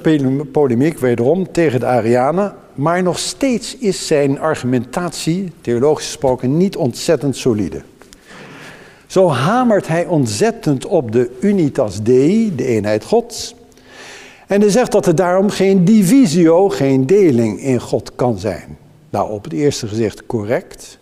polemiek, 0.53 0.99
wederom 0.99 1.53
tegen 1.53 1.81
de 1.81 1.87
Arianen, 1.87 2.55
maar 2.75 3.03
nog 3.03 3.19
steeds 3.19 3.77
is 3.77 4.07
zijn 4.07 4.41
argumentatie, 4.41 5.53
theologisch 5.61 6.07
gesproken, 6.07 6.57
niet 6.57 6.77
ontzettend 6.77 7.37
solide. 7.37 7.83
Zo 9.07 9.29
hamert 9.29 9.89
hij 9.89 10.07
ontzettend 10.07 10.87
op 10.87 11.13
de 11.13 11.31
unitas 11.41 12.03
dei, 12.03 12.55
de 12.55 12.65
eenheid 12.65 13.05
gods. 13.05 13.55
En 14.47 14.61
hij 14.61 14.71
zegt 14.71 14.93
dat 14.93 15.07
er 15.07 15.15
daarom 15.15 15.51
geen 15.51 15.85
divisio, 15.85 16.69
geen 16.69 17.07
deling 17.07 17.61
in 17.61 17.81
God 17.81 18.13
kan 18.15 18.39
zijn. 18.39 18.79
Nou, 19.11 19.31
op 19.31 19.45
het 19.45 19.53
eerste 19.53 19.89
gezicht 19.89 20.27
correct. 20.27 20.99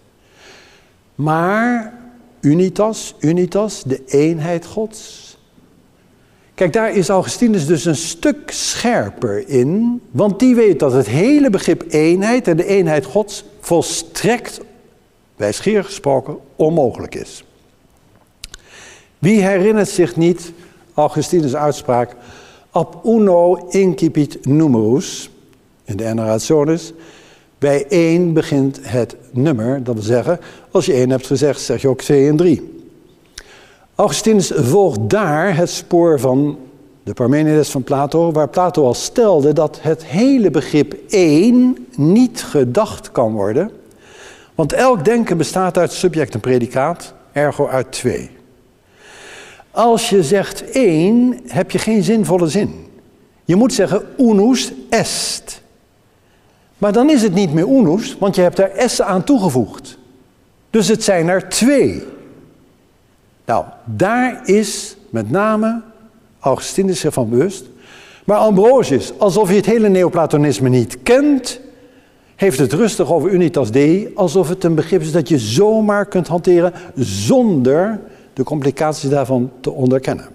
Maar 1.14 1.94
unitas, 2.40 3.14
unitas, 3.20 3.82
de 3.82 4.04
eenheid 4.06 4.66
gods. 4.66 5.37
Kijk, 6.62 6.75
daar 6.75 6.94
is 6.94 7.09
Augustinus 7.09 7.66
dus 7.66 7.85
een 7.85 7.96
stuk 7.96 8.51
scherper 8.51 9.48
in, 9.48 10.01
want 10.11 10.38
die 10.38 10.55
weet 10.55 10.79
dat 10.79 10.92
het 10.92 11.07
hele 11.07 11.51
begrip 11.51 11.85
eenheid 11.88 12.48
en 12.48 12.57
de 12.57 12.66
eenheid 12.66 13.05
Gods 13.05 13.44
volstrekt, 13.61 14.61
wijsgerig 15.37 15.87
gesproken, 15.87 16.37
onmogelijk 16.57 17.14
is. 17.14 17.44
Wie 19.18 19.42
herinnert 19.42 19.88
zich 19.88 20.16
niet 20.16 20.53
Augustinus' 20.94 21.55
uitspraak, 21.55 22.16
ab 22.70 23.01
uno 23.05 23.55
incipit 23.68 24.46
numerus, 24.46 25.31
in 25.85 25.96
de 25.96 26.05
Enerationis, 26.05 26.92
bij 27.59 27.87
één 27.88 28.33
begint 28.33 28.79
het 28.83 29.16
nummer, 29.31 29.85
dat 29.85 29.94
wil 29.94 30.03
zeggen, 30.03 30.40
als 30.70 30.87
je 30.87 30.92
één 30.92 31.11
hebt 31.11 31.27
gezegd, 31.27 31.61
zeg 31.61 31.83
je 31.83 31.88
ook 31.88 32.01
twee 32.01 32.29
en 32.29 32.37
drie. 32.37 32.82
Augustinus 33.94 34.52
volgt 34.55 35.11
daar 35.11 35.57
het 35.57 35.70
spoor 35.70 36.20
van 36.20 36.59
de 37.02 37.12
Parmenides 37.12 37.70
van 37.70 37.83
Plato, 37.83 38.33
waar 38.33 38.48
Plato 38.48 38.85
al 38.85 38.94
stelde 38.94 39.52
dat 39.52 39.78
het 39.81 40.05
hele 40.05 40.50
begrip 40.50 40.94
één 41.09 41.87
niet 41.96 42.42
gedacht 42.42 43.12
kan 43.12 43.33
worden, 43.33 43.70
want 44.55 44.72
elk 44.72 45.05
denken 45.05 45.37
bestaat 45.37 45.78
uit 45.78 45.92
subject 45.92 46.35
en 46.35 46.40
predicaat, 46.40 47.14
ergo 47.33 47.68
uit 47.68 47.92
twee. 47.92 48.31
Als 49.70 50.11
je 50.11 50.22
zegt 50.22 50.70
één, 50.70 51.40
heb 51.46 51.70
je 51.70 51.78
geen 51.78 52.02
zinvolle 52.02 52.48
zin. 52.48 52.87
Je 53.44 53.57
moet 53.57 53.72
zeggen 53.72 54.02
unus 54.18 54.72
est. 54.90 55.62
Maar 56.78 56.92
dan 56.92 57.11
is 57.11 57.22
het 57.22 57.35
niet 57.35 57.52
meer 57.52 57.68
unus, 57.68 58.16
want 58.18 58.35
je 58.35 58.42
hebt 58.42 58.59
er 58.59 58.90
s 58.90 59.00
aan 59.00 59.24
toegevoegd. 59.24 59.98
Dus 60.70 60.88
het 60.88 61.02
zijn 61.02 61.28
er 61.28 61.48
twee. 61.48 62.02
Nou, 63.44 63.64
daar 63.85 64.48
is 64.48 64.96
met 65.11 65.31
name 65.31 65.83
Augustinus 66.40 67.00
zich 67.00 67.12
van 67.12 67.28
bewust. 67.28 67.64
Maar 68.24 68.38
Ambrosius, 68.38 69.12
alsof 69.18 69.48
hij 69.48 69.57
het 69.57 69.66
hele 69.66 69.88
Neoplatonisme 69.88 70.68
niet 70.68 71.02
kent, 71.02 71.61
heeft 72.37 72.59
het 72.59 72.72
rustig 72.72 73.12
over 73.12 73.31
unitas 73.31 73.70
dei, 73.70 74.12
alsof 74.14 74.48
het 74.48 74.64
een 74.64 74.74
begrip 74.74 75.00
is 75.00 75.12
dat 75.12 75.28
je 75.28 75.38
zomaar 75.38 76.07
kunt 76.07 76.28
hanteren 76.28 76.72
zonder 76.94 78.00
de 78.33 78.42
complicaties 78.42 79.11
daarvan 79.11 79.50
te 79.61 79.70
onderkennen. 79.70 80.26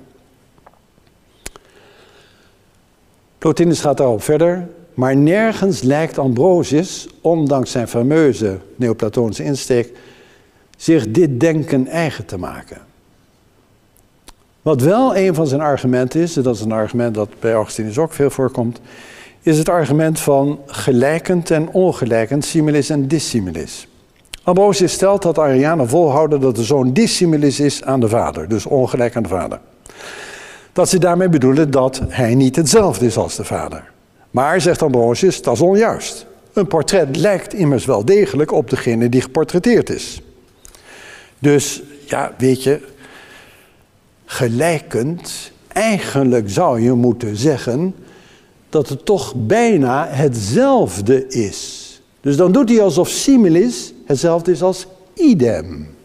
Plotinus 3.38 3.80
gaat 3.80 3.98
daarop 3.98 4.24
verder, 4.24 4.68
maar 4.94 5.16
nergens 5.16 5.82
lijkt 5.82 6.18
Ambrosius, 6.18 7.08
ondanks 7.22 7.72
zijn 7.72 7.88
fameuze 7.88 8.58
Neoplatonische 8.76 9.44
insteek, 9.44 9.98
zich 10.78 11.12
dit 11.12 11.40
denken 11.40 11.88
eigen 11.88 12.26
te 12.26 12.38
maken. 12.38 12.87
Wat 14.68 14.82
wel 14.82 15.16
een 15.16 15.36
van 15.36 15.48
zijn 15.48 15.62
argumenten 15.62 16.22
is, 16.22 16.38
en 16.38 16.44
dat 16.44 16.56
is 16.56 16.62
een 16.62 16.72
argument 16.72 17.16
dat 17.16 17.30
bij 17.40 17.54
Augustinus 17.54 17.98
ook 17.98 18.14
veel 18.14 18.30
voorkomt, 18.30 18.80
is 19.42 19.58
het 19.58 19.70
argument 19.70 20.20
van 20.20 20.60
gelijkend 20.66 21.52
en 21.52 21.70
ongelijkend, 21.70 22.46
similis 22.46 22.90
en 22.90 23.08
dissimilis. 23.08 23.88
Ambrosius 24.44 24.92
stelt 24.92 25.22
dat 25.22 25.40
Arianen 25.40 25.90
volhouden 25.90 26.40
dat 26.40 26.56
de 26.56 26.64
zoon 26.64 26.94
dissimilis 26.94 27.60
is 27.60 27.84
aan 27.84 28.00
de 28.00 28.10
vader, 28.10 28.48
dus 28.48 28.66
ongelijk 28.66 29.16
aan 29.16 29.24
de 29.24 29.30
vader. 29.30 29.60
Dat 30.74 30.90
ze 30.90 31.00
daarmee 31.00 31.30
bedoelen 31.30 31.72
dat 31.72 32.02
hij 32.08 32.36
niet 32.36 32.56
hetzelfde 32.56 33.06
is 33.06 33.18
als 33.18 33.36
de 33.36 33.46
vader. 33.46 33.92
Maar, 34.32 34.62
zegt 34.62 34.82
Ambrosius, 34.82 35.42
dat 35.42 35.54
is 35.54 35.62
onjuist. 35.62 36.26
Een 36.54 36.68
portret 36.68 37.16
lijkt 37.16 37.54
immers 37.54 37.86
wel 37.86 38.06
degelijk 38.06 38.52
op 38.52 38.70
degene 38.70 39.10
die 39.10 39.22
geportretteerd 39.22 39.90
is. 39.90 40.22
Dus, 41.40 41.82
ja, 42.06 42.34
weet 42.38 42.64
je, 42.64 42.96
gelijkend, 44.30 45.52
eigenlijk 45.68 46.50
zou 46.50 46.82
je 46.82 46.94
moeten 46.94 47.38
zeggen 47.38 47.96
dat 48.70 48.90
het 48.90 49.06
toch 49.06 49.34
bijna 49.36 50.08
hetzelfde 50.08 51.28
is. 51.28 51.84
Dus 52.22 52.38
dan 52.38 52.52
doet 52.52 52.70
hij 52.70 52.82
alsof 52.82 53.10
similis 53.10 53.94
hetzelfde 54.06 54.52
is 54.52 54.62
als 54.62 54.88
idem. 55.14 55.96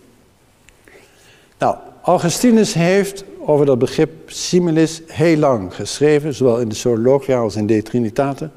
Nou, 1.58 1.76
Augustinus 2.02 2.74
heeft 2.74 3.24
over 3.38 3.66
dat 3.66 3.78
begrip 3.78 4.30
similis 4.30 5.02
heel 5.06 5.36
lang 5.36 5.74
geschreven, 5.74 6.34
zowel 6.34 6.60
in 6.60 6.68
de 6.68 6.74
Zoologia 6.74 7.38
als 7.38 7.56
in 7.56 7.66
De 7.66 7.82
Trinitate. 7.82 8.50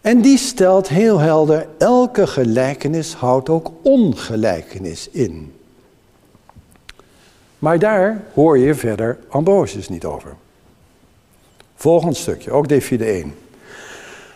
En 0.00 0.20
die 0.20 0.38
stelt 0.38 0.88
heel 0.88 1.18
helder, 1.18 1.66
elke 1.78 2.26
gelijkenis 2.26 3.14
houdt 3.14 3.48
ook 3.48 3.72
ongelijkenis 3.82 5.08
in. 5.10 5.51
Maar 7.62 7.78
daar 7.78 8.22
hoor 8.34 8.58
je 8.58 8.74
verder 8.74 9.18
Ambrosius 9.28 9.88
niet 9.88 10.04
over. 10.04 10.34
Volgend 11.74 12.16
stukje, 12.16 12.50
ook 12.50 12.68
Defide 12.68 13.04
1. 13.04 13.34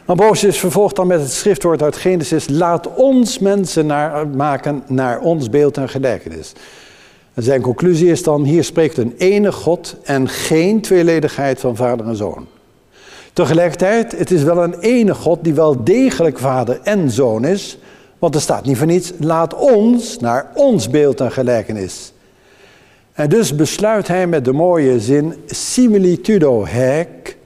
Ambrosius 0.05 0.59
vervolgt 0.59 0.97
dan 0.97 1.07
met 1.07 1.21
het 1.21 1.33
schriftwoord 1.33 1.83
uit 1.83 1.97
Genesis: 1.97 2.49
Laat 2.49 2.95
ons 2.95 3.39
mensen 3.39 3.87
naar, 3.87 4.29
maken 4.29 4.83
naar 4.87 5.21
ons 5.21 5.51
beeld 5.51 5.77
en 5.77 5.89
gelijkenis. 5.89 6.53
En 7.35 7.43
zijn 7.43 7.61
conclusie 7.61 8.11
is 8.11 8.23
dan: 8.23 8.45
hier 8.45 8.65
spreekt 8.65 8.97
een 8.97 9.15
ene 9.19 9.53
God 9.53 9.97
en 10.05 10.29
geen 10.29 10.81
tweeledigheid 10.81 11.61
van 11.61 11.77
vader 11.77 12.07
en 12.07 12.17
zoon. 12.17 12.47
Tegelijkertijd, 13.33 14.19
het 14.19 14.31
is 14.31 14.43
wel 14.43 14.62
een 14.62 14.79
ene 14.81 15.15
God 15.15 15.45
die 15.45 15.55
wel 15.55 15.85
degelijk 15.85 16.39
vader 16.39 16.81
en 16.83 17.11
zoon 17.11 17.45
is, 17.45 17.79
want 18.19 18.35
er 18.35 18.41
staat 18.41 18.65
niet 18.65 18.77
voor 18.77 18.87
niets: 18.87 19.12
laat 19.19 19.55
ons 19.55 20.19
naar 20.19 20.51
ons 20.55 20.91
beeld 20.91 21.21
en 21.21 21.33
gelijkenis. 21.33 22.12
En 23.17 23.29
dus 23.29 23.55
besluit 23.55 24.09
hij 24.09 24.27
met 24.27 24.45
de 24.45 24.53
mooie 24.53 25.01
zin 25.01 25.35
similitudo 25.47 26.67
haec 26.67 27.37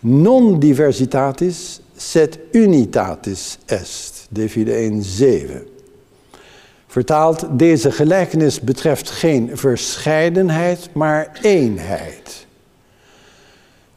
non 0.00 0.58
diversitatis 0.58 1.80
sed 1.96 2.38
unitatis 2.52 3.58
est. 3.66 4.26
Devide 4.30 4.72
1:7. 4.72 5.74
Vertaald, 6.86 7.46
deze 7.50 7.92
gelijkenis 7.92 8.60
betreft 8.60 9.10
geen 9.10 9.50
verscheidenheid, 9.54 10.88
maar 10.92 11.38
eenheid. 11.42 12.46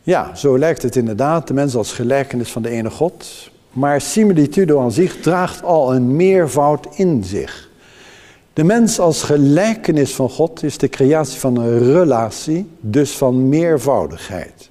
Ja, 0.01 0.35
zo 0.35 0.57
lijkt 0.57 0.81
het 0.81 0.95
inderdaad, 0.95 1.47
de 1.47 1.53
mens 1.53 1.75
als 1.75 1.93
gelijkenis 1.93 2.51
van 2.51 2.61
de 2.61 2.69
ene 2.69 2.89
God. 2.89 3.49
Maar 3.71 4.01
similitudo 4.01 4.81
aan 4.81 4.91
zich 4.91 5.19
draagt 5.21 5.63
al 5.63 5.95
een 5.95 6.15
meervoud 6.15 6.87
in 6.95 7.23
zich. 7.23 7.68
De 8.59 8.65
mens 8.65 8.99
als 8.99 9.23
gelijkenis 9.23 10.15
van 10.15 10.29
God 10.29 10.63
is 10.63 10.77
de 10.77 10.89
creatie 10.89 11.39
van 11.39 11.57
een 11.57 11.93
relatie, 11.93 12.69
dus 12.79 13.11
van 13.11 13.49
meervoudigheid. 13.49 14.69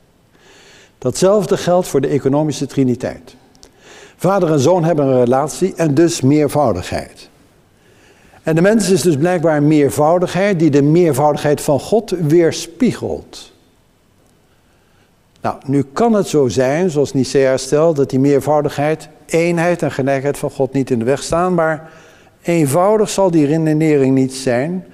Datzelfde 0.98 1.56
geldt 1.56 1.88
voor 1.88 2.00
de 2.00 2.08
economische 2.08 2.66
triniteit. 2.66 3.36
Vader 4.16 4.52
en 4.52 4.58
zoon 4.58 4.84
hebben 4.84 5.06
een 5.06 5.24
relatie 5.24 5.74
en 5.76 5.94
dus 5.94 6.20
meervoudigheid. 6.20 7.28
En 8.42 8.54
de 8.54 8.60
mens 8.60 8.90
is 8.90 9.02
dus 9.02 9.16
blijkbaar 9.16 9.62
meervoudigheid 9.62 10.58
die 10.58 10.70
de 10.70 10.82
meervoudigheid 10.82 11.60
van 11.60 11.80
God 11.80 12.10
weerspiegelt. 12.10 13.52
Nou, 15.40 15.56
nu 15.66 15.82
kan 15.92 16.12
het 16.12 16.28
zo 16.28 16.48
zijn, 16.48 16.90
zoals 16.90 17.12
Nicea 17.12 17.56
stelt, 17.56 17.96
dat 17.96 18.10
die 18.10 18.20
meervoudigheid, 18.20 19.08
eenheid 19.26 19.82
en 19.82 19.92
gelijkheid 19.92 20.38
van 20.38 20.50
God 20.50 20.72
niet 20.72 20.90
in 20.90 20.98
de 20.98 21.04
weg 21.04 21.22
staan, 21.22 21.54
maar 21.54 21.90
eenvoudig 22.42 23.10
zal 23.10 23.30
die 23.30 23.46
redenering 23.46 24.14
niet 24.14 24.34
zijn 24.34 24.84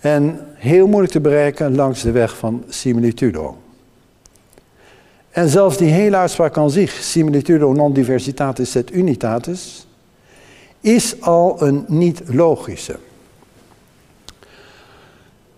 en 0.00 0.40
heel 0.54 0.86
moeilijk 0.86 1.12
te 1.12 1.20
bereiken 1.20 1.74
langs 1.74 2.02
de 2.02 2.10
weg 2.10 2.36
van 2.36 2.64
similitudo. 2.68 3.56
En 5.30 5.48
zelfs 5.48 5.76
die 5.76 5.90
hele 5.90 6.16
uitspraak 6.16 6.56
aan 6.56 6.70
zich, 6.70 6.92
similitudo 6.92 7.72
non 7.72 7.92
diversitatis 7.92 8.74
et 8.74 8.92
unitatis, 8.92 9.86
is 10.80 11.20
al 11.20 11.62
een 11.62 11.84
niet-logische. 11.88 12.96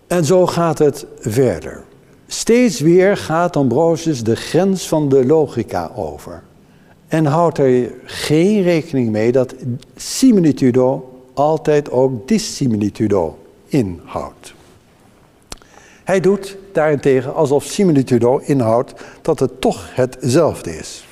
En 0.07 0.25
zo 0.25 0.47
gaat 0.47 0.79
het 0.79 1.05
verder. 1.19 1.83
Steeds 2.27 2.79
weer 2.79 3.17
gaat 3.17 3.55
Ambrosius 3.55 4.23
de 4.23 4.35
grens 4.35 4.87
van 4.87 5.09
de 5.09 5.25
logica 5.25 5.91
over. 5.95 6.43
En 7.07 7.25
houdt 7.25 7.57
er 7.57 7.91
geen 8.03 8.61
rekening 8.61 9.09
mee 9.09 9.31
dat 9.31 9.55
similitudo 9.95 11.12
altijd 11.33 11.91
ook 11.91 12.27
dissimilitudo 12.27 13.37
inhoudt. 13.67 14.53
Hij 16.03 16.19
doet 16.19 16.57
daarentegen 16.73 17.35
alsof 17.35 17.63
similitudo 17.63 18.37
inhoudt 18.37 18.93
dat 19.21 19.39
het 19.39 19.61
toch 19.61 19.95
hetzelfde 19.95 20.77
is. 20.77 21.05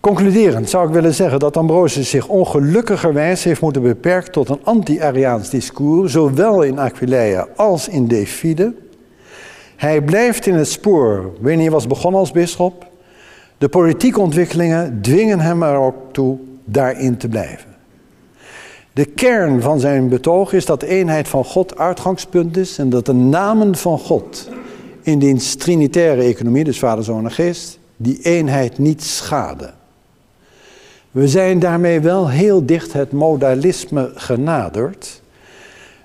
Concluderend 0.00 0.68
zou 0.68 0.86
ik 0.86 0.92
willen 0.92 1.14
zeggen 1.14 1.38
dat 1.38 1.56
Ambrosius 1.56 2.10
zich 2.10 2.28
ongelukkigerwijs 2.28 3.44
heeft 3.44 3.60
moeten 3.60 3.82
beperken 3.82 4.32
tot 4.32 4.48
een 4.48 4.60
anti-Ariaans 4.64 5.50
discours, 5.50 6.12
zowel 6.12 6.62
in 6.62 6.78
Aquileia 6.78 7.48
als 7.56 7.88
in 7.88 8.08
De 8.08 8.26
Fide. 8.26 8.74
Hij 9.76 10.02
blijft 10.02 10.46
in 10.46 10.54
het 10.54 10.68
spoor 10.68 11.32
wanneer 11.40 11.60
hij 11.60 11.70
was 11.70 11.86
begonnen 11.86 12.20
als 12.20 12.30
bisschop. 12.30 12.86
De 13.58 13.68
politieke 13.68 14.20
ontwikkelingen 14.20 14.98
dwingen 15.02 15.40
hem 15.40 15.62
er 15.62 15.76
ook 15.76 16.12
toe 16.12 16.38
daarin 16.64 17.16
te 17.16 17.28
blijven. 17.28 17.67
De 18.98 19.04
kern 19.04 19.62
van 19.62 19.80
zijn 19.80 20.08
betoog 20.08 20.52
is 20.52 20.66
dat 20.66 20.80
de 20.80 20.86
eenheid 20.86 21.28
van 21.28 21.44
God 21.44 21.78
uitgangspunt 21.78 22.56
is 22.56 22.78
en 22.78 22.90
dat 22.90 23.06
de 23.06 23.12
namen 23.12 23.76
van 23.76 23.98
God 23.98 24.48
in 25.02 25.18
diens 25.18 25.54
trinitaire 25.54 26.22
economie, 26.22 26.64
dus 26.64 26.78
Vader, 26.78 27.04
Zoon 27.04 27.24
en 27.24 27.30
Geest, 27.30 27.78
die 27.96 28.22
eenheid 28.22 28.78
niet 28.78 29.02
schaden. 29.02 29.74
We 31.10 31.28
zijn 31.28 31.58
daarmee 31.58 32.00
wel 32.00 32.28
heel 32.28 32.66
dicht 32.66 32.92
het 32.92 33.12
modalisme 33.12 34.10
genaderd. 34.14 35.22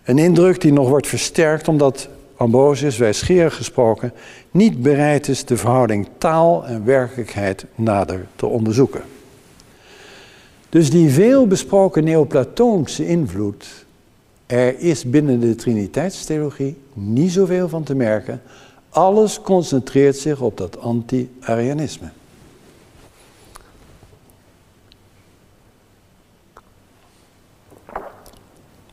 Een 0.03 0.17
indruk 0.17 0.61
die 0.61 0.73
nog 0.73 0.89
wordt 0.89 1.07
versterkt 1.07 1.67
omdat 1.67 2.07
Ambrosius, 2.35 2.97
wijsgerig 2.97 3.55
gesproken, 3.55 4.13
niet 4.51 4.81
bereid 4.81 5.27
is 5.27 5.45
de 5.45 5.57
verhouding 5.57 6.07
taal 6.17 6.65
en 6.65 6.85
werkelijkheid 6.85 7.65
nader 7.75 8.25
te 8.35 8.45
onderzoeken. 8.45 9.01
Dus 10.73 10.89
die 10.89 11.09
veel 11.09 11.47
besproken 11.47 12.03
neoplatoonse 12.03 13.07
invloed, 13.07 13.85
er 14.45 14.79
is 14.79 15.09
binnen 15.09 15.39
de 15.39 15.55
Triniteitstheologie 15.55 16.77
niet 16.93 17.31
zoveel 17.31 17.69
van 17.69 17.83
te 17.83 17.95
merken. 17.95 18.41
Alles 18.89 19.41
concentreert 19.41 20.17
zich 20.17 20.41
op 20.41 20.57
dat 20.57 20.79
anti-Arianisme. 20.79 22.09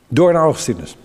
Door 0.09 0.33
naar 0.33 0.43
Augustinus. 0.43 0.97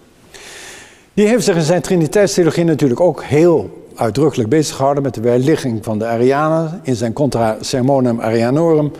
Die 1.14 1.28
heeft 1.28 1.44
zich 1.44 1.56
in 1.56 1.62
zijn 1.62 1.82
Triniteitstheologie 1.82 2.64
natuurlijk 2.64 3.00
ook 3.00 3.24
heel 3.24 3.88
uitdrukkelijk 3.96 4.50
bezig 4.50 4.76
gehouden 4.76 5.04
met 5.04 5.14
de 5.14 5.22
weerligging 5.22 5.84
van 5.84 6.00
de 6.00 6.06
Arianen. 6.06 6.80
In 6.84 6.96
zijn 6.96 7.14
Contra 7.14 7.58
Sermonum 7.62 8.22
Arianorum 8.22 8.92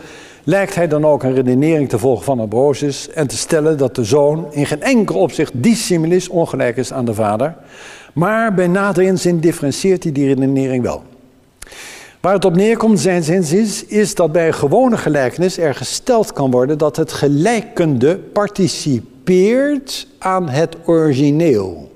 lijkt 0.46 0.74
hij 0.74 0.88
dan 0.88 1.04
ook 1.04 1.22
een 1.22 1.34
redenering 1.34 1.88
te 1.88 1.98
volgen 1.98 2.24
van 2.24 2.40
Ambrosius 2.40 3.10
en 3.10 3.26
te 3.26 3.36
stellen 3.36 3.78
dat 3.78 3.94
de 3.94 4.04
zoon 4.04 4.46
in 4.50 4.66
geen 4.66 4.82
enkel 4.82 5.20
opzicht 5.20 5.52
dissimilis 5.54 6.28
ongelijk 6.28 6.76
is 6.76 6.92
aan 6.92 7.04
de 7.04 7.14
vader. 7.14 7.54
Maar 8.14 8.54
bij 8.54 8.66
nader 8.66 9.02
inzien 9.02 9.40
differentieert 9.40 10.02
hij 10.02 10.12
die 10.12 10.26
redenering 10.26 10.82
wel. 10.82 11.02
Waar 12.20 12.34
het 12.34 12.44
op 12.44 12.56
neerkomt, 12.56 13.00
zijn 13.00 13.22
zins 13.22 13.52
is, 13.52 13.84
is 13.84 14.14
dat 14.14 14.32
bij 14.32 14.46
een 14.46 14.54
gewone 14.54 14.96
gelijkenis 14.96 15.58
er 15.58 15.74
gesteld 15.74 16.32
kan 16.32 16.50
worden 16.50 16.78
dat 16.78 16.96
het 16.96 17.12
gelijkende 17.12 18.18
participeert 18.18 20.06
aan 20.18 20.48
het 20.48 20.76
origineel. 20.84 21.90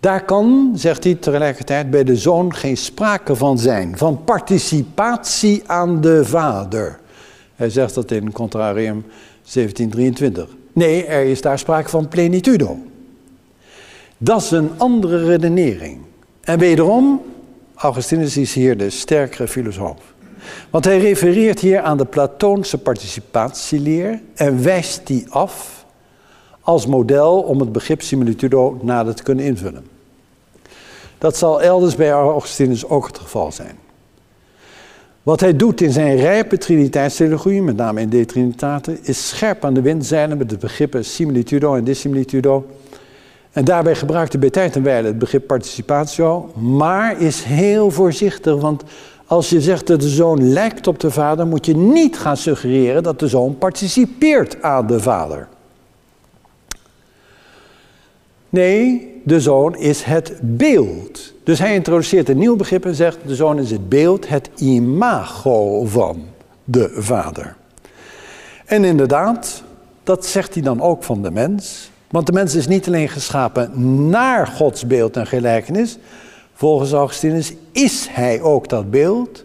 Daar 0.00 0.24
kan, 0.24 0.72
zegt 0.74 1.04
hij 1.04 1.14
tegelijkertijd, 1.14 1.90
bij 1.90 2.04
de 2.04 2.16
zoon 2.16 2.54
geen 2.54 2.76
sprake 2.76 3.34
van 3.34 3.58
zijn, 3.58 3.98
van 3.98 4.24
participatie 4.24 5.62
aan 5.66 6.00
de 6.00 6.24
vader. 6.24 6.98
Hij 7.54 7.70
zegt 7.70 7.94
dat 7.94 8.10
in 8.10 8.32
Contrarium 8.32 9.04
1723. 9.52 10.48
Nee, 10.72 11.04
er 11.04 11.24
is 11.24 11.40
daar 11.40 11.58
sprake 11.58 11.88
van 11.88 12.08
plenitudo. 12.08 12.78
Dat 14.18 14.42
is 14.42 14.50
een 14.50 14.70
andere 14.76 15.24
redenering. 15.24 15.98
En 16.40 16.58
wederom, 16.58 17.22
Augustinus 17.74 18.36
is 18.36 18.54
hier 18.54 18.76
de 18.76 18.90
sterkere 18.90 19.48
filosoof. 19.48 20.14
Want 20.70 20.84
hij 20.84 20.98
refereert 20.98 21.60
hier 21.60 21.80
aan 21.80 21.96
de 21.96 22.04
Platoonse 22.04 22.78
participatieleer 22.78 24.20
en 24.34 24.62
wijst 24.62 25.06
die 25.06 25.26
af 25.28 25.75
als 26.66 26.86
model 26.86 27.40
om 27.42 27.60
het 27.60 27.72
begrip 27.72 28.02
similitudo 28.02 28.78
nader 28.82 29.14
te 29.14 29.22
kunnen 29.22 29.44
invullen. 29.44 29.86
Dat 31.18 31.36
zal 31.36 31.62
elders 31.62 31.96
bij 31.96 32.10
Augustinus 32.10 32.86
ook 32.86 33.06
het 33.06 33.18
geval 33.18 33.52
zijn. 33.52 33.78
Wat 35.22 35.40
hij 35.40 35.56
doet 35.56 35.80
in 35.80 35.92
zijn 35.92 36.16
rijpe 36.16 36.58
triniteitstheologie, 36.58 37.62
met 37.62 37.76
name 37.76 38.00
in 38.00 38.08
De 38.08 38.24
Trinitate, 38.24 38.98
is 39.02 39.28
scherp 39.28 39.64
aan 39.64 39.74
de 39.74 39.80
wind 39.80 40.06
zeilen 40.06 40.38
met 40.38 40.50
de 40.50 40.56
begrippen 40.56 41.04
similitudo 41.04 41.74
en 41.74 41.84
dissimilitudo. 41.84 42.66
En 43.52 43.64
daarbij 43.64 43.94
gebruikt 43.94 44.32
hij 44.32 44.40
bij 44.40 44.50
tijd 44.50 44.76
en 44.76 44.82
wijle 44.82 45.06
het 45.06 45.18
begrip 45.18 45.46
participatio, 45.46 46.52
maar 46.54 47.20
is 47.20 47.42
heel 47.42 47.90
voorzichtig, 47.90 48.60
want 48.60 48.82
als 49.26 49.50
je 49.50 49.60
zegt 49.60 49.86
dat 49.86 50.00
de 50.00 50.08
zoon 50.08 50.52
lijkt 50.52 50.86
op 50.86 51.00
de 51.00 51.10
vader, 51.10 51.46
moet 51.46 51.66
je 51.66 51.76
niet 51.76 52.18
gaan 52.18 52.36
suggereren 52.36 53.02
dat 53.02 53.18
de 53.18 53.28
zoon 53.28 53.58
participeert 53.58 54.62
aan 54.62 54.86
de 54.86 55.00
vader. 55.00 55.48
Nee, 58.50 59.12
de 59.24 59.40
zoon 59.40 59.76
is 59.76 60.02
het 60.02 60.32
beeld. 60.40 61.32
Dus 61.44 61.58
hij 61.58 61.74
introduceert 61.74 62.28
een 62.28 62.38
nieuw 62.38 62.56
begrip 62.56 62.84
en 62.84 62.94
zegt: 62.94 63.18
de 63.26 63.34
zoon 63.34 63.58
is 63.58 63.70
het 63.70 63.88
beeld, 63.88 64.28
het 64.28 64.50
imago 64.56 65.84
van 65.84 66.22
de 66.64 66.90
vader. 66.94 67.56
En 68.64 68.84
inderdaad, 68.84 69.62
dat 70.02 70.26
zegt 70.26 70.54
hij 70.54 70.62
dan 70.62 70.80
ook 70.80 71.04
van 71.04 71.22
de 71.22 71.30
mens. 71.30 71.90
Want 72.10 72.26
de 72.26 72.32
mens 72.32 72.54
is 72.54 72.66
niet 72.66 72.86
alleen 72.86 73.08
geschapen 73.08 73.70
naar 74.10 74.46
Gods 74.46 74.86
beeld 74.86 75.16
en 75.16 75.26
gelijkenis. 75.26 75.98
Volgens 76.54 76.92
Augustinus 76.92 77.52
is 77.72 78.08
hij 78.10 78.40
ook 78.40 78.68
dat 78.68 78.90
beeld. 78.90 79.44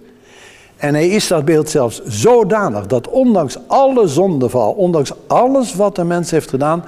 En 0.78 0.94
hij 0.94 1.08
is 1.08 1.28
dat 1.28 1.46
beeld 1.46 1.70
zelfs 1.70 2.02
zodanig 2.06 2.88
dat 2.88 3.10
ondanks 3.10 3.58
alle 3.68 4.08
zondeval, 4.08 4.72
ondanks 4.72 5.12
alles 5.28 5.76
wat 5.76 5.96
de 5.96 6.04
mens 6.04 6.32
heeft 6.32 6.50
gedaan, 6.50 6.84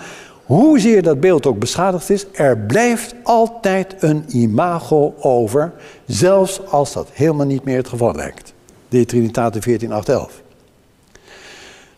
hoezeer 0.46 1.02
dat 1.02 1.20
beeld 1.20 1.46
ook 1.46 1.60
beschadigd 1.60 2.10
is, 2.10 2.26
er 2.32 2.58
blijft 2.58 3.16
altijd 3.24 3.96
een 4.00 4.24
imago 4.28 5.14
over, 5.20 5.74
zelfs 6.06 6.66
als 6.66 6.94
dat 6.94 7.10
helemaal 7.12 7.46
niet 7.46 7.64
meer 7.64 7.78
het 7.78 7.88
geval 7.88 8.16
lijkt. 8.16 8.54
De 8.90 9.06
Trinitate 9.06 9.62
14811. 9.62 10.42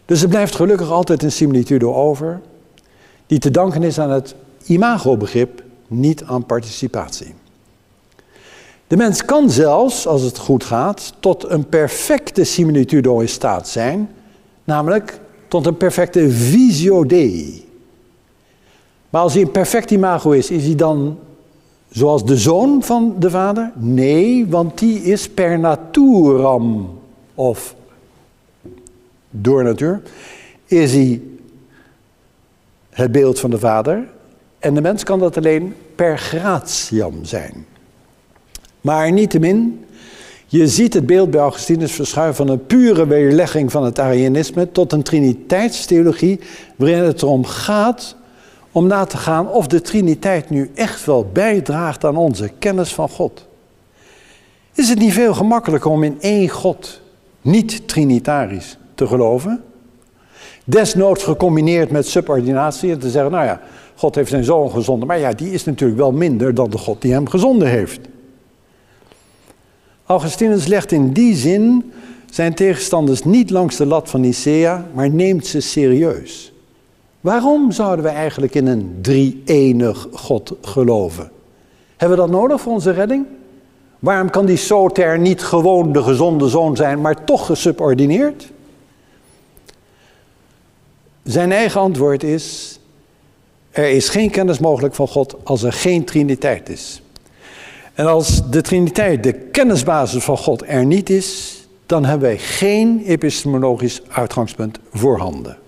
Dus 0.05 0.21
er 0.21 0.29
blijft 0.29 0.55
gelukkig 0.55 0.91
altijd 0.91 1.23
een 1.23 1.31
similitude 1.31 1.87
over, 1.87 2.41
die 3.27 3.39
te 3.39 3.51
danken 3.51 3.83
is 3.83 3.99
aan 3.99 4.11
het 4.11 4.35
imago-begrip, 4.65 5.63
niet 5.87 6.23
aan 6.23 6.45
participatie. 6.45 7.33
De 8.87 8.97
mens 8.97 9.25
kan 9.25 9.49
zelfs, 9.49 10.07
als 10.07 10.21
het 10.21 10.37
goed 10.37 10.63
gaat, 10.63 11.13
tot 11.19 11.49
een 11.49 11.69
perfecte 11.69 12.43
similitudo 12.43 13.19
in 13.19 13.29
staat 13.29 13.67
zijn, 13.67 14.09
namelijk 14.63 15.19
tot 15.47 15.65
een 15.65 15.77
perfecte 15.77 16.29
visio 16.29 17.05
Dei. 17.05 17.64
Maar 19.15 19.23
als 19.23 19.33
hij 19.33 19.41
een 19.41 19.51
perfect 19.51 19.91
imago 19.91 20.31
is, 20.31 20.49
is 20.49 20.65
hij 20.65 20.75
dan 20.75 21.17
Zoals 21.89 22.25
de 22.25 22.37
zoon 22.37 22.83
van 22.83 23.15
de 23.19 23.29
vader? 23.29 23.71
Nee, 23.75 24.47
want 24.47 24.79
die 24.79 25.03
is 25.03 25.29
per 25.29 25.59
naturam, 25.59 26.99
of 27.35 27.75
door 29.29 29.63
natuur, 29.63 30.01
is 30.65 30.93
hij 30.93 31.21
het 32.89 33.11
beeld 33.11 33.39
van 33.39 33.49
de 33.49 33.59
vader. 33.59 34.07
En 34.59 34.73
de 34.73 34.81
mens 34.81 35.03
kan 35.03 35.19
dat 35.19 35.37
alleen 35.37 35.75
per 35.95 36.17
gratiam 36.17 37.25
zijn. 37.25 37.65
Maar 38.81 39.11
niettemin, 39.11 39.85
je 40.45 40.67
ziet 40.67 40.93
het 40.93 41.05
beeld 41.05 41.31
bij 41.31 41.41
Augustinus 41.41 41.91
verschuiven 41.91 42.35
van 42.35 42.49
een 42.49 42.65
pure 42.65 43.07
weerlegging 43.07 43.71
van 43.71 43.83
het 43.83 43.99
Arianisme 43.99 44.71
tot 44.71 44.93
een 44.93 45.03
triniteitstheologie 45.03 46.39
waarin 46.75 47.03
het 47.03 47.21
erom 47.21 47.45
gaat 47.45 48.15
om 48.75 48.87
na 48.87 49.05
te 49.05 49.17
gaan 49.17 49.49
of 49.49 49.67
de 49.67 49.81
Triniteit 49.81 50.49
nu 50.49 50.71
echt 50.73 51.05
wel 51.05 51.29
bijdraagt 51.33 52.03
aan 52.03 52.17
onze 52.17 52.51
kennis 52.59 52.93
van 52.93 53.09
God. 53.09 53.47
Is 54.73 54.89
het 54.89 54.99
niet 54.99 55.13
veel 55.13 55.33
gemakkelijker 55.33 55.91
om 55.91 56.03
in 56.03 56.17
één 56.19 56.49
God, 56.49 57.01
niet 57.41 57.87
trinitarisch, 57.87 58.77
te 58.95 59.07
geloven? 59.07 59.63
Desnoods 60.63 61.23
gecombineerd 61.23 61.91
met 61.91 62.07
subordinatie 62.07 62.91
en 62.91 62.99
te 62.99 63.09
zeggen, 63.09 63.31
nou 63.31 63.45
ja, 63.45 63.61
God 63.95 64.15
heeft 64.15 64.29
zijn 64.29 64.43
zoon 64.43 64.71
gezonden, 64.71 65.07
maar 65.07 65.19
ja, 65.19 65.33
die 65.33 65.51
is 65.51 65.63
natuurlijk 65.63 65.99
wel 65.99 66.11
minder 66.11 66.53
dan 66.53 66.69
de 66.69 66.77
God 66.77 67.01
die 67.01 67.13
hem 67.13 67.29
gezonden 67.29 67.67
heeft. 67.67 67.99
Augustinus 70.05 70.65
legt 70.67 70.91
in 70.91 71.13
die 71.13 71.35
zin 71.35 71.91
zijn 72.29 72.53
tegenstanders 72.53 73.23
niet 73.23 73.49
langs 73.49 73.75
de 73.75 73.85
lat 73.85 74.09
van 74.09 74.21
Nicea, 74.21 74.85
maar 74.93 75.09
neemt 75.09 75.47
ze 75.47 75.59
serieus. 75.59 76.53
Waarom 77.25 77.71
zouden 77.71 78.05
we 78.05 78.11
eigenlijk 78.11 78.55
in 78.55 78.67
een 78.67 78.97
drie-enig 79.01 80.07
God 80.11 80.53
geloven? 80.61 81.31
Hebben 81.97 82.17
we 82.17 82.23
dat 82.23 82.31
nodig 82.31 82.61
voor 82.61 82.73
onze 82.73 82.91
redding? 82.91 83.25
Waarom 83.99 84.29
kan 84.29 84.45
die 84.45 84.57
soter 84.57 85.19
niet 85.19 85.43
gewoon 85.43 85.91
de 85.91 86.03
gezonde 86.03 86.49
zoon 86.49 86.75
zijn, 86.75 87.01
maar 87.01 87.23
toch 87.23 87.45
gesubordineerd? 87.45 88.51
Zijn 91.23 91.51
eigen 91.51 91.81
antwoord 91.81 92.23
is: 92.23 92.79
er 93.71 93.89
is 93.89 94.09
geen 94.09 94.29
kennis 94.29 94.59
mogelijk 94.59 94.95
van 94.95 95.07
God 95.07 95.35
als 95.43 95.63
er 95.63 95.73
geen 95.73 96.03
Triniteit 96.03 96.69
is. 96.69 97.01
En 97.93 98.05
als 98.05 98.49
de 98.49 98.61
Triniteit, 98.61 99.23
de 99.23 99.33
kennisbasis 99.33 100.23
van 100.23 100.37
God, 100.37 100.63
er 100.67 100.85
niet 100.85 101.09
is, 101.09 101.59
dan 101.85 102.05
hebben 102.05 102.27
wij 102.27 102.37
geen 102.37 103.03
epistemologisch 103.05 104.01
uitgangspunt 104.09 104.79
voorhanden. 104.91 105.63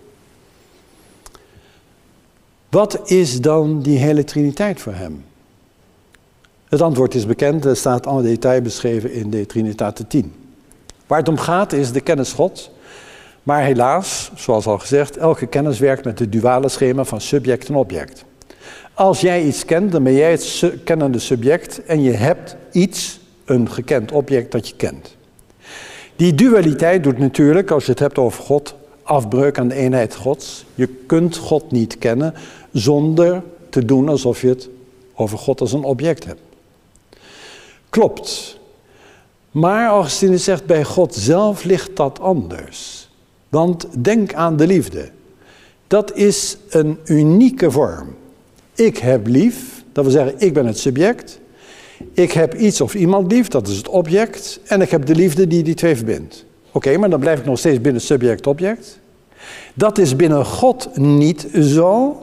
Wat 2.69 3.09
is 3.09 3.41
dan 3.41 3.81
die 3.81 3.97
hele 3.97 4.23
Triniteit 4.23 4.81
voor 4.81 4.93
hem? 4.93 5.25
Het 6.69 6.81
antwoord 6.81 7.15
is 7.15 7.25
bekend, 7.25 7.65
er 7.65 7.75
staat 7.75 8.07
alle 8.07 8.21
detail 8.21 8.61
beschreven 8.61 9.13
in 9.13 9.29
de 9.29 9.45
Trinitate 9.45 10.07
10. 10.07 10.33
Waar 11.07 11.19
het 11.19 11.27
om 11.27 11.37
gaat 11.37 11.73
is 11.73 11.91
de 11.91 12.01
kennis 12.01 12.33
Gods. 12.33 12.71
Maar 13.43 13.63
helaas, 13.63 14.31
zoals 14.35 14.65
al 14.65 14.77
gezegd, 14.79 15.17
elke 15.17 15.47
kennis 15.47 15.79
werkt 15.79 16.05
met 16.05 16.19
het 16.19 16.31
duale 16.31 16.69
schema 16.69 17.03
van 17.03 17.21
subject 17.21 17.67
en 17.69 17.75
object. 17.75 18.25
Als 18.93 19.21
jij 19.21 19.43
iets 19.43 19.65
kent, 19.65 19.91
dan 19.91 20.03
ben 20.03 20.13
jij 20.13 20.31
het 20.31 20.73
kennende 20.83 21.19
subject 21.19 21.85
en 21.85 22.01
je 22.01 22.11
hebt 22.11 22.55
iets, 22.71 23.19
een 23.45 23.71
gekend 23.71 24.11
object 24.11 24.51
dat 24.51 24.67
je 24.67 24.75
kent. 24.75 25.15
Die 26.15 26.33
dualiteit 26.33 27.03
doet 27.03 27.17
natuurlijk, 27.17 27.71
als 27.71 27.85
je 27.85 27.91
het 27.91 27.99
hebt 27.99 28.17
over 28.17 28.43
God, 28.43 28.75
afbreuk 29.07 29.59
aan 29.59 29.67
de 29.67 29.75
eenheid 29.75 30.15
Gods. 30.15 30.65
Je 30.75 30.87
kunt 30.87 31.37
God 31.37 31.71
niet 31.71 31.97
kennen 31.97 32.33
zonder 32.71 33.43
te 33.69 33.85
doen 33.85 34.09
alsof 34.09 34.41
je 34.41 34.47
het 34.47 34.69
over 35.13 35.37
God 35.37 35.61
als 35.61 35.73
een 35.73 35.83
object 35.83 36.25
hebt. 36.25 36.41
Klopt. 37.89 38.57
Maar 39.51 39.87
Augustinus 39.87 40.43
zegt, 40.43 40.65
bij 40.65 40.83
God 40.83 41.15
zelf 41.15 41.63
ligt 41.63 41.95
dat 41.95 42.19
anders. 42.19 43.09
Want 43.49 43.87
denk 44.03 44.33
aan 44.33 44.57
de 44.57 44.67
liefde. 44.67 45.09
Dat 45.87 46.15
is 46.15 46.57
een 46.69 46.99
unieke 47.05 47.71
vorm. 47.71 48.15
Ik 48.75 48.97
heb 48.97 49.27
lief, 49.27 49.83
dat 49.91 50.03
wil 50.03 50.13
zeggen, 50.13 50.35
ik 50.37 50.53
ben 50.53 50.65
het 50.65 50.79
subject. 50.79 51.39
Ik 52.13 52.31
heb 52.31 52.55
iets 52.55 52.81
of 52.81 52.95
iemand 52.95 53.31
lief, 53.31 53.47
dat 53.47 53.67
is 53.67 53.77
het 53.77 53.87
object. 53.87 54.59
En 54.65 54.81
ik 54.81 54.89
heb 54.89 55.05
de 55.05 55.15
liefde 55.15 55.47
die 55.47 55.63
die 55.63 55.73
twee 55.73 55.95
verbindt. 55.95 56.45
Oké, 56.71 56.97
maar 56.97 57.09
dan 57.09 57.19
blijf 57.19 57.39
ik 57.39 57.45
nog 57.45 57.59
steeds 57.59 57.81
binnen 57.81 58.01
subject-object. 58.01 58.99
Dat 59.73 59.97
is 59.97 60.15
binnen 60.15 60.45
God 60.45 60.89
niet 60.97 61.47
zo. 61.61 62.21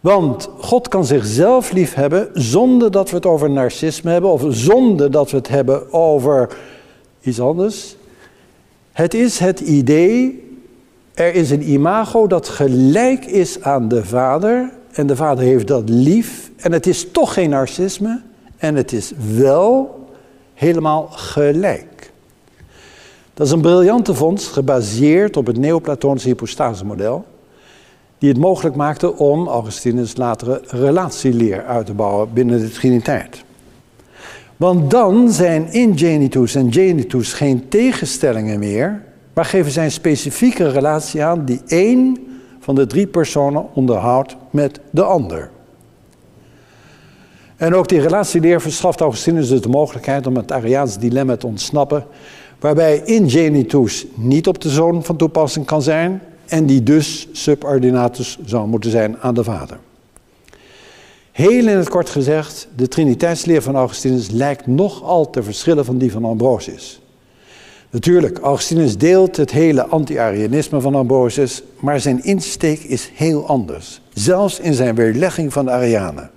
Want 0.00 0.48
God 0.58 0.88
kan 0.88 1.04
zichzelf 1.04 1.72
lief 1.72 1.94
hebben 1.94 2.28
zonder 2.32 2.90
dat 2.90 3.10
we 3.10 3.16
het 3.16 3.26
over 3.26 3.50
narcisme 3.50 4.10
hebben 4.10 4.30
of 4.30 4.44
zonder 4.48 5.10
dat 5.10 5.30
we 5.30 5.36
het 5.36 5.48
hebben 5.48 5.92
over 5.92 6.56
iets 7.20 7.40
anders. 7.40 7.96
Het 8.92 9.14
is 9.14 9.38
het 9.38 9.60
idee, 9.60 10.44
er 11.14 11.34
is 11.34 11.50
een 11.50 11.70
imago 11.70 12.26
dat 12.26 12.48
gelijk 12.48 13.24
is 13.24 13.62
aan 13.62 13.88
de 13.88 14.04
Vader 14.04 14.72
en 14.92 15.06
de 15.06 15.16
Vader 15.16 15.44
heeft 15.44 15.66
dat 15.66 15.88
lief 15.88 16.50
en 16.56 16.72
het 16.72 16.86
is 16.86 17.10
toch 17.10 17.32
geen 17.32 17.50
narcisme 17.50 18.22
en 18.56 18.74
het 18.74 18.92
is 18.92 19.12
wel 19.36 20.04
helemaal 20.54 21.08
gelijk. 21.10 21.95
Dat 23.36 23.46
is 23.46 23.52
een 23.52 23.60
briljante 23.60 24.14
vondst 24.14 24.52
gebaseerd 24.52 25.36
op 25.36 25.46
het 25.46 25.58
Neoplatonische 25.58 26.28
hypostasemodel 26.28 27.24
die 28.18 28.28
het 28.28 28.38
mogelijk 28.38 28.76
maakte 28.76 29.16
om 29.16 29.48
Augustinus 29.48 30.16
latere 30.16 30.62
relatieleer 30.66 31.64
uit 31.64 31.86
te 31.86 31.94
bouwen 31.94 32.32
binnen 32.32 32.60
de 32.60 32.70
Triniteit. 32.70 33.44
Want 34.56 34.90
dan 34.90 35.30
zijn 35.30 35.72
in 35.72 35.98
genitus 35.98 36.54
en 36.54 36.72
genitus 36.72 37.32
geen 37.32 37.68
tegenstellingen 37.68 38.58
meer, 38.58 39.02
maar 39.32 39.44
geven 39.44 39.72
zij 39.72 39.84
een 39.84 39.90
specifieke 39.90 40.68
relatie 40.68 41.24
aan 41.24 41.44
die 41.44 41.60
één 41.66 42.26
van 42.60 42.74
de 42.74 42.86
drie 42.86 43.06
personen 43.06 43.66
onderhoudt 43.74 44.36
met 44.50 44.80
de 44.90 45.02
ander. 45.02 45.50
En 47.56 47.74
ook 47.74 47.88
die 47.88 48.00
relatieleer 48.00 48.60
verschaft 48.60 49.00
Augustinus 49.00 49.48
dus 49.48 49.60
de 49.60 49.68
mogelijkheid 49.68 50.26
om 50.26 50.36
het 50.36 50.52
Ariaans 50.52 50.98
dilemma 50.98 51.36
te 51.36 51.46
ontsnappen, 51.46 52.04
waarbij 52.60 53.02
in 53.04 53.30
genitus 53.30 54.06
niet 54.14 54.46
op 54.46 54.60
de 54.60 54.70
zoon 54.70 55.04
van 55.04 55.16
toepassing 55.16 55.66
kan 55.66 55.82
zijn, 55.82 56.22
en 56.46 56.66
die 56.66 56.82
dus 56.82 57.28
subordinatus 57.32 58.38
zou 58.44 58.68
moeten 58.68 58.90
zijn 58.90 59.16
aan 59.20 59.34
de 59.34 59.44
Vader. 59.44 59.78
Heel 61.32 61.68
in 61.68 61.76
het 61.76 61.88
kort 61.88 62.10
gezegd, 62.10 62.68
de 62.76 62.88
Triniteitsleer 62.88 63.62
van 63.62 63.76
Augustinus 63.76 64.30
lijkt 64.30 64.66
nogal 64.66 65.30
te 65.30 65.42
verschillen 65.42 65.84
van 65.84 65.98
die 65.98 66.12
van 66.12 66.24
Ambrosius. 66.24 67.00
Natuurlijk, 67.90 68.38
Augustinus 68.38 68.98
deelt 68.98 69.36
het 69.36 69.50
hele 69.50 69.86
anti-Arianisme 69.86 70.80
van 70.80 70.94
Ambrosius, 70.94 71.62
maar 71.80 72.00
zijn 72.00 72.24
insteek 72.24 72.80
is 72.80 73.10
heel 73.14 73.46
anders. 73.46 74.00
Zelfs 74.12 74.60
in 74.60 74.74
zijn 74.74 74.94
weerlegging 74.94 75.52
van 75.52 75.64
de 75.64 75.70
Arianen. 75.70 76.30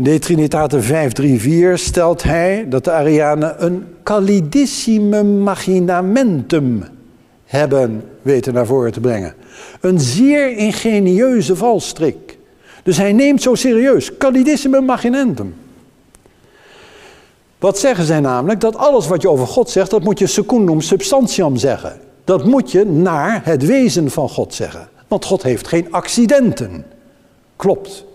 In 0.00 0.06
de 0.06 0.18
Trinitate 0.18 0.82
534 0.82 1.78
stelt 1.78 2.22
hij 2.22 2.66
dat 2.68 2.84
de 2.84 2.90
Arianen 2.90 3.64
een 3.64 3.84
calidissimum 4.02 5.38
machinamentum 5.38 6.84
hebben 7.44 8.04
weten 8.22 8.54
naar 8.54 8.66
voren 8.66 8.92
te 8.92 9.00
brengen. 9.00 9.34
Een 9.80 10.00
zeer 10.00 10.56
ingenieuze 10.56 11.56
valstrik. 11.56 12.38
Dus 12.82 12.96
hij 12.96 13.12
neemt 13.12 13.42
zo 13.42 13.54
serieus. 13.54 14.16
Calidissimum 14.16 14.84
machinentum. 14.84 15.54
Wat 17.58 17.78
zeggen 17.78 18.04
zij 18.04 18.20
namelijk? 18.20 18.60
Dat 18.60 18.76
alles 18.76 19.06
wat 19.06 19.22
je 19.22 19.30
over 19.30 19.46
God 19.46 19.70
zegt, 19.70 19.90
dat 19.90 20.02
moet 20.02 20.18
je 20.18 20.26
secundum 20.26 20.80
substantiam 20.80 21.56
zeggen. 21.56 22.00
Dat 22.24 22.44
moet 22.44 22.70
je 22.70 22.84
naar 22.84 23.40
het 23.44 23.66
wezen 23.66 24.10
van 24.10 24.28
God 24.28 24.54
zeggen. 24.54 24.88
Want 25.08 25.24
God 25.24 25.42
heeft 25.42 25.68
geen 25.68 25.92
accidenten. 25.92 26.84
Klopt. 27.56 28.08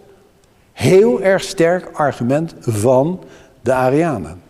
Heel 0.76 1.22
erg 1.22 1.44
sterk 1.44 1.90
argument 1.94 2.56
van 2.60 3.24
de 3.62 3.74
Arianen. 3.74 4.42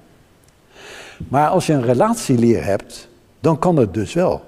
Maar 1.27 1.49
als 1.49 1.65
je 1.65 1.73
een 1.73 1.85
relatieleer 1.85 2.63
hebt, 2.63 3.07
dan 3.39 3.59
kan 3.59 3.77
het 3.77 3.93
dus 3.93 4.13
wel 4.13 4.41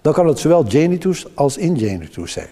dan 0.00 0.12
kan 0.12 0.26
het 0.26 0.38
zowel 0.38 0.64
genitus 0.68 1.26
als 1.34 1.56
ingenitus 1.56 2.32
zijn. 2.32 2.50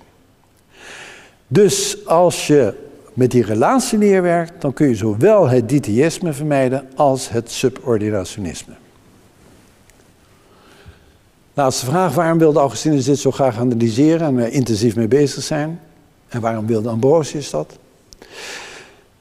Dus 1.46 2.06
als 2.06 2.46
je 2.46 2.74
met 3.12 3.30
die 3.30 3.44
relatie 3.44 3.98
neerwerkt, 3.98 4.60
dan 4.60 4.72
kun 4.72 4.88
je 4.88 4.94
zowel 4.94 5.48
het 5.48 5.68
ditheïsme 5.68 6.32
vermijden 6.32 6.88
als 6.94 7.28
het 7.28 7.50
subordinationisme. 7.50 8.74
Laatste 11.54 11.86
vraag, 11.86 12.14
waarom 12.14 12.38
wilde 12.38 12.58
Augustinus 12.58 13.04
dit 13.04 13.18
zo 13.18 13.30
graag 13.30 13.58
analyseren 13.58 14.26
en 14.26 14.38
er 14.38 14.52
intensief 14.52 14.96
mee 14.96 15.08
bezig 15.08 15.42
zijn? 15.42 15.80
En 16.28 16.40
waarom 16.40 16.66
wilde 16.66 16.88
Ambrosius 16.88 17.50
dat? 17.50 17.78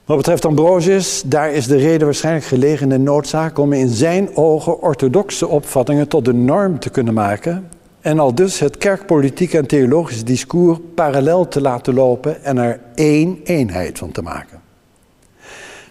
Wat 0.05 0.17
betreft 0.17 0.45
Ambrosius, 0.45 1.23
daar 1.25 1.51
is 1.51 1.67
de 1.67 1.77
reden 1.77 2.05
waarschijnlijk 2.05 2.45
gelegen 2.45 2.83
in 2.83 2.89
de 2.89 3.11
noodzaak 3.11 3.57
om 3.57 3.73
in 3.73 3.89
zijn 3.89 4.35
ogen 4.35 4.81
orthodoxe 4.81 5.47
opvattingen 5.47 6.07
tot 6.07 6.25
de 6.25 6.33
norm 6.33 6.79
te 6.79 6.89
kunnen 6.89 7.13
maken 7.13 7.69
en 8.01 8.19
al 8.19 8.35
dus 8.35 8.59
het 8.59 8.77
kerkpolitiek 8.77 9.53
en 9.53 9.67
theologisch 9.67 10.23
discours 10.23 10.79
parallel 10.95 11.47
te 11.47 11.61
laten 11.61 11.93
lopen 11.93 12.43
en 12.43 12.57
er 12.57 12.79
één 12.95 13.39
eenheid 13.43 13.97
van 13.97 14.11
te 14.11 14.21
maken. 14.21 14.61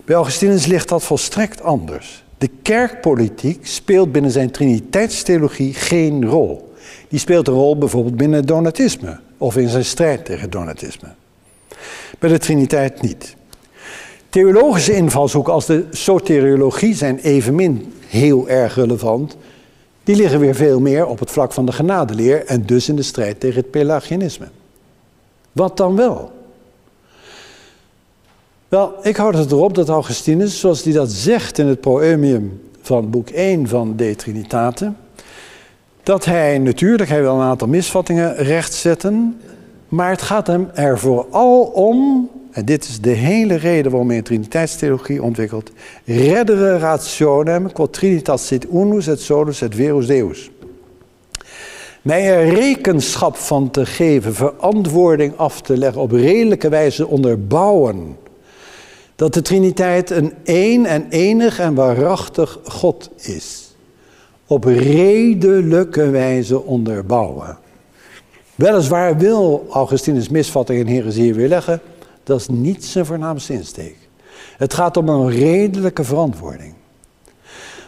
Bij 0.04 0.14
Augustinus 0.14 0.66
ligt 0.66 0.88
dat 0.88 1.02
volstrekt 1.02 1.62
anders. 1.62 2.24
De 2.38 2.50
kerkpolitiek 2.62 3.66
speelt 3.66 4.12
binnen 4.12 4.30
zijn 4.30 4.50
triniteitstheologie 4.50 5.74
geen 5.74 6.26
rol. 6.26 6.74
Die 7.08 7.18
speelt 7.18 7.48
een 7.48 7.54
rol 7.54 7.78
bijvoorbeeld 7.78 8.16
binnen 8.16 8.38
het 8.38 8.48
donatisme 8.48 9.20
of 9.38 9.56
in 9.56 9.68
zijn 9.68 9.84
strijd 9.84 10.24
tegen 10.24 10.50
donatisme. 10.50 11.08
Bij 12.18 12.30
de 12.30 12.38
triniteit 12.38 13.02
niet. 13.02 13.36
Theologische 14.28 14.94
invalshoeken 14.94 15.52
als 15.52 15.66
de 15.66 15.84
soteriologie 15.90 16.94
zijn 16.94 17.18
evenmin 17.18 17.92
heel 18.06 18.48
erg 18.48 18.74
relevant. 18.74 19.36
Die 20.04 20.16
liggen 20.16 20.40
weer 20.40 20.54
veel 20.54 20.80
meer 20.80 21.06
op 21.06 21.18
het 21.18 21.30
vlak 21.30 21.52
van 21.52 21.66
de 21.66 21.72
genadeleer 21.72 22.44
en 22.44 22.66
dus 22.66 22.88
in 22.88 22.96
de 22.96 23.02
strijd 23.02 23.40
tegen 23.40 23.60
het 23.60 23.70
Pelagianisme. 23.70 24.48
Wat 25.52 25.76
dan 25.76 25.96
wel? 25.96 26.32
Wel, 28.68 28.94
ik 29.02 29.16
houd 29.16 29.34
het 29.34 29.52
erop 29.52 29.74
dat 29.74 29.88
Augustinus, 29.88 30.60
zoals 30.60 30.82
hij 30.82 30.92
dat 30.92 31.10
zegt 31.10 31.58
in 31.58 31.66
het 31.66 31.80
Proemium 31.80 32.60
van 32.80 33.10
boek 33.10 33.28
1 33.28 33.68
van 33.68 33.96
De 33.96 34.14
Trinitate, 34.16 34.92
dat 36.02 36.24
hij 36.24 36.58
natuurlijk, 36.58 37.08
hij 37.08 37.20
wil 37.20 37.34
een 37.34 37.46
aantal 37.46 37.68
misvattingen 37.68 38.36
rechtzetten, 38.36 39.40
maar 39.96 40.10
het 40.10 40.22
gaat 40.22 40.46
hem 40.46 40.68
er 40.74 40.98
vooral 40.98 41.60
om, 41.62 42.30
en 42.50 42.64
dit 42.64 42.84
is 42.84 43.00
de 43.00 43.10
hele 43.10 43.54
reden 43.54 43.90
waarom 43.90 44.10
hij 44.10 44.22
Triniteitstheologie 44.22 45.22
ontwikkelt, 45.22 45.70
reddere 46.04 46.78
rationem 46.78 47.72
quod 47.72 47.92
trinitas 47.92 48.46
sit 48.46 48.66
unus 48.72 49.06
et 49.06 49.20
solus 49.20 49.60
et 49.62 49.74
verus 49.74 50.06
deus. 50.06 50.50
Mij 52.02 52.26
er 52.26 52.54
rekenschap 52.54 53.36
van 53.36 53.70
te 53.70 53.86
geven, 53.86 54.34
verantwoording 54.34 55.36
af 55.36 55.60
te 55.60 55.76
leggen, 55.76 56.02
op 56.02 56.10
redelijke 56.10 56.68
wijze 56.68 57.06
onderbouwen 57.06 58.16
dat 59.14 59.34
de 59.34 59.42
Triniteit 59.42 60.10
een 60.10 60.32
één 60.44 60.86
en 60.86 61.06
enig 61.08 61.58
en 61.58 61.74
waarachtig 61.74 62.58
God 62.64 63.10
is. 63.16 63.74
Op 64.46 64.64
redelijke 64.64 66.10
wijze 66.10 66.62
onderbouwen. 66.62 67.58
Weliswaar 68.56 69.16
wil 69.16 69.66
Augustinus 69.70 70.28
misvatting 70.28 70.80
en 70.80 70.86
heresie 70.86 71.34
weer 71.34 71.48
leggen. 71.48 71.80
Dat 72.24 72.40
is 72.40 72.48
niet 72.48 72.84
zijn 72.84 73.06
voornaamste 73.06 73.52
insteek. 73.52 73.96
Het 74.56 74.74
gaat 74.74 74.96
om 74.96 75.08
een 75.08 75.30
redelijke 75.30 76.04
verantwoording. 76.04 76.74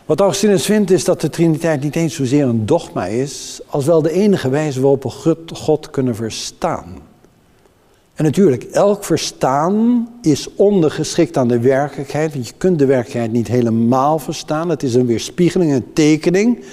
Wat 0.06 0.20
Augustinus 0.20 0.64
vindt 0.64 0.90
is 0.90 1.04
dat 1.04 1.20
de 1.20 1.30
Triniteit 1.30 1.82
niet 1.82 1.96
eens 1.96 2.14
zozeer 2.14 2.44
een 2.44 2.66
dogma 2.66 3.06
is, 3.06 3.60
als 3.66 3.84
wel 3.84 4.02
de 4.02 4.10
enige 4.10 4.48
wijze 4.48 4.80
waarop 4.80 5.02
we 5.02 5.54
God 5.54 5.90
kunnen 5.90 6.14
verstaan. 6.14 6.84
En 8.14 8.24
natuurlijk, 8.24 8.62
elk 8.62 9.04
verstaan 9.04 10.08
is 10.22 10.54
ondergeschikt 10.54 11.36
aan 11.36 11.48
de 11.48 11.60
werkelijkheid, 11.60 12.32
want 12.32 12.48
je 12.48 12.54
kunt 12.56 12.78
de 12.78 12.86
werkelijkheid 12.86 13.32
niet 13.32 13.48
helemaal 13.48 14.18
verstaan. 14.18 14.68
Het 14.68 14.82
is 14.82 14.94
een 14.94 15.06
weerspiegeling, 15.06 15.72
een 15.72 15.92
tekening. 15.92 16.64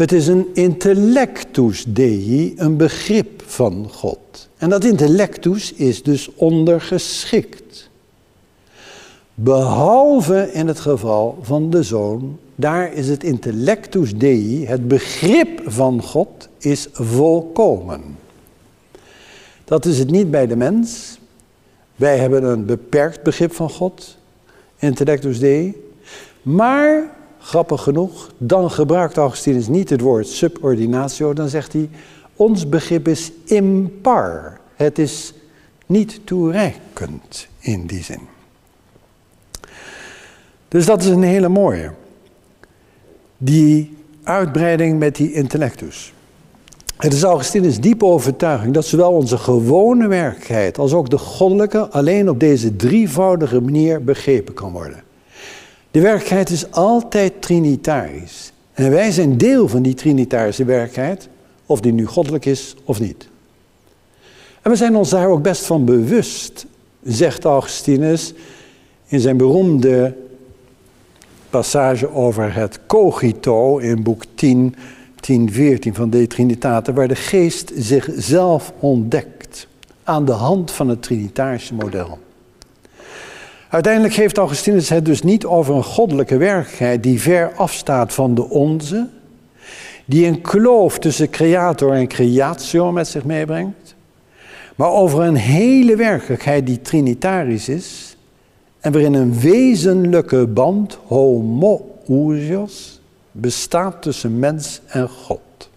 Het 0.00 0.12
is 0.12 0.26
een 0.26 0.48
intellectus 0.54 1.84
dei, 1.88 2.54
een 2.56 2.76
begrip 2.76 3.42
van 3.46 3.88
God. 3.90 4.48
En 4.56 4.68
dat 4.70 4.84
intellectus 4.84 5.72
is 5.72 6.02
dus 6.02 6.34
ondergeschikt. 6.34 7.90
Behalve 9.34 10.52
in 10.52 10.66
het 10.66 10.80
geval 10.80 11.38
van 11.42 11.70
de 11.70 11.82
zoon, 11.82 12.38
daar 12.54 12.92
is 12.92 13.08
het 13.08 13.24
intellectus 13.24 14.16
dei, 14.16 14.66
het 14.66 14.88
begrip 14.88 15.60
van 15.64 16.02
God, 16.02 16.48
is 16.58 16.88
volkomen. 16.92 18.02
Dat 19.64 19.84
is 19.84 19.98
het 19.98 20.10
niet 20.10 20.30
bij 20.30 20.46
de 20.46 20.56
mens. 20.56 21.18
Wij 21.96 22.18
hebben 22.18 22.44
een 22.44 22.66
beperkt 22.66 23.22
begrip 23.22 23.54
van 23.54 23.70
God, 23.70 24.16
intellectus 24.78 25.38
dei. 25.38 25.74
Maar, 26.42 27.18
grappig 27.40 27.82
genoeg, 27.82 28.30
dan 28.38 28.70
gebruikt 28.70 29.16
Augustinus 29.16 29.68
niet 29.68 29.90
het 29.90 30.00
woord 30.00 30.26
subordinatio, 30.26 31.32
dan 31.32 31.48
zegt 31.48 31.72
hij, 31.72 31.88
ons 32.36 32.68
begrip 32.68 33.08
is 33.08 33.32
impar. 33.44 34.60
Het 34.74 34.98
is 34.98 35.34
niet 35.86 36.20
toereikend 36.24 37.48
in 37.58 37.86
die 37.86 38.02
zin. 38.02 38.20
Dus 40.68 40.86
dat 40.86 41.02
is 41.02 41.08
een 41.08 41.22
hele 41.22 41.48
mooie. 41.48 41.92
Die 43.38 43.96
uitbreiding 44.22 44.98
met 44.98 45.16
die 45.16 45.32
intellectus. 45.32 46.12
Het 46.96 47.12
is 47.12 47.22
Augustinus 47.22 47.80
diepe 47.80 48.04
overtuiging 48.04 48.74
dat 48.74 48.84
zowel 48.84 49.12
onze 49.12 49.38
gewone 49.38 50.08
werkelijkheid 50.08 50.78
als 50.78 50.92
ook 50.92 51.10
de 51.10 51.18
goddelijke 51.18 51.88
alleen 51.88 52.28
op 52.30 52.40
deze 52.40 52.76
drievoudige 52.76 53.60
manier 53.60 54.04
begrepen 54.04 54.54
kan 54.54 54.72
worden. 54.72 55.02
De 55.90 56.00
werkelijkheid 56.00 56.50
is 56.50 56.70
altijd 56.70 57.42
trinitarisch. 57.42 58.52
En 58.72 58.90
wij 58.90 59.10
zijn 59.10 59.38
deel 59.38 59.68
van 59.68 59.82
die 59.82 59.94
trinitarische 59.94 60.64
werkelijkheid, 60.64 61.28
of 61.66 61.80
die 61.80 61.92
nu 61.92 62.06
goddelijk 62.06 62.44
is 62.46 62.74
of 62.84 63.00
niet. 63.00 63.28
En 64.62 64.70
we 64.70 64.76
zijn 64.76 64.96
ons 64.96 65.10
daar 65.10 65.28
ook 65.28 65.42
best 65.42 65.66
van 65.66 65.84
bewust, 65.84 66.66
zegt 67.02 67.44
Augustinus 67.44 68.34
in 69.06 69.20
zijn 69.20 69.36
beroemde 69.36 70.16
passage 71.50 72.14
over 72.14 72.54
het 72.54 72.80
cogito 72.86 73.78
in 73.78 74.02
boek 74.02 74.22
10 74.34 74.74
10, 75.20 75.52
14 75.52 75.94
van 75.94 76.10
De 76.10 76.26
Trinitate, 76.26 76.92
waar 76.92 77.08
de 77.08 77.14
geest 77.14 77.72
zichzelf 77.74 78.72
ontdekt 78.78 79.66
aan 80.04 80.24
de 80.24 80.32
hand 80.32 80.70
van 80.70 80.88
het 80.88 81.02
Trinitarische 81.02 81.74
model. 81.74 82.18
Uiteindelijk 83.70 84.14
geeft 84.14 84.36
Augustinus 84.36 84.88
het 84.88 85.04
dus 85.04 85.22
niet 85.22 85.44
over 85.44 85.74
een 85.74 85.84
goddelijke 85.84 86.36
werkelijkheid 86.36 87.02
die 87.02 87.20
ver 87.20 87.52
afstaat 87.54 88.12
van 88.12 88.34
de 88.34 88.48
onze, 88.48 89.08
die 90.04 90.26
een 90.26 90.40
kloof 90.40 90.98
tussen 90.98 91.30
creator 91.30 91.92
en 91.92 92.08
creatio 92.08 92.92
met 92.92 93.08
zich 93.08 93.24
meebrengt, 93.24 93.94
maar 94.74 94.90
over 94.90 95.20
een 95.20 95.36
hele 95.36 95.96
werkelijkheid 95.96 96.66
die 96.66 96.80
trinitarisch 96.80 97.68
is 97.68 98.16
en 98.80 98.92
waarin 98.92 99.14
een 99.14 99.40
wezenlijke 99.40 100.46
band, 100.46 100.98
homoousios, 101.06 103.00
bestaat 103.32 104.02
tussen 104.02 104.38
mens 104.38 104.80
en 104.86 105.08
God. 105.08 105.70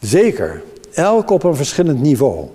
Zeker, 0.00 0.62
elk 0.94 1.30
op 1.30 1.44
een 1.44 1.56
verschillend 1.56 2.00
niveau. 2.02 2.48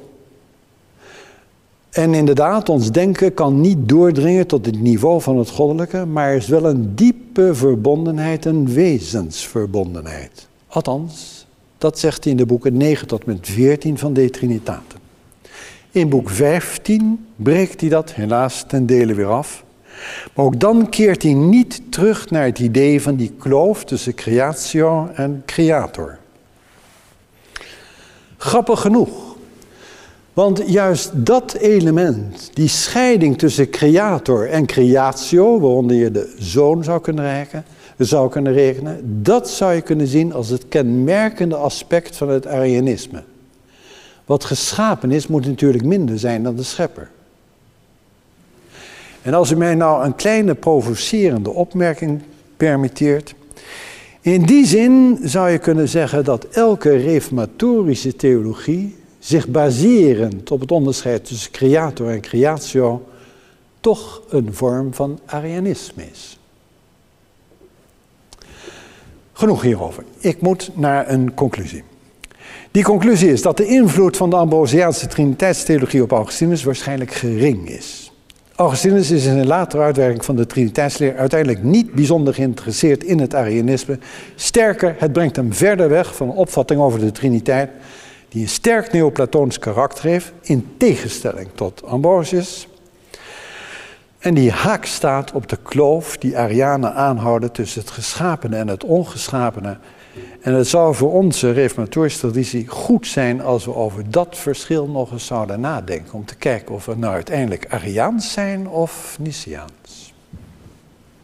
En 1.91 2.13
inderdaad, 2.13 2.69
ons 2.69 2.91
denken 2.91 3.33
kan 3.33 3.61
niet 3.61 3.89
doordringen 3.89 4.47
tot 4.47 4.65
het 4.65 4.81
niveau 4.81 5.21
van 5.21 5.37
het 5.37 5.49
goddelijke, 5.49 6.05
maar 6.05 6.29
er 6.29 6.35
is 6.35 6.47
wel 6.47 6.65
een 6.65 6.95
diepe 6.95 7.55
verbondenheid, 7.55 8.45
een 8.45 8.73
wezensverbondenheid. 8.73 10.47
Althans, 10.67 11.45
dat 11.77 11.99
zegt 11.99 12.23
hij 12.23 12.31
in 12.31 12.37
de 12.37 12.45
boeken 12.45 12.77
9 12.77 13.07
tot 13.07 13.25
met 13.25 13.37
14 13.41 13.97
van 13.97 14.13
de 14.13 14.29
Trinitate. 14.29 14.95
In 15.91 16.09
boek 16.09 16.29
15 16.29 17.25
breekt 17.35 17.81
hij 17.81 17.89
dat 17.89 18.13
helaas 18.13 18.63
ten 18.67 18.85
dele 18.85 19.13
weer 19.13 19.29
af. 19.29 19.63
Maar 20.33 20.45
ook 20.45 20.59
dan 20.59 20.89
keert 20.89 21.23
hij 21.23 21.33
niet 21.33 21.81
terug 21.89 22.29
naar 22.29 22.45
het 22.45 22.59
idee 22.59 23.01
van 23.01 23.15
die 23.15 23.33
kloof 23.39 23.83
tussen 23.83 24.13
creatio 24.13 25.09
en 25.13 25.43
creator. 25.45 26.17
Grappig 28.37 28.81
genoeg. 28.81 29.30
Want 30.33 30.61
juist 30.65 31.11
dat 31.13 31.53
element, 31.53 32.49
die 32.53 32.67
scheiding 32.67 33.37
tussen 33.37 33.69
creator 33.69 34.49
en 34.49 34.65
creatio, 34.65 35.59
waaronder 35.59 35.97
je 35.97 36.11
de 36.11 36.33
zoon 36.37 36.83
zou 36.83 37.01
kunnen 37.01 37.33
rekenen, 37.33 37.65
zou 37.97 38.29
kunnen 38.29 38.53
rekenen, 38.53 39.23
dat 39.23 39.49
zou 39.49 39.73
je 39.73 39.81
kunnen 39.81 40.07
zien 40.07 40.33
als 40.33 40.49
het 40.49 40.67
kenmerkende 40.67 41.55
aspect 41.55 42.17
van 42.17 42.29
het 42.29 42.47
Arianisme. 42.47 43.23
Wat 44.25 44.43
geschapen 44.43 45.11
is, 45.11 45.27
moet 45.27 45.45
natuurlijk 45.45 45.83
minder 45.83 46.19
zijn 46.19 46.43
dan 46.43 46.55
de 46.55 46.63
schepper. 46.63 47.09
En 49.21 49.33
als 49.33 49.51
u 49.51 49.55
mij 49.55 49.75
nou 49.75 50.05
een 50.05 50.15
kleine 50.15 50.55
provocerende 50.55 51.49
opmerking 51.49 52.21
permitteert. 52.57 53.33
In 54.21 54.41
die 54.41 54.65
zin 54.65 55.19
zou 55.23 55.49
je 55.49 55.57
kunnen 55.57 55.89
zeggen 55.89 56.23
dat 56.23 56.45
elke 56.45 56.95
reformatorische 56.95 58.15
theologie 58.15 58.95
zich 59.21 59.47
baserend 59.47 60.51
op 60.51 60.59
het 60.59 60.71
onderscheid 60.71 61.25
tussen 61.25 61.51
creator 61.51 62.09
en 62.09 62.21
creatio 62.21 63.07
toch 63.79 64.21
een 64.29 64.53
vorm 64.53 64.93
van 64.93 65.19
Arianisme 65.25 66.03
is. 66.11 66.39
Genoeg 69.33 69.61
hierover. 69.61 70.03
Ik 70.19 70.41
moet 70.41 70.69
naar 70.73 71.09
een 71.09 71.33
conclusie. 71.33 71.83
Die 72.71 72.83
conclusie 72.83 73.31
is 73.31 73.41
dat 73.41 73.57
de 73.57 73.65
invloed 73.65 74.17
van 74.17 74.29
de 74.29 74.35
Ambrosiaanse 74.35 75.07
Triniteitstheologie 75.07 76.03
op 76.03 76.11
Augustinus 76.11 76.63
waarschijnlijk 76.63 77.11
gering 77.11 77.69
is. 77.69 78.11
Augustinus 78.55 79.11
is 79.11 79.25
in 79.25 79.37
een 79.37 79.47
latere 79.47 79.83
uitwerking 79.83 80.25
van 80.25 80.35
de 80.35 80.45
Triniteitsleer 80.45 81.17
uiteindelijk 81.17 81.63
niet 81.63 81.93
bijzonder 81.93 82.33
geïnteresseerd 82.33 83.03
in 83.03 83.19
het 83.19 83.35
Arianisme. 83.35 83.99
Sterker, 84.35 84.95
het 84.97 85.13
brengt 85.13 85.35
hem 85.35 85.53
verder 85.53 85.89
weg 85.89 86.15
van 86.15 86.31
opvatting 86.31 86.81
over 86.81 86.99
de 86.99 87.11
Triniteit 87.11 87.69
die 88.31 88.41
een 88.41 88.49
sterk 88.49 88.91
neoplatonisch 88.91 89.59
karakter 89.59 90.03
heeft, 90.03 90.31
in 90.41 90.73
tegenstelling 90.77 91.49
tot 91.55 91.83
Ambrosius. 91.85 92.67
En 94.19 94.33
die 94.33 94.51
haak 94.51 94.85
staat 94.85 95.31
op 95.31 95.47
de 95.47 95.57
kloof 95.63 96.17
die 96.17 96.37
Arianen 96.37 96.93
aanhouden 96.93 97.51
tussen 97.51 97.81
het 97.81 97.91
geschapene 97.91 98.55
en 98.55 98.67
het 98.67 98.83
ongeschapene. 98.83 99.77
En 100.41 100.53
het 100.53 100.67
zou 100.67 100.95
voor 100.95 101.11
onze 101.11 101.51
reformatorische 101.51 102.19
traditie 102.19 102.67
goed 102.67 103.07
zijn 103.07 103.41
als 103.41 103.65
we 103.65 103.75
over 103.75 104.11
dat 104.11 104.37
verschil 104.37 104.87
nog 104.87 105.11
eens 105.11 105.25
zouden 105.25 105.59
nadenken. 105.59 106.13
Om 106.13 106.25
te 106.25 106.35
kijken 106.35 106.75
of 106.75 106.85
we 106.85 106.95
nou 106.95 107.13
uiteindelijk 107.13 107.65
Ariaans 107.69 108.31
zijn 108.31 108.67
of 108.67 109.17
Niciaans. 109.19 110.13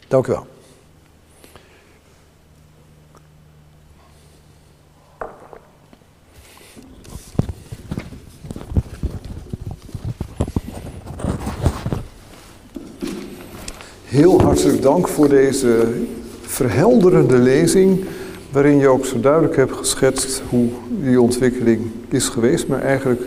Dank 0.08 0.26
u 0.26 0.32
wel. 0.32 0.46
Heel 14.08 14.40
hartelijk 14.40 14.82
dank 14.82 15.08
voor 15.08 15.28
deze 15.28 15.86
verhelderende 16.40 17.38
lezing, 17.38 18.04
waarin 18.50 18.78
je 18.78 18.88
ook 18.88 19.04
zo 19.04 19.20
duidelijk 19.20 19.56
hebt 19.56 19.76
geschetst 19.76 20.42
hoe 20.48 20.68
die 20.88 21.20
ontwikkeling 21.20 21.80
is 22.08 22.28
geweest, 22.28 22.66
maar 22.66 22.82
eigenlijk 22.82 23.22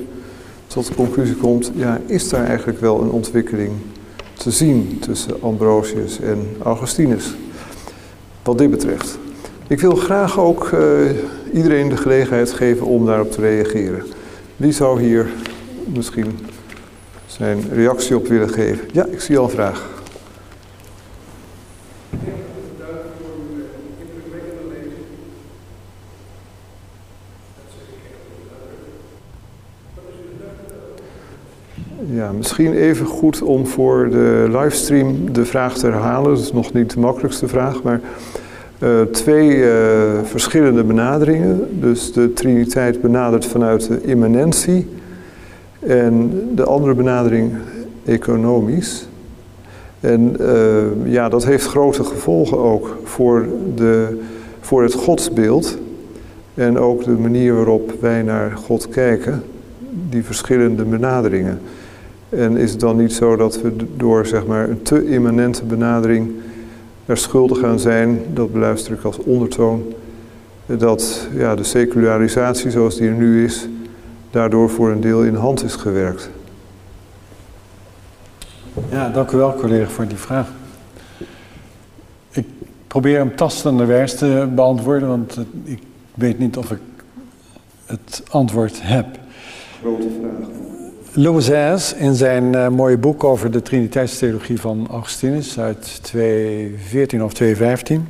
tot 0.68 0.88
de 0.88 0.96
conclusie 0.96 1.36
komt, 1.36 1.72
ja, 1.76 2.02
is 2.06 2.30
daar 2.30 2.46
eigenlijk 2.46 2.80
wel 2.80 3.02
een 3.02 3.10
ontwikkeling 3.10 3.72
te 4.34 4.52
zien 4.52 5.00
tussen 5.00 5.42
Ambrosius 5.42 6.20
en 6.20 6.48
Augustinus, 6.64 7.36
wat 8.44 8.58
dit 8.58 8.70
betreft. 8.70 9.18
Ik 9.68 9.80
wil 9.80 9.96
graag 9.96 10.40
ook 10.40 10.72
uh, 10.74 10.82
iedereen 11.54 11.90
de 11.90 11.98
gelegenheid 11.98 12.52
geven 12.52 12.86
om 12.86 13.06
daarop 13.06 13.32
te 13.32 13.42
reageren. 13.42 14.04
Wie 14.58 14.72
zou 14.72 15.02
hier 15.02 15.30
misschien 15.94 16.40
zijn 17.26 17.64
reactie 17.74 18.16
op 18.16 18.28
willen 18.28 18.50
geven? 18.50 18.88
Ja, 18.92 19.06
ik 19.06 19.22
zie 19.22 19.38
al 19.38 19.44
een 19.44 19.50
vraag. 19.50 20.01
Ja, 32.22 32.32
misschien 32.32 32.74
even 32.74 33.06
goed 33.06 33.42
om 33.42 33.68
voor 33.68 34.10
de 34.10 34.46
livestream 34.50 35.34
de 35.34 35.46
vraag 35.46 35.78
te 35.78 35.86
herhalen. 35.86 36.30
Dat 36.30 36.40
is 36.40 36.54
nog 36.54 36.74
niet 36.74 36.94
de 36.94 37.00
makkelijkste 37.00 37.48
vraag, 37.48 37.84
maar 37.84 38.02
uh, 38.80 39.02
twee 39.02 39.56
uh, 39.56 39.68
verschillende 40.24 40.84
benaderingen. 40.84 41.80
Dus 41.80 42.14
de 42.14 42.34
Triniteit 42.34 43.02
benadert 43.02 43.46
vanuit 43.46 43.88
de 43.88 44.02
immanentie 44.02 44.88
en 45.80 46.32
de 46.56 46.64
andere 46.64 46.94
benadering 46.94 47.52
economisch. 48.06 49.08
En 50.00 50.36
uh, 50.40 51.12
ja, 51.12 51.30
dat 51.30 51.46
heeft 51.46 51.68
grote 51.68 52.04
gevolgen 52.04 52.58
ook 52.58 52.98
voor, 53.04 53.46
de, 53.76 54.20
voor 54.60 54.84
het 54.84 54.94
godsbeeld 54.94 55.78
en 56.54 56.78
ook 56.78 57.04
de 57.04 57.12
manier 57.12 57.56
waarop 57.56 57.94
wij 58.00 58.22
naar 58.22 58.52
God 58.52 58.90
kijken, 58.90 59.44
die 60.10 60.24
verschillende 60.24 60.84
benaderingen. 60.84 61.60
En 62.32 62.58
is 62.58 62.72
het 62.72 62.80
dan 62.80 62.98
niet 62.98 63.14
zo 63.14 63.36
dat 63.36 63.62
we 63.62 63.76
door 63.96 64.26
zeg 64.26 64.46
maar, 64.46 64.70
een 64.70 64.82
te 64.82 65.10
immanente 65.10 65.64
benadering 65.64 66.32
er 67.06 67.18
schuldig 67.18 67.60
gaan 67.60 67.80
zijn, 67.80 68.22
dat 68.34 68.52
beluister 68.52 68.94
ik 68.94 69.04
als 69.04 69.18
ondertoon, 69.18 69.94
dat 70.66 71.28
ja, 71.34 71.56
de 71.56 71.64
secularisatie 71.64 72.72
zoals 72.72 72.96
die 72.96 73.08
er 73.08 73.14
nu 73.14 73.44
is, 73.44 73.68
daardoor 74.30 74.70
voor 74.70 74.92
een 74.92 75.02
deel 75.02 75.24
in 75.24 75.36
hand 75.36 75.64
is 75.64 75.76
gewerkt? 75.76 76.30
Ja, 78.90 79.10
dank 79.10 79.32
u 79.32 79.38
wel 79.38 79.56
collega 79.56 79.90
voor 79.90 80.08
die 80.08 80.18
vraag. 80.18 80.48
Ik 82.32 82.46
probeer 82.88 83.18
hem 83.18 83.36
tastenderwijs 83.36 84.16
te 84.16 84.48
beantwoorden, 84.56 85.08
want 85.08 85.38
ik 85.64 85.82
weet 86.14 86.40
niet 86.40 86.58
of 86.58 86.72
ik 86.72 86.80
het 87.86 88.24
antwoord 88.30 88.80
heb. 88.82 89.06
Grote 89.82 90.08
vraag. 90.20 90.71
Louis 91.14 91.94
in 91.94 92.16
zijn 92.16 92.54
uh, 92.54 92.68
mooie 92.68 92.98
boek 92.98 93.24
over 93.24 93.52
de 93.52 93.62
Triniteitstheologie 93.62 94.60
van 94.60 94.88
Augustinus 94.92 95.60
uit 95.60 96.00
2014 96.04 97.24
of 97.24 97.34
2015, 97.34 98.08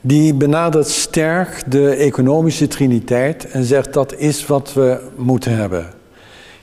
die 0.00 0.34
benadert 0.34 0.88
sterk 0.88 1.62
de 1.66 1.90
economische 1.90 2.68
triniteit 2.68 3.50
en 3.50 3.64
zegt 3.64 3.92
dat 3.92 4.14
is 4.14 4.46
wat 4.46 4.72
we 4.72 5.00
moeten 5.16 5.56
hebben. 5.56 5.86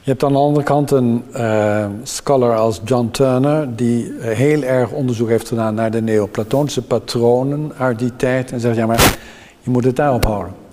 Je 0.01 0.11
hebt 0.11 0.23
aan 0.23 0.33
de 0.33 0.39
andere 0.39 0.65
kant 0.65 0.91
een 0.91 1.23
uh, 1.35 1.85
scholar 2.03 2.55
als 2.55 2.81
John 2.85 3.09
Turner, 3.11 3.75
die 3.75 4.13
heel 4.19 4.61
erg 4.61 4.91
onderzoek 4.91 5.29
heeft 5.29 5.47
gedaan 5.47 5.75
naar 5.75 5.91
de 5.91 6.01
Neoplatoonse 6.01 6.81
patronen 6.81 7.71
uit 7.77 7.99
die 7.99 8.15
tijd 8.15 8.51
en 8.51 8.59
zegt 8.59 8.75
ja 8.75 8.85
maar 8.85 9.17
je 9.61 9.69
moet 9.69 9.85
het 9.85 9.95
daarop 9.95 10.25
houden. 10.25 10.64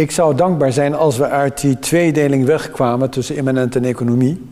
Ik 0.00 0.10
zou 0.10 0.34
dankbaar 0.34 0.72
zijn 0.72 0.94
als 0.94 1.16
we 1.16 1.28
uit 1.28 1.60
die 1.60 1.78
tweedeling 1.78 2.44
wegkwamen 2.44 3.10
tussen 3.10 3.36
immanent 3.36 3.76
en 3.76 3.84
economie. 3.84 4.46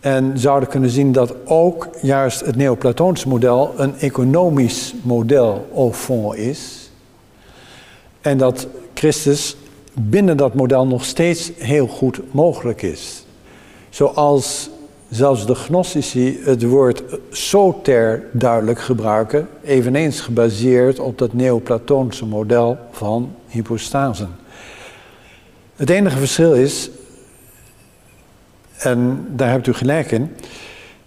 En 0.00 0.38
zouden 0.38 0.68
kunnen 0.68 0.90
zien 0.90 1.12
dat 1.12 1.34
ook 1.44 1.88
juist 2.02 2.40
het 2.40 2.56
Neoplatoonse 2.56 3.28
model 3.28 3.74
een 3.76 3.94
economisch 3.98 4.94
model 5.02 5.66
au 5.74 5.92
fond 5.92 6.36
is. 6.36 6.90
En 8.20 8.38
dat 8.38 8.66
Christus 8.94 9.56
binnen 9.92 10.36
dat 10.36 10.54
model 10.54 10.86
nog 10.86 11.04
steeds 11.04 11.50
heel 11.56 11.86
goed 11.86 12.20
mogelijk 12.30 12.82
is. 12.82 13.24
Zoals 13.88 14.70
zelfs 15.08 15.46
de 15.46 15.54
gnostici 15.54 16.40
het 16.44 16.62
woord 16.62 17.02
soter 17.30 18.24
duidelijk 18.32 18.80
gebruiken, 18.80 19.48
eveneens 19.64 20.20
gebaseerd 20.20 20.98
op 20.98 21.18
dat 21.18 21.32
Neoplatoonse 21.32 22.26
model 22.26 22.78
van 22.90 23.30
hypostasen. 23.46 24.37
Het 25.78 25.90
enige 25.90 26.18
verschil 26.18 26.54
is, 26.54 26.90
en 28.78 29.26
daar 29.28 29.50
hebt 29.50 29.66
u 29.66 29.72
gelijk 29.72 30.10
in, 30.10 30.34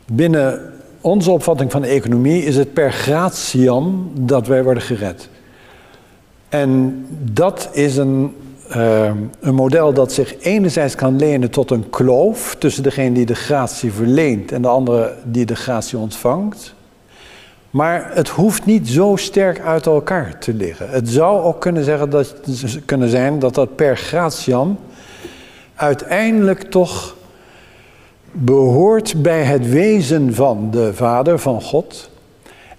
binnen 0.05 0.73
onze 1.01 1.31
opvatting 1.31 1.71
van 1.71 1.81
de 1.81 1.87
economie 1.87 2.43
is 2.43 2.55
het 2.55 2.73
per 2.73 2.91
gratiam 2.91 4.11
dat 4.15 4.47
wij 4.47 4.63
worden 4.63 4.83
gered. 4.83 5.29
En 6.49 7.05
dat 7.31 7.69
is 7.71 7.97
een, 7.97 8.35
uh, 8.75 9.11
een 9.39 9.55
model 9.55 9.93
dat 9.93 10.11
zich 10.11 10.35
enerzijds 10.39 10.95
kan 10.95 11.15
lenen 11.15 11.49
tot 11.49 11.71
een 11.71 11.89
kloof 11.89 12.55
tussen 12.59 12.83
degene 12.83 13.13
die 13.13 13.25
de 13.25 13.35
gratie 13.35 13.91
verleent 13.91 14.51
en 14.51 14.61
de 14.61 14.67
andere 14.67 15.13
die 15.23 15.45
de 15.45 15.55
gratie 15.55 15.97
ontvangt. 15.97 16.73
Maar 17.71 18.09
het 18.13 18.29
hoeft 18.29 18.65
niet 18.65 18.89
zo 18.89 19.15
sterk 19.15 19.59
uit 19.59 19.85
elkaar 19.85 20.37
te 20.39 20.53
liggen. 20.53 20.89
Het 20.89 21.09
zou 21.09 21.41
ook 21.41 21.61
kunnen, 21.61 21.83
zeggen 21.83 22.09
dat, 22.09 22.35
kunnen 22.85 23.09
zijn 23.09 23.39
dat 23.39 23.55
dat 23.55 23.75
per 23.75 23.97
gratiam 23.97 24.79
uiteindelijk 25.75 26.61
toch 26.61 27.15
behoort 28.31 29.21
bij 29.21 29.43
het 29.43 29.69
wezen 29.69 30.33
van 30.33 30.71
de 30.71 30.93
Vader, 30.93 31.39
van 31.39 31.61
God. 31.61 32.09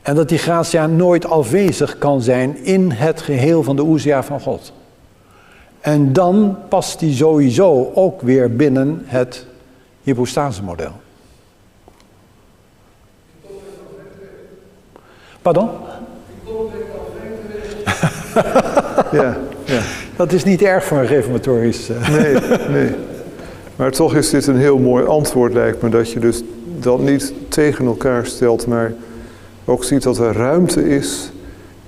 En 0.02 0.14
dat 0.14 0.28
die 0.28 0.38
gratia 0.38 0.86
nooit 0.86 1.26
afwezig 1.26 1.98
kan 1.98 2.22
zijn 2.22 2.64
in 2.64 2.90
het 2.90 3.20
geheel 3.20 3.62
van 3.62 3.76
de 3.76 3.82
oezia 3.82 4.22
van 4.22 4.40
God. 4.40 4.72
En 5.80 6.12
dan 6.12 6.56
past 6.68 6.98
die 6.98 7.14
sowieso 7.14 7.90
ook 7.94 8.20
weer 8.20 8.56
binnen 8.56 9.02
het 9.04 9.46
hypostase 10.02 10.62
Pardon? 15.42 15.68
ja, 19.12 19.36
ja. 19.64 19.80
Dat 20.16 20.32
is 20.32 20.44
niet 20.44 20.62
erg 20.62 20.84
voor 20.84 20.98
een 20.98 21.06
reformatorisch... 21.06 21.90
Uh... 21.90 22.08
Nee, 22.08 22.36
nee. 22.68 22.90
Maar 23.76 23.90
toch 23.90 24.14
is 24.14 24.30
dit 24.30 24.46
een 24.46 24.56
heel 24.56 24.78
mooi 24.78 25.04
antwoord, 25.04 25.52
lijkt 25.52 25.82
me. 25.82 25.88
Dat 25.88 26.10
je 26.10 26.20
dus 26.20 26.42
dat 26.78 27.00
niet 27.00 27.32
tegen 27.48 27.86
elkaar 27.86 28.26
stelt, 28.26 28.66
maar 28.66 28.92
ook 29.64 29.84
ziet 29.84 30.02
dat 30.02 30.18
er 30.18 30.32
ruimte 30.32 30.88
is 30.88 31.32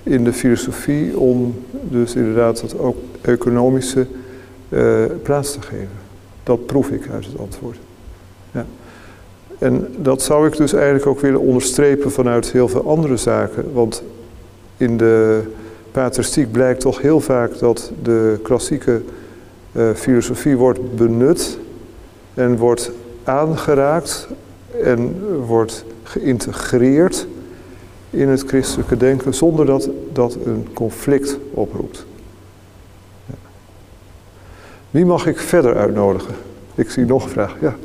in 0.02 0.24
de 0.24 0.32
filosofie 0.32 1.18
om 1.18 1.54
dus 1.70 2.14
inderdaad 2.14 2.60
dat 2.60 2.78
ook 2.78 2.96
economische 3.20 4.06
uh, 4.68 5.04
plaats 5.22 5.52
te 5.52 5.62
geven. 5.62 5.88
Dat 6.42 6.66
proef 6.66 6.88
ik 6.90 7.08
uit 7.12 7.24
het 7.24 7.38
antwoord. 7.38 7.78
Ja. 8.52 8.66
En 9.58 9.94
dat 9.96 10.22
zou 10.22 10.46
ik 10.46 10.56
dus 10.56 10.72
eigenlijk 10.72 11.06
ook 11.06 11.20
willen 11.20 11.40
onderstrepen 11.40 12.12
vanuit 12.12 12.52
heel 12.52 12.68
veel 12.68 12.88
andere 12.88 13.16
zaken. 13.16 13.72
Want 13.72 14.02
in 14.76 14.96
de 14.96 15.42
patristiek 15.90 16.52
blijkt 16.52 16.80
toch 16.80 17.00
heel 17.00 17.20
vaak 17.20 17.58
dat 17.58 17.92
de 18.02 18.38
klassieke 18.42 19.00
uh, 19.72 19.90
filosofie 19.94 20.56
wordt 20.56 20.96
benut 20.96 21.58
en 22.34 22.56
wordt 22.56 22.90
aangeraakt 23.24 24.28
en 24.82 25.26
wordt 25.46 25.84
geïntegreerd 26.02 27.26
in 28.10 28.28
het 28.28 28.42
christelijke 28.46 28.96
denken 28.96 29.34
zonder 29.34 29.66
dat 29.66 29.88
dat 30.12 30.36
een 30.44 30.68
conflict 30.72 31.38
oproept. 31.50 32.06
Wie 34.90 35.04
mag 35.04 35.26
ik 35.26 35.38
verder 35.38 35.76
uitnodigen? 35.76 36.34
Ik 36.74 36.90
zie 36.90 37.04
nog 37.04 37.24
een 37.24 37.30
vraag. 37.30 37.56
Ja. 37.60 37.76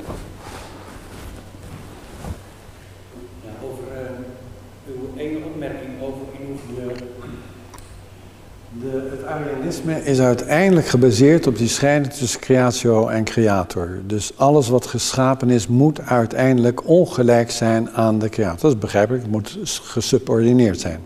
opmerking 5.59 6.01
over 6.01 6.25
de, 6.75 6.93
de, 8.79 9.09
het 9.09 9.25
Arianisme 9.25 9.98
is 10.09 10.19
uiteindelijk 10.19 10.87
gebaseerd 10.87 11.47
op 11.47 11.57
die 11.57 11.67
scheiding 11.67 12.13
tussen 12.13 12.39
creatio 12.39 13.07
en 13.07 13.23
creator. 13.23 13.99
Dus 14.05 14.31
alles 14.35 14.69
wat 14.69 14.85
geschapen 14.85 15.49
is, 15.49 15.67
moet 15.67 16.01
uiteindelijk 16.01 16.87
ongelijk 16.87 17.51
zijn 17.51 17.89
aan 17.89 18.19
de 18.19 18.29
creator. 18.29 18.59
Dat 18.59 18.71
is 18.71 18.77
begrijpelijk, 18.77 19.23
het 19.23 19.31
moet 19.31 19.57
gesubordineerd 19.83 20.79
zijn. 20.79 20.99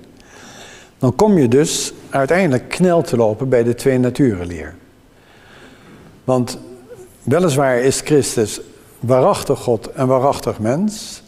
Dan 0.98 1.16
kom 1.16 1.38
je 1.38 1.48
dus 1.48 1.94
uiteindelijk 2.10 2.70
knel 2.70 3.02
te 3.02 3.18
lopen 3.18 3.50
bij 3.50 3.64
de 3.64 3.76
twee 3.76 3.98
naturenleer. 3.98 4.76
Want 6.24 6.58
weliswaar 7.24 7.80
is 7.80 8.02
Christus 8.02 8.62
waarachtig 9.00 9.60
God 9.60 9.92
en 9.92 10.08
waarachtig 10.08 10.60
mens, 10.60 11.24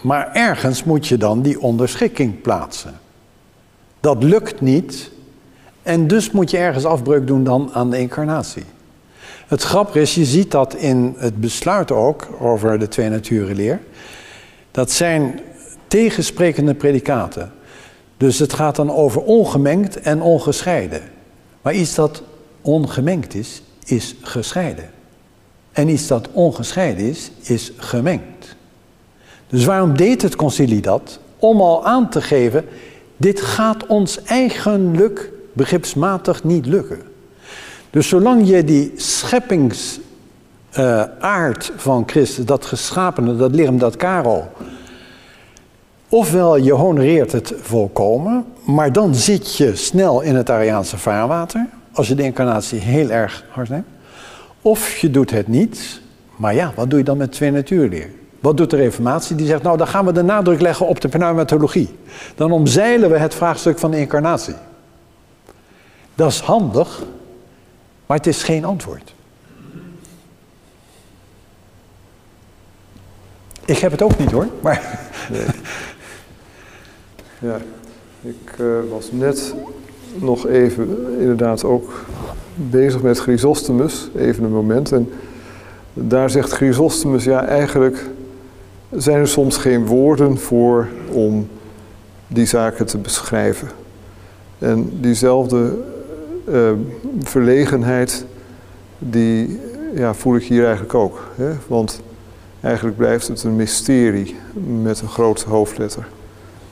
maar 0.00 0.32
ergens 0.32 0.84
moet 0.84 1.06
je 1.06 1.16
dan 1.16 1.42
die 1.42 1.60
onderschikking 1.60 2.40
plaatsen. 2.40 3.00
Dat 4.00 4.22
lukt 4.22 4.60
niet 4.60 5.12
en 5.84 6.06
dus 6.06 6.30
moet 6.30 6.50
je 6.50 6.56
ergens 6.56 6.84
afbreuk 6.84 7.26
doen 7.26 7.44
dan 7.44 7.70
aan 7.72 7.90
de 7.90 7.98
incarnatie. 7.98 8.64
Het 9.46 9.62
grappige 9.62 10.00
is, 10.00 10.14
je 10.14 10.24
ziet 10.24 10.50
dat 10.50 10.74
in 10.74 11.14
het 11.16 11.40
besluit 11.40 11.90
ook 11.90 12.28
over 12.40 12.78
de 12.78 12.88
twee 12.88 13.08
naturenleer. 13.08 13.80
Dat 14.70 14.90
zijn 14.90 15.40
tegensprekende 15.86 16.74
predicaten. 16.74 17.52
Dus 18.16 18.38
het 18.38 18.52
gaat 18.52 18.76
dan 18.76 18.92
over 18.92 19.22
ongemengd 19.22 20.00
en 20.00 20.22
ongescheiden. 20.22 21.02
Maar 21.62 21.74
iets 21.74 21.94
dat 21.94 22.22
ongemengd 22.60 23.34
is, 23.34 23.62
is 23.84 24.14
gescheiden. 24.20 24.90
En 25.72 25.88
iets 25.88 26.06
dat 26.06 26.28
ongescheiden 26.32 27.04
is, 27.04 27.30
is 27.42 27.72
gemengd. 27.76 28.56
Dus 29.48 29.64
waarom 29.64 29.96
deed 29.96 30.22
het 30.22 30.36
concilie 30.36 30.80
dat? 30.80 31.18
Om 31.38 31.60
al 31.60 31.86
aan 31.86 32.08
te 32.10 32.22
geven, 32.22 32.64
dit 33.16 33.40
gaat 33.40 33.86
ons 33.86 34.22
eigenlijk 34.22 35.32
begripsmatig 35.54 36.44
niet 36.44 36.66
lukken. 36.66 37.00
Dus 37.90 38.08
zolang 38.08 38.48
je 38.48 38.64
die 38.64 38.92
scheppingsaard 38.96 40.02
uh, 41.70 41.76
van 41.76 42.02
Christus, 42.06 42.44
dat 42.44 42.66
geschapene, 42.66 43.36
dat 43.36 43.54
lichaam, 43.54 43.78
dat 43.78 43.96
karo, 43.96 44.44
ofwel 46.08 46.56
je 46.56 46.72
honoreert 46.72 47.32
het 47.32 47.54
volkomen, 47.60 48.44
maar 48.64 48.92
dan 48.92 49.14
zit 49.14 49.56
je 49.56 49.76
snel 49.76 50.20
in 50.20 50.34
het 50.34 50.50
Ariaanse 50.50 50.98
vaarwater, 50.98 51.66
als 51.92 52.08
je 52.08 52.14
de 52.14 52.22
incarnatie 52.22 52.78
heel 52.78 53.10
erg 53.10 53.44
hard 53.50 53.68
neemt. 53.68 53.86
Of 54.62 54.96
je 54.96 55.10
doet 55.10 55.30
het 55.30 55.48
niet, 55.48 56.00
maar 56.36 56.54
ja, 56.54 56.72
wat 56.74 56.90
doe 56.90 56.98
je 56.98 57.04
dan 57.04 57.16
met 57.16 57.32
twee 57.32 57.50
natuurleer? 57.50 58.10
Wat 58.40 58.56
doet 58.56 58.70
de 58.70 58.76
Reformatie? 58.76 59.36
Die 59.36 59.46
zegt, 59.46 59.62
nou 59.62 59.76
dan 59.76 59.86
gaan 59.86 60.04
we 60.06 60.12
de 60.12 60.22
nadruk 60.22 60.60
leggen 60.60 60.86
op 60.86 61.00
de 61.00 61.08
pneumatologie. 61.08 61.88
Dan 62.34 62.52
omzeilen 62.52 63.10
we 63.10 63.18
het 63.18 63.34
vraagstuk 63.34 63.78
van 63.78 63.90
de 63.90 63.98
incarnatie. 63.98 64.54
Dat 66.14 66.30
is 66.30 66.40
handig, 66.40 67.02
maar 68.06 68.16
het 68.16 68.26
is 68.26 68.42
geen 68.42 68.64
antwoord. 68.64 69.14
Ik 73.64 73.78
heb 73.78 73.90
het 73.90 74.02
ook 74.02 74.18
niet 74.18 74.30
hoor, 74.30 74.46
maar... 74.60 75.00
Ja, 77.40 77.58
ik 78.20 78.58
uh, 78.60 78.66
was 78.90 79.12
net 79.12 79.54
nog 80.14 80.46
even 80.46 81.16
inderdaad 81.18 81.64
ook 81.64 82.04
bezig 82.54 83.02
met 83.02 83.18
Chrysostomus, 83.18 84.08
even 84.16 84.44
een 84.44 84.52
moment. 84.52 84.92
En 84.92 85.12
daar 85.92 86.30
zegt 86.30 86.52
Chrysostomus, 86.52 87.24
ja 87.24 87.44
eigenlijk 87.44 88.06
zijn 88.90 89.16
er 89.16 89.28
soms 89.28 89.56
geen 89.56 89.86
woorden 89.86 90.38
voor 90.38 90.88
om 91.12 91.48
die 92.26 92.46
zaken 92.46 92.86
te 92.86 92.98
beschrijven. 92.98 93.68
En 94.58 95.00
diezelfde 95.00 95.76
uh, 96.48 96.70
verlegenheid, 97.22 98.24
die 98.98 99.60
ja, 99.94 100.14
voel 100.14 100.36
ik 100.36 100.42
hier 100.42 100.64
eigenlijk 100.64 100.94
ook. 100.94 101.28
Hè? 101.34 101.50
Want 101.66 102.00
eigenlijk 102.60 102.96
blijft 102.96 103.28
het 103.28 103.42
een 103.42 103.56
mysterie 103.56 104.36
met 104.82 105.00
een 105.00 105.08
grote 105.08 105.48
hoofdletter. 105.48 106.06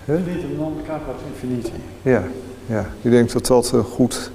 Hè? 0.04 0.18
non 0.56 0.74
caput 0.86 1.14
infiniti. 1.32 1.72
Ja, 2.02 2.22
ja, 2.66 2.86
ik 3.02 3.10
denk 3.10 3.32
dat 3.32 3.46
dat 3.46 3.72
een 3.72 3.84
goed 3.84 4.30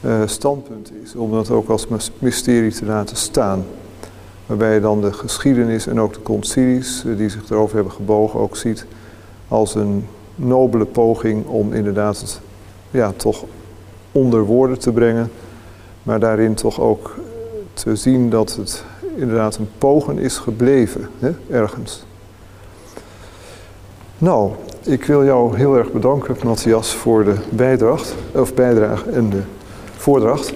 uh, 0.00 0.22
standpunt 0.24 0.92
is, 1.02 1.14
om 1.14 1.30
dat 1.30 1.50
ook 1.50 1.68
als 1.68 1.86
mysterie 2.18 2.72
te 2.72 2.84
laten 2.84 3.16
staan. 3.16 3.64
Waarbij 4.46 4.74
je 4.74 4.80
dan 4.80 5.00
de 5.00 5.12
geschiedenis 5.12 5.86
en 5.86 6.00
ook 6.00 6.12
de 6.12 6.22
concilies 6.22 7.04
uh, 7.04 7.16
die 7.16 7.28
zich 7.28 7.50
erover 7.50 7.74
hebben 7.74 7.92
gebogen 7.92 8.40
ook 8.40 8.56
ziet 8.56 8.86
als 9.48 9.74
een 9.74 10.06
nobele 10.34 10.84
poging 10.84 11.46
om 11.46 11.72
inderdaad 11.72 12.20
het 12.20 12.40
ja, 12.90 13.12
toch 13.16 13.44
onder 14.14 14.44
woorden 14.44 14.78
te 14.78 14.92
brengen, 14.92 15.30
maar 16.02 16.20
daarin 16.20 16.54
toch 16.54 16.80
ook 16.80 17.14
te 17.74 17.96
zien 17.96 18.30
dat 18.30 18.56
het 18.56 18.84
inderdaad 19.16 19.56
een 19.56 19.68
pogen 19.78 20.18
is 20.18 20.38
gebleven, 20.38 21.08
hè, 21.18 21.30
ergens. 21.50 22.04
Nou, 24.18 24.50
ik 24.82 25.04
wil 25.04 25.24
jou 25.24 25.56
heel 25.56 25.76
erg 25.76 25.92
bedanken, 25.92 26.36
Matthias, 26.44 26.94
voor 26.94 27.24
de 27.24 27.34
bijdrage, 27.50 28.14
of 28.32 28.54
bijdrage 28.54 29.10
en 29.10 29.30
de 29.30 29.42
voordracht. 29.96 30.52